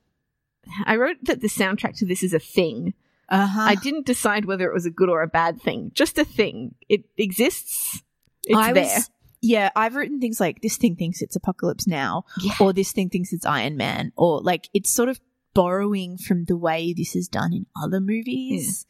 I 0.87 0.97
wrote 0.97 1.17
that 1.25 1.41
the 1.41 1.49
soundtrack 1.49 1.97
to 1.99 2.07
this 2.07 2.23
is 2.23 2.33
a 2.33 2.39
thing. 2.39 2.95
Uh-huh. 3.29 3.61
I 3.61 3.75
didn't 3.77 4.07
decide 4.07 4.45
whether 4.45 4.67
it 4.69 4.75
was 4.75 4.87
a 4.87 4.91
good 4.91 5.09
or 5.09 5.23
a 5.23 5.27
bad 5.27 5.61
thing. 5.63 5.91
Just 5.95 6.19
a 6.19 6.25
thing. 6.25 6.75
It 6.89 7.05
exists. 7.17 8.03
It's 8.45 8.57
I 8.59 8.73
there. 8.73 8.85
was- 8.85 9.11
yeah, 9.45 9.71
I've 9.75 9.97
written 9.97 10.21
things 10.21 10.39
like 10.39 10.61
this 10.63 10.77
thing 10.77 10.95
thinks 10.95 11.21
it's 11.21 11.35
Apocalypse 11.35 11.89
Now, 11.89 12.25
Yeah. 12.41 12.53
or 12.61 12.73
this 12.73 12.93
thing 12.93 13.09
thinks 13.09 13.33
it's 13.33 13.45
Iron 13.45 13.77
Man, 13.77 14.13
or 14.17 14.41
like 14.41 14.69
it's 14.73 14.93
sort 14.93 15.09
of 15.09 15.19
borrowing 15.53 16.17
from 16.17 16.45
the 16.45 16.57
way 16.57 16.95
this 16.97 17.17
is 17.17 17.27
done 17.27 17.53
in 17.53 17.67
other 17.75 18.01
movies. 18.01 18.87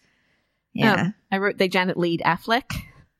Yeah. 0.75 0.95
Um, 0.95 1.15
I 1.31 1.39
wrote 1.39 1.57
they 1.57 1.69
Janet 1.69 1.97
Leigh'd 1.97 2.21
Affleck 2.21 2.71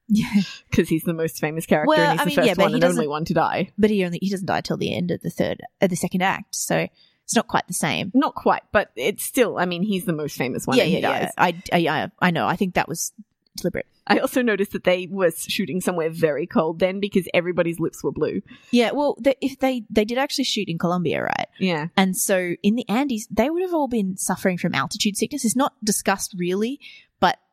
yeah. 0.09 0.43
because 0.71 0.91
he's 0.91 1.05
the 1.05 1.15
most 1.15 1.39
famous 1.39 1.65
character 1.65 1.89
Well, 1.89 2.01
and 2.01 2.13
he's 2.13 2.21
I 2.21 2.25
the 2.25 2.27
mean, 2.29 2.37
first 2.37 2.47
yeah, 2.49 2.55
but 2.55 2.63
one 2.65 2.71
he 2.71 2.75
and 2.77 2.85
only 2.85 3.09
one 3.09 3.25
to 3.27 3.35
die. 3.35 3.73
But 3.79 3.89
he 3.91 4.05
only 4.05 4.19
he 4.21 4.29
doesn't 4.29 4.47
die 4.47 4.61
till 4.61 4.77
the 4.77 4.95
end 4.95 5.11
of 5.11 5.23
the 5.23 5.31
third 5.31 5.63
uh, 5.81 5.87
the 5.87 5.97
second 5.97 6.21
act, 6.23 6.55
so 6.55 6.87
it's 7.33 7.37
not 7.37 7.49
quite 7.49 7.67
the 7.67 7.73
same. 7.73 8.13
Not 8.13 8.35
quite, 8.35 8.63
but 8.73 8.91
it's 8.95 9.25
still. 9.25 9.57
I 9.57 9.65
mean, 9.65 9.83
he's 9.83 10.05
the 10.05 10.13
most 10.13 10.37
famous 10.37 10.67
one. 10.67 10.77
yeah, 10.77 10.85
yeah, 10.85 10.97
he 10.97 11.01
yeah. 11.01 11.31
I, 11.39 11.63
I, 11.73 12.11
I, 12.21 12.31
know. 12.31 12.47
I 12.47 12.57
think 12.57 12.75
that 12.75 12.89
was 12.89 13.15
deliberate. 13.57 13.87
I 14.07 14.19
also 14.19 14.43
noticed 14.43 14.73
that 14.73 14.85
they 14.85 15.09
were 15.11 15.31
shooting 15.31 15.81
somewhere 15.81 16.11
very 16.11 16.47
cold 16.47 16.79
then 16.79 17.01
because 17.01 17.27
everybody's 17.33 17.81
lips 17.81 18.05
were 18.05 18.13
blue. 18.13 18.43
Yeah, 18.71 18.91
well, 18.91 19.17
the, 19.19 19.35
if 19.41 19.61
they 19.61 19.85
they 19.89 20.05
did 20.05 20.19
actually 20.19 20.45
shoot 20.45 20.69
in 20.69 20.77
Colombia, 20.77 21.23
right? 21.23 21.49
Yeah. 21.59 21.87
And 21.97 22.15
so 22.15 22.55
in 22.63 22.75
the 22.75 22.87
Andes, 22.87 23.27
they 23.31 23.49
would 23.49 23.63
have 23.63 23.73
all 23.73 23.89
been 23.89 24.19
suffering 24.19 24.59
from 24.59 24.75
altitude 24.75 25.17
sickness. 25.17 25.47
It's 25.47 25.57
not 25.57 25.73
discussed 25.83 26.35
really, 26.37 26.81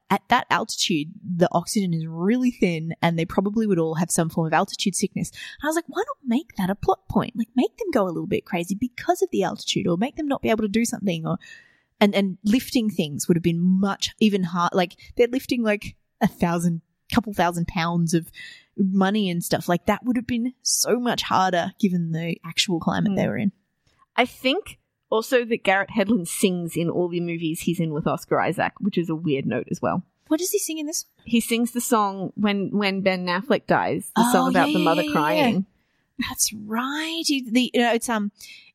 at 0.10 0.22
that 0.30 0.48
altitude, 0.50 1.10
the 1.24 1.48
oxygen 1.52 1.93
is 1.93 2.06
really 2.08 2.52
thin 2.52 2.93
and 3.02 3.17
they 3.17 3.26
probably 3.26 3.67
would 3.67 3.78
all 3.80 3.95
have 3.95 4.10
some 4.10 4.30
form 4.30 4.48
of 4.48 4.54
altitude 4.54 4.95
sickness. 4.95 5.30
And 5.30 5.67
I 5.67 5.67
was 5.67 5.76
like, 5.76 5.86
why 5.88 6.02
not 6.06 6.17
make 6.26 6.56
that 6.58 6.69
a 6.69 6.76
plot 6.76 7.08
point? 7.08 7.36
Like 7.36 7.50
make 7.56 7.78
them 7.78 7.91
go 7.93 8.06
a 8.06 8.08
little 8.08 8.28
bit 8.28 8.45
crazy 8.45 8.76
because 8.76 9.22
of 9.22 9.30
the 9.32 9.43
altitude 9.43 9.88
or 9.88 9.98
make 9.98 10.15
them 10.15 10.28
not 10.28 10.41
be 10.41 10.50
able 10.50 10.63
to 10.63 10.67
do 10.67 10.86
something 10.86 11.28
or 11.28 11.38
and 12.02 12.15
and 12.15 12.38
lifting 12.43 12.89
things 12.89 13.28
would 13.28 13.36
have 13.38 13.43
been 13.43 13.60
much 13.62 14.12
even 14.19 14.43
hard 14.43 14.72
like 14.74 14.95
they're 15.17 15.28
lifting 15.28 15.62
like 15.62 15.95
a 16.22 16.28
thousand 16.28 16.82
couple 17.13 17.34
thousand 17.34 17.67
pounds 17.67 18.13
of 18.13 18.32
money 18.78 19.30
and 19.30 19.43
stuff 19.43 19.67
like 19.67 19.86
that 19.86 20.06
would 20.06 20.15
have 20.15 20.26
been 20.26 20.54
so 20.62 20.98
much 20.98 21.24
harder 21.24 21.74
given 21.80 22.12
the 22.13 22.38
actual 22.45 22.80
climate 22.80 23.12
they 23.15 23.24
Mm. 23.24 23.28
were 23.28 23.38
in 23.38 23.52
I 24.15 24.26
think 24.26 24.79
also 25.10 25.45
that 25.45 25.63
Garrett 25.63 25.89
Hedlund 25.89 26.28
sings 26.28 26.76
in 26.78 26.89
all 26.89 27.08
the 27.10 27.19
movies 27.19 27.62
he's 27.62 27.80
in 27.80 27.93
with 27.93 28.08
Oscar 28.08 28.39
Isaac, 28.39 28.74
which 28.80 28.98
is 28.98 29.10
a 29.10 29.15
weird 29.15 29.45
note 29.45 29.67
as 29.72 29.82
well. 29.82 30.04
what 30.28 30.39
does 30.39 30.52
he 30.52 30.60
sing 30.60 30.78
in 30.78 30.86
this 30.86 31.06
He 31.26 31.39
sings 31.41 31.72
the 31.72 31.82
song 31.82 32.32
when 32.36 32.69
when 32.72 33.02
Ben 33.02 33.26
Affleck 33.26 33.65
dies, 33.67 34.12
the 34.15 34.24
Oh, 34.26 34.32
song 34.32 34.50
about 34.50 34.69
yeah, 34.69 34.78
the 34.78 34.84
mother 34.84 35.02
yeah, 35.02 35.08
yeah, 35.08 35.13
crying. 35.13 35.65
That's 36.28 36.54
right. 36.54 37.24
You- 37.28 37.52
The 37.52 37.72
you 37.74 37.80
know, 37.82 37.93
it's 37.93 38.10
um, 38.10 38.32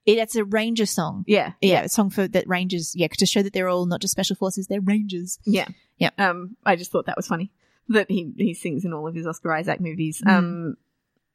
it, 0.06 0.18
it's 0.18 0.34
a 0.36 0.44
ranger 0.44 0.86
song. 0.86 1.24
Yeah, 1.26 1.52
Yeah, 1.60 1.82
a 1.84 1.88
song 1.88 2.10
for 2.10 2.26
that 2.28 2.48
rangers. 2.48 2.94
Yeah, 2.96 3.06
to 3.08 3.26
show 3.26 3.42
that 3.42 3.52
they're 3.52 3.68
all 3.68 3.86
not 3.86 4.00
just 4.00 4.12
special 4.12 4.36
forces; 4.36 4.66
they're 4.66 4.80
rangers. 4.80 5.38
yeah, 5.44 5.68
Yeah. 5.98 6.10
Um, 6.18 6.56
I 6.66 6.76
just 6.76 6.90
thought 6.90 7.06
that 7.06 7.16
was 7.16 7.26
funny 7.26 7.50
that 7.90 8.10
he 8.10 8.32
he 8.36 8.54
sings 8.54 8.84
in 8.84 8.92
all 8.94 9.06
of 9.06 9.14
his 9.14 9.26
Oscar 9.26 9.52
Isaac 9.52 9.80
movies. 9.80 10.22
Mm. 10.26 10.30
Um, 10.32 10.76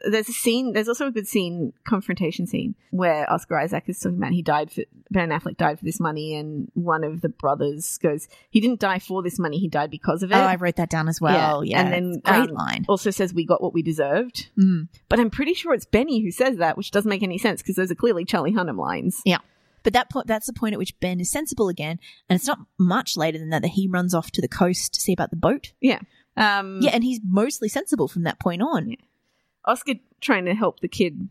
there's 0.02 0.30
a 0.30 0.34
scene. 0.34 0.74
There's 0.74 0.88
also 0.88 1.08
a 1.08 1.12
good 1.12 1.28
scene, 1.28 1.74
confrontation 1.86 2.48
scene, 2.48 2.76
where 2.92 3.32
Oscar 3.32 3.58
Isaac 3.60 3.84
is 3.88 4.00
talking 4.00 4.18
about 4.18 4.32
he 4.32 4.42
died 4.42 4.72
for 4.72 4.84
Ben 5.12 5.30
Affleck 5.30 5.58
died 5.58 5.80
for 5.80 5.86
this 5.86 6.00
money, 6.00 6.36
and 6.36 6.72
one 6.74 7.04
of 7.04 7.22
the 7.22 7.30
brothers 7.30 7.98
goes, 7.98 8.28
"He 8.50 8.60
didn't 8.60 8.80
die 8.80 9.00
for 9.00 9.22
this 9.22 9.40
money. 9.40 9.58
He 9.58 9.68
died 9.68 9.92
because 9.92 10.24
of 10.24 10.32
it." 10.32 10.36
Oh, 10.36 10.42
I 10.42 10.56
wrote 10.56 10.78
that 10.78 10.90
down 10.90 11.08
as 11.08 11.20
well. 11.20 11.64
Yeah, 11.64 11.82
and 11.82 11.94
then 11.94 12.22
great 12.24 12.50
um, 12.50 12.56
line. 12.56 12.86
also 12.88 13.12
says 13.12 13.34
we 13.34 13.46
got 13.46 13.62
what 13.62 13.74
we 13.74 13.82
deserved. 13.82 14.50
Mm. 14.58 14.88
But 15.10 15.20
I'm 15.20 15.30
pretty 15.30 15.54
sure 15.54 15.74
it's 15.74 15.86
Benny 15.86 16.22
who 16.22 16.32
says 16.32 16.58
that, 16.58 16.78
which 16.78 16.92
doesn't 16.92 17.10
make 17.10 17.24
any 17.24 17.38
sense 17.38 17.62
because 17.62 17.76
those 17.76 17.92
are 17.92 17.96
clearly 17.96 18.26
Charlie 18.26 18.54
Hunnam 18.54 18.78
lines. 18.78 19.22
Yeah. 19.26 19.40
But 19.84 19.94
that 19.94 20.10
point, 20.10 20.28
that's 20.28 20.48
the 20.48 20.54
point 20.54 20.74
at 20.74 20.80
which 20.80 21.00
Ben 21.00 21.20
is 21.20 21.30
sensible 21.30 21.70
again, 21.70 22.00
and 22.30 22.36
it's 22.38 22.48
not 22.48 22.60
much 22.78 23.16
later 23.16 23.38
than 23.38 23.50
that 23.50 23.62
that 23.62 23.70
he 23.70 23.88
runs 23.88 24.14
off 24.14 24.32
to 24.32 24.42
the 24.42 24.48
coast 24.48 24.94
to 24.94 25.02
see 25.02 25.14
about 25.14 25.30
the 25.30 25.38
boat. 25.38 25.72
Um, 26.36 26.80
Yeah, 26.82 26.92
and 26.92 27.04
he's 27.04 27.20
mostly 27.24 27.70
sensible 27.70 28.08
from 28.08 28.24
that 28.24 28.40
point 28.40 28.62
on. 28.62 28.90
Yeah. 28.90 28.96
Oscar 29.70 29.94
trying 30.22 30.46
to 30.46 30.54
help 30.54 30.80
the 30.80 30.88
kid 30.88 31.30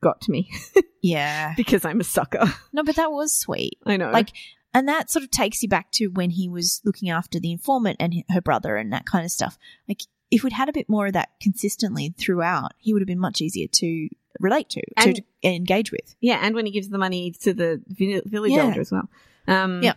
got 0.00 0.20
to 0.22 0.30
me 0.30 0.50
Yeah. 1.02 1.54
because 1.56 1.84
I'm 1.84 2.00
a 2.00 2.04
sucker. 2.04 2.44
No, 2.72 2.82
but 2.84 2.96
that 2.96 3.10
was 3.10 3.32
sweet. 3.32 3.78
I 3.86 3.96
know. 3.96 4.10
Like, 4.10 4.30
and 4.74 4.86
that 4.88 5.10
sort 5.10 5.24
of 5.24 5.30
takes 5.30 5.62
you 5.62 5.68
back 5.68 5.90
to 5.92 6.06
when 6.08 6.30
he 6.30 6.48
was 6.48 6.80
looking 6.84 7.10
after 7.10 7.40
the 7.40 7.50
informant 7.52 7.96
and 8.00 8.22
her 8.30 8.40
brother 8.40 8.76
and 8.76 8.92
that 8.92 9.06
kind 9.06 9.24
of 9.24 9.30
stuff. 9.30 9.58
Like, 9.88 10.02
if 10.30 10.44
we'd 10.44 10.52
had 10.52 10.68
a 10.68 10.72
bit 10.72 10.88
more 10.88 11.06
of 11.06 11.14
that 11.14 11.30
consistently 11.40 12.14
throughout, 12.18 12.72
he 12.78 12.92
would 12.92 13.00
have 13.02 13.06
been 13.08 13.18
much 13.18 13.40
easier 13.40 13.66
to 13.66 14.08
relate 14.40 14.68
to, 14.70 14.80
to, 14.82 14.86
And- 15.08 15.16
to 15.16 15.22
engage 15.42 15.90
with. 15.90 16.14
yeah, 16.20 16.38
and 16.42 16.54
when 16.54 16.66
he 16.66 16.70
gives 16.72 16.90
the 16.90 16.98
money 16.98 17.32
to 17.40 17.54
the 17.54 17.82
village 17.88 18.52
Yeah. 18.52 18.64
elder 18.66 18.80
as 18.80 18.92
well. 18.92 19.08
Um, 19.48 19.82
Yeah. 19.82 19.94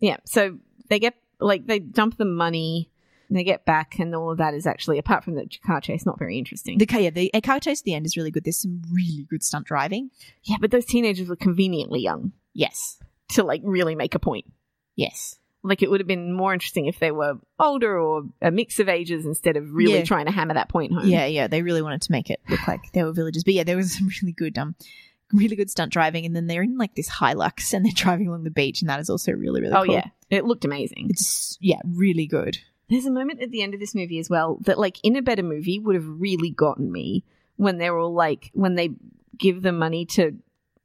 Yeah. 0.00 0.18
So 0.24 0.58
they 0.88 0.98
get, 1.00 1.14
like, 1.40 1.66
they 1.66 1.80
dump 1.80 2.16
the 2.16 2.24
money, 2.24 2.90
and 3.28 3.36
they 3.38 3.44
get 3.44 3.64
back, 3.64 3.98
and 3.98 4.14
all 4.14 4.30
of 4.30 4.38
that 4.38 4.54
is 4.54 4.66
actually, 4.66 4.98
apart 4.98 5.24
from 5.24 5.34
the 5.34 5.48
car 5.66 5.80
chase, 5.80 6.04
not 6.06 6.18
very 6.18 6.38
interesting. 6.38 6.78
The, 6.78 6.86
yeah, 7.00 7.10
the 7.10 7.30
a 7.34 7.40
car 7.40 7.60
chase 7.60 7.80
at 7.80 7.84
the 7.84 7.94
end 7.94 8.06
is 8.06 8.16
really 8.16 8.30
good. 8.30 8.44
There's 8.44 8.60
some 8.60 8.82
really 8.92 9.26
good 9.28 9.42
stunt 9.42 9.66
driving. 9.66 10.10
yeah, 10.44 10.56
but 10.60 10.70
those 10.70 10.84
teenagers 10.84 11.28
were 11.28 11.36
conveniently 11.36 12.00
young 12.00 12.32
Yes. 12.52 12.98
to, 13.30 13.42
like, 13.42 13.60
really 13.64 13.94
make 13.94 14.14
a 14.14 14.18
point. 14.18 14.46
Yes. 14.96 15.36
Like, 15.62 15.82
it 15.82 15.90
would 15.90 16.00
have 16.00 16.06
been 16.06 16.32
more 16.34 16.52
interesting 16.52 16.86
if 16.86 16.98
they 16.98 17.10
were 17.10 17.38
older 17.58 17.98
or 17.98 18.24
a 18.42 18.50
mix 18.50 18.78
of 18.80 18.88
ages 18.88 19.24
instead 19.24 19.56
of 19.56 19.72
really 19.72 19.94
Yeah. 19.98 20.04
trying 20.04 20.26
to 20.26 20.32
hammer 20.32 20.54
that 20.54 20.68
point 20.68 20.92
home. 20.92 21.06
Yeah, 21.06 21.24
yeah. 21.24 21.46
They 21.46 21.62
really 21.62 21.80
wanted 21.82 22.02
to 22.02 22.12
make 22.12 22.28
it 22.30 22.40
look 22.50 22.60
like 22.68 22.92
they 22.92 23.02
were 23.02 23.12
villagers. 23.12 23.44
But 23.44 23.54
yeah, 23.54 23.64
there 23.64 23.76
was 23.76 23.92
some 23.98 24.08
really 24.22 24.32
good, 24.32 24.58
um, 24.58 24.74
really 25.32 25.56
good 25.56 25.70
stunt 25.70 25.90
driving. 25.92 26.26
And 26.26 26.36
then 26.36 26.46
they're 26.48 26.62
in 26.62 26.76
like 26.76 26.94
this 26.94 27.08
Hilux 27.08 27.72
and 27.72 27.84
they're 27.84 27.92
driving 27.96 28.28
along 28.28 28.44
the 28.44 28.50
beach. 28.50 28.82
And 28.82 28.90
that 28.90 29.00
is 29.00 29.08
also 29.08 29.32
really, 29.32 29.62
really 29.62 29.72
Oh, 29.72 29.84
cool. 29.84 29.94
yeah. 29.94 30.08
It 30.30 30.44
looked 30.44 30.64
amazing. 30.66 31.06
It's, 31.10 31.56
yeah, 31.60 31.80
really 31.84 32.26
good. 32.26 32.58
There's 32.90 33.06
a 33.06 33.10
moment 33.10 33.40
at 33.40 33.50
the 33.50 33.62
end 33.62 33.74
of 33.74 33.80
this 33.80 33.94
movie 33.94 34.18
as 34.18 34.28
well 34.28 34.58
that, 34.62 34.78
like, 34.78 34.98
in 35.02 35.16
a 35.16 35.22
better 35.22 35.42
movie 35.42 35.78
would 35.78 35.94
have 35.94 36.06
really 36.06 36.50
gotten 36.50 36.90
me 36.92 37.24
when 37.56 37.78
they're 37.78 37.96
all 37.98 38.12
like, 38.12 38.50
when 38.54 38.74
they 38.74 38.90
give 39.38 39.62
the 39.62 39.72
money 39.72 40.04
to 40.06 40.32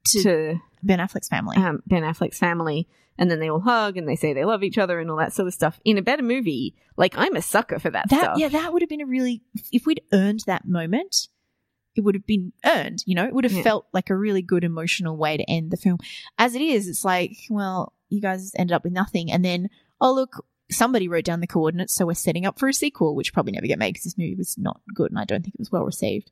To- 0.05 0.23
to 0.23 0.59
Ben 0.81 0.99
Affleck's 0.99 1.27
family. 1.27 1.57
um, 1.57 1.83
Ben 1.85 2.03
Affleck's 2.03 2.37
family, 2.39 2.87
and 3.17 3.29
then 3.29 3.39
they 3.39 3.49
all 3.49 3.59
hug 3.59 3.97
and 3.97 4.07
they 4.07 4.15
say 4.15 4.31
they 4.33 4.45
love 4.45 4.63
each 4.63 4.77
other 4.77 4.99
and 4.99 5.11
all 5.11 5.17
that 5.17 5.33
sort 5.33 5.47
of 5.47 5.53
stuff. 5.53 5.79
In 5.83 5.97
a 5.97 6.01
better 6.01 6.23
movie, 6.23 6.73
like, 6.95 7.15
I'm 7.17 7.35
a 7.35 7.41
sucker 7.41 7.79
for 7.79 7.89
that, 7.91 8.09
that 8.09 8.21
stuff. 8.21 8.37
yeah 8.39 8.47
that 8.49 8.71
would 8.71 8.81
have 8.81 8.89
been 8.89 9.01
a 9.01 9.05
really 9.05 9.41
if 9.73 9.85
we'd 9.85 10.01
earned 10.13 10.41
that 10.47 10.65
moment 10.67 11.27
it 11.95 12.01
would 12.01 12.15
have 12.15 12.25
been 12.25 12.53
earned 12.65 13.03
you 13.05 13.15
know 13.15 13.25
it 13.25 13.33
would 13.33 13.43
have 13.43 13.51
Yeah. 13.53 13.63
felt 13.63 13.87
like 13.93 14.09
a 14.09 14.15
really 14.15 14.41
good 14.41 14.63
emotional 14.63 15.17
way 15.17 15.35
to 15.37 15.43
end 15.49 15.71
the 15.71 15.77
film 15.77 15.97
as 16.37 16.55
it 16.55 16.61
is 16.61 16.87
it's 16.87 17.03
like 17.03 17.35
well 17.49 17.93
you 18.09 18.21
guys 18.21 18.51
ended 18.57 18.73
up 18.73 18.83
with 18.83 18.93
nothing 18.93 19.31
and 19.31 19.43
then 19.43 19.69
oh 19.99 20.13
look 20.13 20.45
somebody 20.71 21.07
wrote 21.07 21.25
down 21.25 21.39
the 21.39 21.47
coordinates 21.47 21.93
so 21.95 22.05
we're 22.05 22.13
setting 22.13 22.45
up 22.45 22.59
for 22.59 22.67
a 22.69 22.73
sequel 22.73 23.15
which 23.15 23.33
probably 23.33 23.51
never 23.51 23.67
get 23.67 23.79
made 23.79 23.89
because 23.93 24.03
this 24.03 24.17
movie 24.17 24.35
was 24.35 24.57
not 24.57 24.79
good 24.93 25.11
and 25.11 25.19
i 25.19 25.25
don't 25.25 25.43
think 25.43 25.55
it 25.55 25.59
was 25.59 25.71
well 25.71 25.83
received 25.85 26.31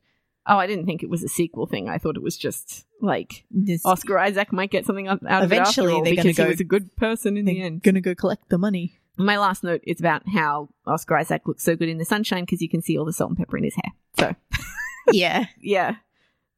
Oh, 0.50 0.58
I 0.58 0.65
didn't 0.65 0.86
think 0.86 1.04
it 1.04 1.10
was 1.10 1.26
a 1.26 1.28
sequel 1.28 1.65
thing. 1.67 1.89
I 1.89 1.97
thought 1.97 2.15
it 2.15 2.21
was 2.23 2.38
just 2.38 2.86
like 3.02 3.43
this, 3.52 3.86
Oscar 3.86 4.17
Isaac 4.17 4.54
might 4.54 4.71
get 4.71 4.86
something 4.86 5.06
out 5.10 5.21
of 5.21 5.43
Eventually, 5.43 5.58
it 5.58 5.60
after 5.60 5.91
all 5.91 6.04
they're 6.06 6.15
because 6.15 6.38
go- 6.38 6.43
he 6.45 6.50
was 6.52 6.60
a 6.62 6.63
good 6.63 6.95
person 6.95 7.36
in 7.36 7.43
the 7.43 7.62
end. 7.62 7.84
gonna 7.84 8.00
go 8.00 8.15
collect 8.15 8.47
the 8.47 8.58
money 8.58 8.97
My 9.17 9.38
last 9.38 9.62
note 9.62 9.82
is 9.86 10.00
about 10.00 10.21
how 10.30 10.69
Oscar 10.86 11.17
Isaac 11.17 11.41
looks 11.47 11.65
so 11.65 11.76
good 11.76 11.89
in 11.89 11.97
the 11.97 12.06
sunshine 12.06 12.43
because 12.45 12.62
you 12.62 12.69
can 12.69 12.82
see 12.82 12.97
all 12.97 13.04
the 13.04 13.12
salt 13.12 13.32
and 13.32 13.38
pepper 13.38 13.58
in 13.58 13.65
his 13.65 13.76
hair. 13.76 13.91
So 14.17 14.36
yeah 15.12 15.47
yeah. 15.60 15.95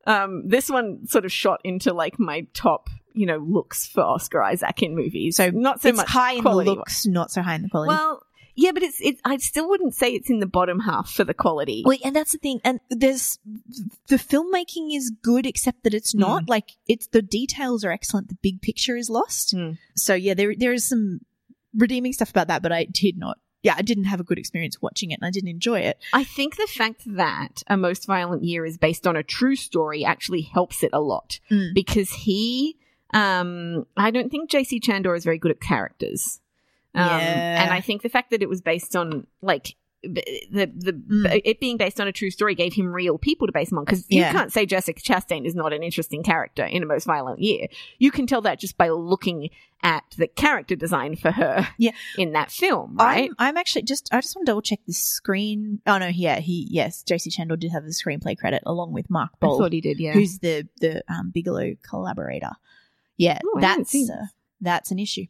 Um, 0.06 0.48
this 0.48 0.70
one 0.70 1.08
sort 1.08 1.26
of 1.26 1.32
shot 1.32 1.60
into 1.64 1.92
like 1.92 2.20
my 2.20 2.46
top, 2.54 2.92
you 3.14 3.26
know, 3.26 3.38
looks 3.38 3.88
for 3.88 4.02
Oscar 4.02 4.42
Isaac 4.44 4.82
in 4.84 4.96
movies. 4.96 5.36
So 5.38 5.50
not 5.50 5.82
so 5.82 5.90
it's 5.90 5.98
much 5.98 6.08
high 6.08 6.34
in 6.34 6.44
the 6.44 6.50
looks 6.52 7.06
not 7.06 7.32
so 7.32 7.42
high 7.42 7.56
in 7.56 7.64
the 7.64 7.70
quality 7.70 7.90
Well, 7.90 8.24
yeah, 8.56 8.72
but 8.74 8.84
it's 8.84 9.00
it. 9.00 9.20
I 9.24 9.38
still 9.38 9.70
wouldn't 9.70 9.96
say 9.96 10.12
it's 10.14 10.30
in 10.30 10.40
the 10.40 10.46
bottom 10.46 10.82
half 10.82 11.10
for 11.10 11.24
the 11.24 11.34
quality. 11.34 11.84
Well, 11.86 11.98
and 12.04 12.14
that's 12.16 12.34
the 12.34 12.38
thing. 12.40 12.60
And 12.66 12.82
there's 12.90 13.40
the 14.08 14.18
filmmaking 14.18 14.96
is 14.96 15.12
good, 15.22 15.46
except 15.46 15.84
that 15.84 15.94
it's 15.94 16.14
not 16.14 16.50
like 16.50 16.72
it's 16.88 17.08
the 17.08 17.22
details 17.22 17.86
are 17.86 17.92
excellent. 17.92 18.28
The 18.28 18.38
big 18.42 18.62
picture 18.62 18.98
is 18.98 19.10
lost. 19.10 19.56
Mm. 19.56 19.78
So 19.96 20.14
yeah, 20.14 20.34
there 20.34 20.54
there 20.58 20.74
is 20.74 20.88
some 20.88 21.22
redeeming 21.74 22.12
stuff 22.12 22.32
about 22.32 22.48
that, 22.48 22.62
but 22.62 22.72
I 22.72 22.86
did 22.86 23.18
not. 23.18 23.38
Yeah, 23.62 23.76
I 23.78 23.82
didn't 23.82 24.06
have 24.06 24.20
a 24.22 24.24
good 24.24 24.38
experience 24.40 24.82
watching 24.82 25.12
it, 25.12 25.20
and 25.22 25.26
I 25.28 25.32
didn't 25.32 25.50
enjoy 25.50 25.80
it. 25.82 25.98
I 26.14 26.24
think 26.24 26.56
the 26.56 26.68
fact 26.68 27.04
that 27.06 27.62
A 27.68 27.76
Most 27.76 28.08
Violent 28.08 28.44
Year 28.44 28.66
is 28.66 28.78
based 28.78 29.06
on 29.06 29.16
a 29.18 29.24
true 29.24 29.56
story 29.58 30.06
actually 30.06 30.42
helps 30.42 30.82
it 30.84 30.92
a 30.94 31.02
lot 31.02 31.40
Mm. 31.52 31.74
because 31.74 32.10
he, 32.12 32.78
um, 33.14 33.86
I 33.98 34.12
don't 34.12 34.30
think 34.30 34.50
JC 34.50 34.80
Chandor 34.82 35.16
is 35.16 35.24
very 35.24 35.38
good 35.38 35.52
at 35.52 35.60
characters. 35.62 36.40
Um, 36.96 37.06
Yeah. 37.08 37.64
And 37.64 37.72
I 37.72 37.82
think 37.82 38.02
the 38.02 38.10
fact 38.10 38.32
that 38.32 38.42
it 38.42 38.50
was 38.50 38.62
based 38.62 38.96
on, 38.96 39.28
like, 39.42 39.76
the 40.02 40.24
the 40.74 40.94
Mm. 40.94 41.42
it 41.44 41.60
being 41.60 41.76
based 41.76 42.00
on 42.00 42.08
a 42.08 42.12
true 42.14 42.32
story 42.32 42.56
gave 42.56 42.74
him 42.74 42.88
real 42.88 43.18
people 43.18 43.48
to 43.48 43.52
base 43.52 43.70
him 43.70 43.80
on 43.80 43.84
because 43.84 44.06
you 44.10 44.22
Yeah. 44.22 44.32
can't 44.32 44.50
say 44.50 44.66
Jessica 44.66 45.02
Chastain 45.02 45.46
is 45.46 45.56
not 45.56 45.74
an 45.74 45.84
interesting 45.84 46.24
character 46.24 46.64
in 46.64 46.82
a 46.84 46.86
most 46.86 47.04
violent 47.06 47.42
year. 47.42 47.68
You 47.98 48.10
can 48.10 48.26
tell 48.26 48.40
that 48.44 48.62
just 48.62 48.78
by 48.78 48.88
looking 48.90 49.50
at 49.84 50.04
the 50.18 50.28
character 50.28 50.78
design 50.78 51.18
for 51.18 51.32
her 51.32 51.68
Yeah. 51.78 51.92
in 52.18 52.32
that 52.32 52.50
film, 52.50 52.96
right? 52.96 53.30
I'm, 53.38 53.50
I'm 53.50 53.58
actually 53.58 53.82
just 53.82 54.08
I 54.14 54.22
just 54.22 54.38
want 54.38 54.46
to 54.46 54.52
double 54.52 54.62
check 54.62 54.80
the 54.88 54.94
screen. 54.94 55.82
Oh 55.86 55.98
no, 55.98 56.08
yeah, 56.08 56.40
he 56.40 56.66
yes, 56.72 57.04
JC 57.04 57.30
Chandor 57.30 57.60
did 57.60 57.72
have 57.74 57.84
the 57.84 57.90
screenplay 57.92 58.38
credit 58.38 58.64
along 58.66 58.94
with 58.94 59.10
Mark 59.10 59.32
I 59.42 59.48
thought 59.48 59.74
he 59.74 59.82
did, 59.82 60.00
yeah. 60.00 60.14
who's 60.14 60.40
the 60.40 60.66
the 60.80 61.04
um, 61.14 61.32
Bigelow 61.32 61.76
collaborator. 61.84 62.52
Yeah, 63.20 63.38
Oh, 63.46 63.60
that's 63.60 64.10
that's 64.62 64.90
an 64.92 64.98
issue. 65.00 65.26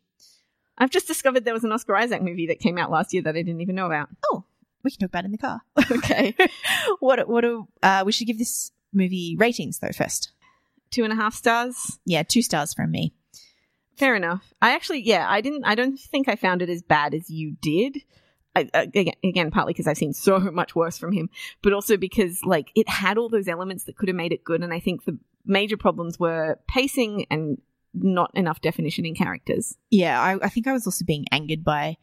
I've 0.78 0.90
just 0.92 1.08
discovered 1.08 1.44
there 1.44 1.54
was 1.54 1.66
an 1.66 1.72
Oscar 1.74 1.96
Isaac 1.98 2.22
movie 2.22 2.48
that 2.48 2.60
came 2.60 2.78
out 2.78 2.90
last 2.90 3.14
year 3.14 3.22
that 3.24 3.36
I 3.36 3.42
didn't 3.42 3.60
even 3.62 3.76
know 3.76 3.86
about. 3.88 4.08
Oh, 4.32 4.46
we 4.84 4.92
can 4.92 5.00
talk 5.02 5.10
about 5.10 5.26
it 5.26 5.26
in 5.26 5.32
the 5.34 5.38
car. 5.38 5.62
Okay. 5.92 6.34
what? 7.00 7.28
What? 7.28 7.42
do- 7.42 7.68
Uh, 7.84 8.04
we 8.06 8.12
should 8.14 8.28
give 8.28 8.38
this 8.38 8.72
movie 8.94 9.36
ratings 9.38 9.80
though 9.80 9.92
first. 9.92 10.32
Two 10.92 11.04
and 11.04 11.12
a 11.12 11.16
half 11.16 11.34
stars. 11.36 12.00
Yeah, 12.06 12.24
two 12.24 12.42
stars 12.42 12.74
from 12.74 12.92
me. 12.92 13.14
Fair 13.98 14.16
enough. 14.16 14.54
I 14.62 14.74
actually, 14.76 15.02
yeah, 15.02 15.26
I 15.30 15.42
didn't, 15.42 15.66
I 15.66 15.76
don't 15.76 16.00
think 16.00 16.30
I 16.30 16.36
found 16.38 16.62
it 16.62 16.70
as 16.70 16.82
bad 16.82 17.14
as 17.14 17.30
you 17.30 17.58
did. 17.62 17.98
I, 18.56 18.70
uh, 18.74 18.82
again, 18.96 19.14
again, 19.24 19.52
partly 19.52 19.74
because 19.74 19.88
I've 19.88 19.98
seen 19.98 20.14
so 20.14 20.40
much 20.40 20.74
worse 20.76 20.98
from 20.98 21.12
him, 21.12 21.30
but 21.62 21.74
also 21.74 21.98
because 21.98 22.44
like 22.46 22.72
it 22.76 22.88
had 22.88 23.18
all 23.18 23.30
those 23.30 23.48
elements 23.50 23.84
that 23.84 23.98
could 23.98 24.08
have 24.08 24.16
made 24.16 24.32
it 24.32 24.44
good. 24.46 24.64
And 24.64 24.74
I 24.74 24.80
think 24.80 25.04
the 25.06 25.18
major 25.46 25.78
problems 25.78 26.18
were 26.20 26.58
pacing 26.68 27.26
and 27.30 27.62
not 27.94 28.32
enough 28.36 28.62
definition 28.62 29.06
in 29.06 29.16
characters. 29.16 29.78
Yeah, 29.90 30.22
I, 30.22 30.46
I 30.46 30.50
think 30.50 30.68
I 30.68 30.74
was 30.74 30.86
also 30.86 31.06
being 31.06 31.26
angered 31.32 31.64
by, 31.64 31.98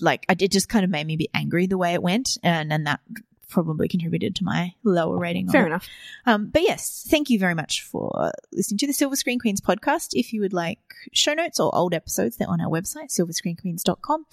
like, 0.00 0.26
I, 0.28 0.36
it 0.38 0.50
just 0.50 0.68
kind 0.68 0.84
of 0.84 0.90
made 0.90 1.06
me 1.06 1.16
be 1.16 1.28
angry 1.34 1.66
the 1.66 1.78
way 1.78 1.94
it 1.94 2.02
went, 2.02 2.38
and 2.42 2.72
and 2.72 2.86
that 2.86 3.00
probably 3.48 3.88
contributed 3.88 4.34
to 4.36 4.44
my 4.44 4.74
lower 4.82 5.16
rating. 5.18 5.48
Fair 5.48 5.66
enough. 5.66 5.88
Um, 6.26 6.48
but 6.48 6.62
yes, 6.62 7.06
thank 7.08 7.30
you 7.30 7.38
very 7.38 7.54
much 7.54 7.82
for 7.82 8.32
listening 8.52 8.78
to 8.78 8.86
the 8.86 8.92
Silver 8.92 9.16
Screen 9.16 9.38
Queens 9.38 9.60
podcast. 9.60 10.08
If 10.12 10.32
you 10.32 10.40
would 10.40 10.52
like 10.52 10.80
show 11.12 11.34
notes 11.34 11.60
or 11.60 11.74
old 11.74 11.94
episodes, 11.94 12.36
they're 12.36 12.50
on 12.50 12.60
our 12.60 12.68
website, 12.68 13.16
silverscreenqueens.com. 13.16 14.26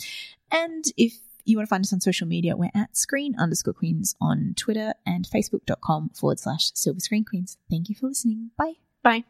And 0.52 0.86
if 0.98 1.14
you 1.46 1.58
want 1.58 1.68
to 1.68 1.70
find 1.70 1.84
us 1.84 1.94
on 1.94 2.02
social 2.02 2.28
media, 2.28 2.56
we're 2.56 2.72
at 2.74 2.98
screen 2.98 3.36
underscore 3.38 3.74
queens 3.74 4.16
on 4.22 4.54
Twitter 4.56 4.94
and 5.06 5.28
facebook.com 5.28 6.10
forward 6.10 6.40
slash 6.40 6.72
silver 6.74 7.00
screen 7.00 7.26
queens. 7.26 7.58
Thank 7.70 7.90
you 7.90 7.96
for 7.96 8.08
listening. 8.08 8.52
Bye. 8.58 8.74
Bye. 9.04 9.26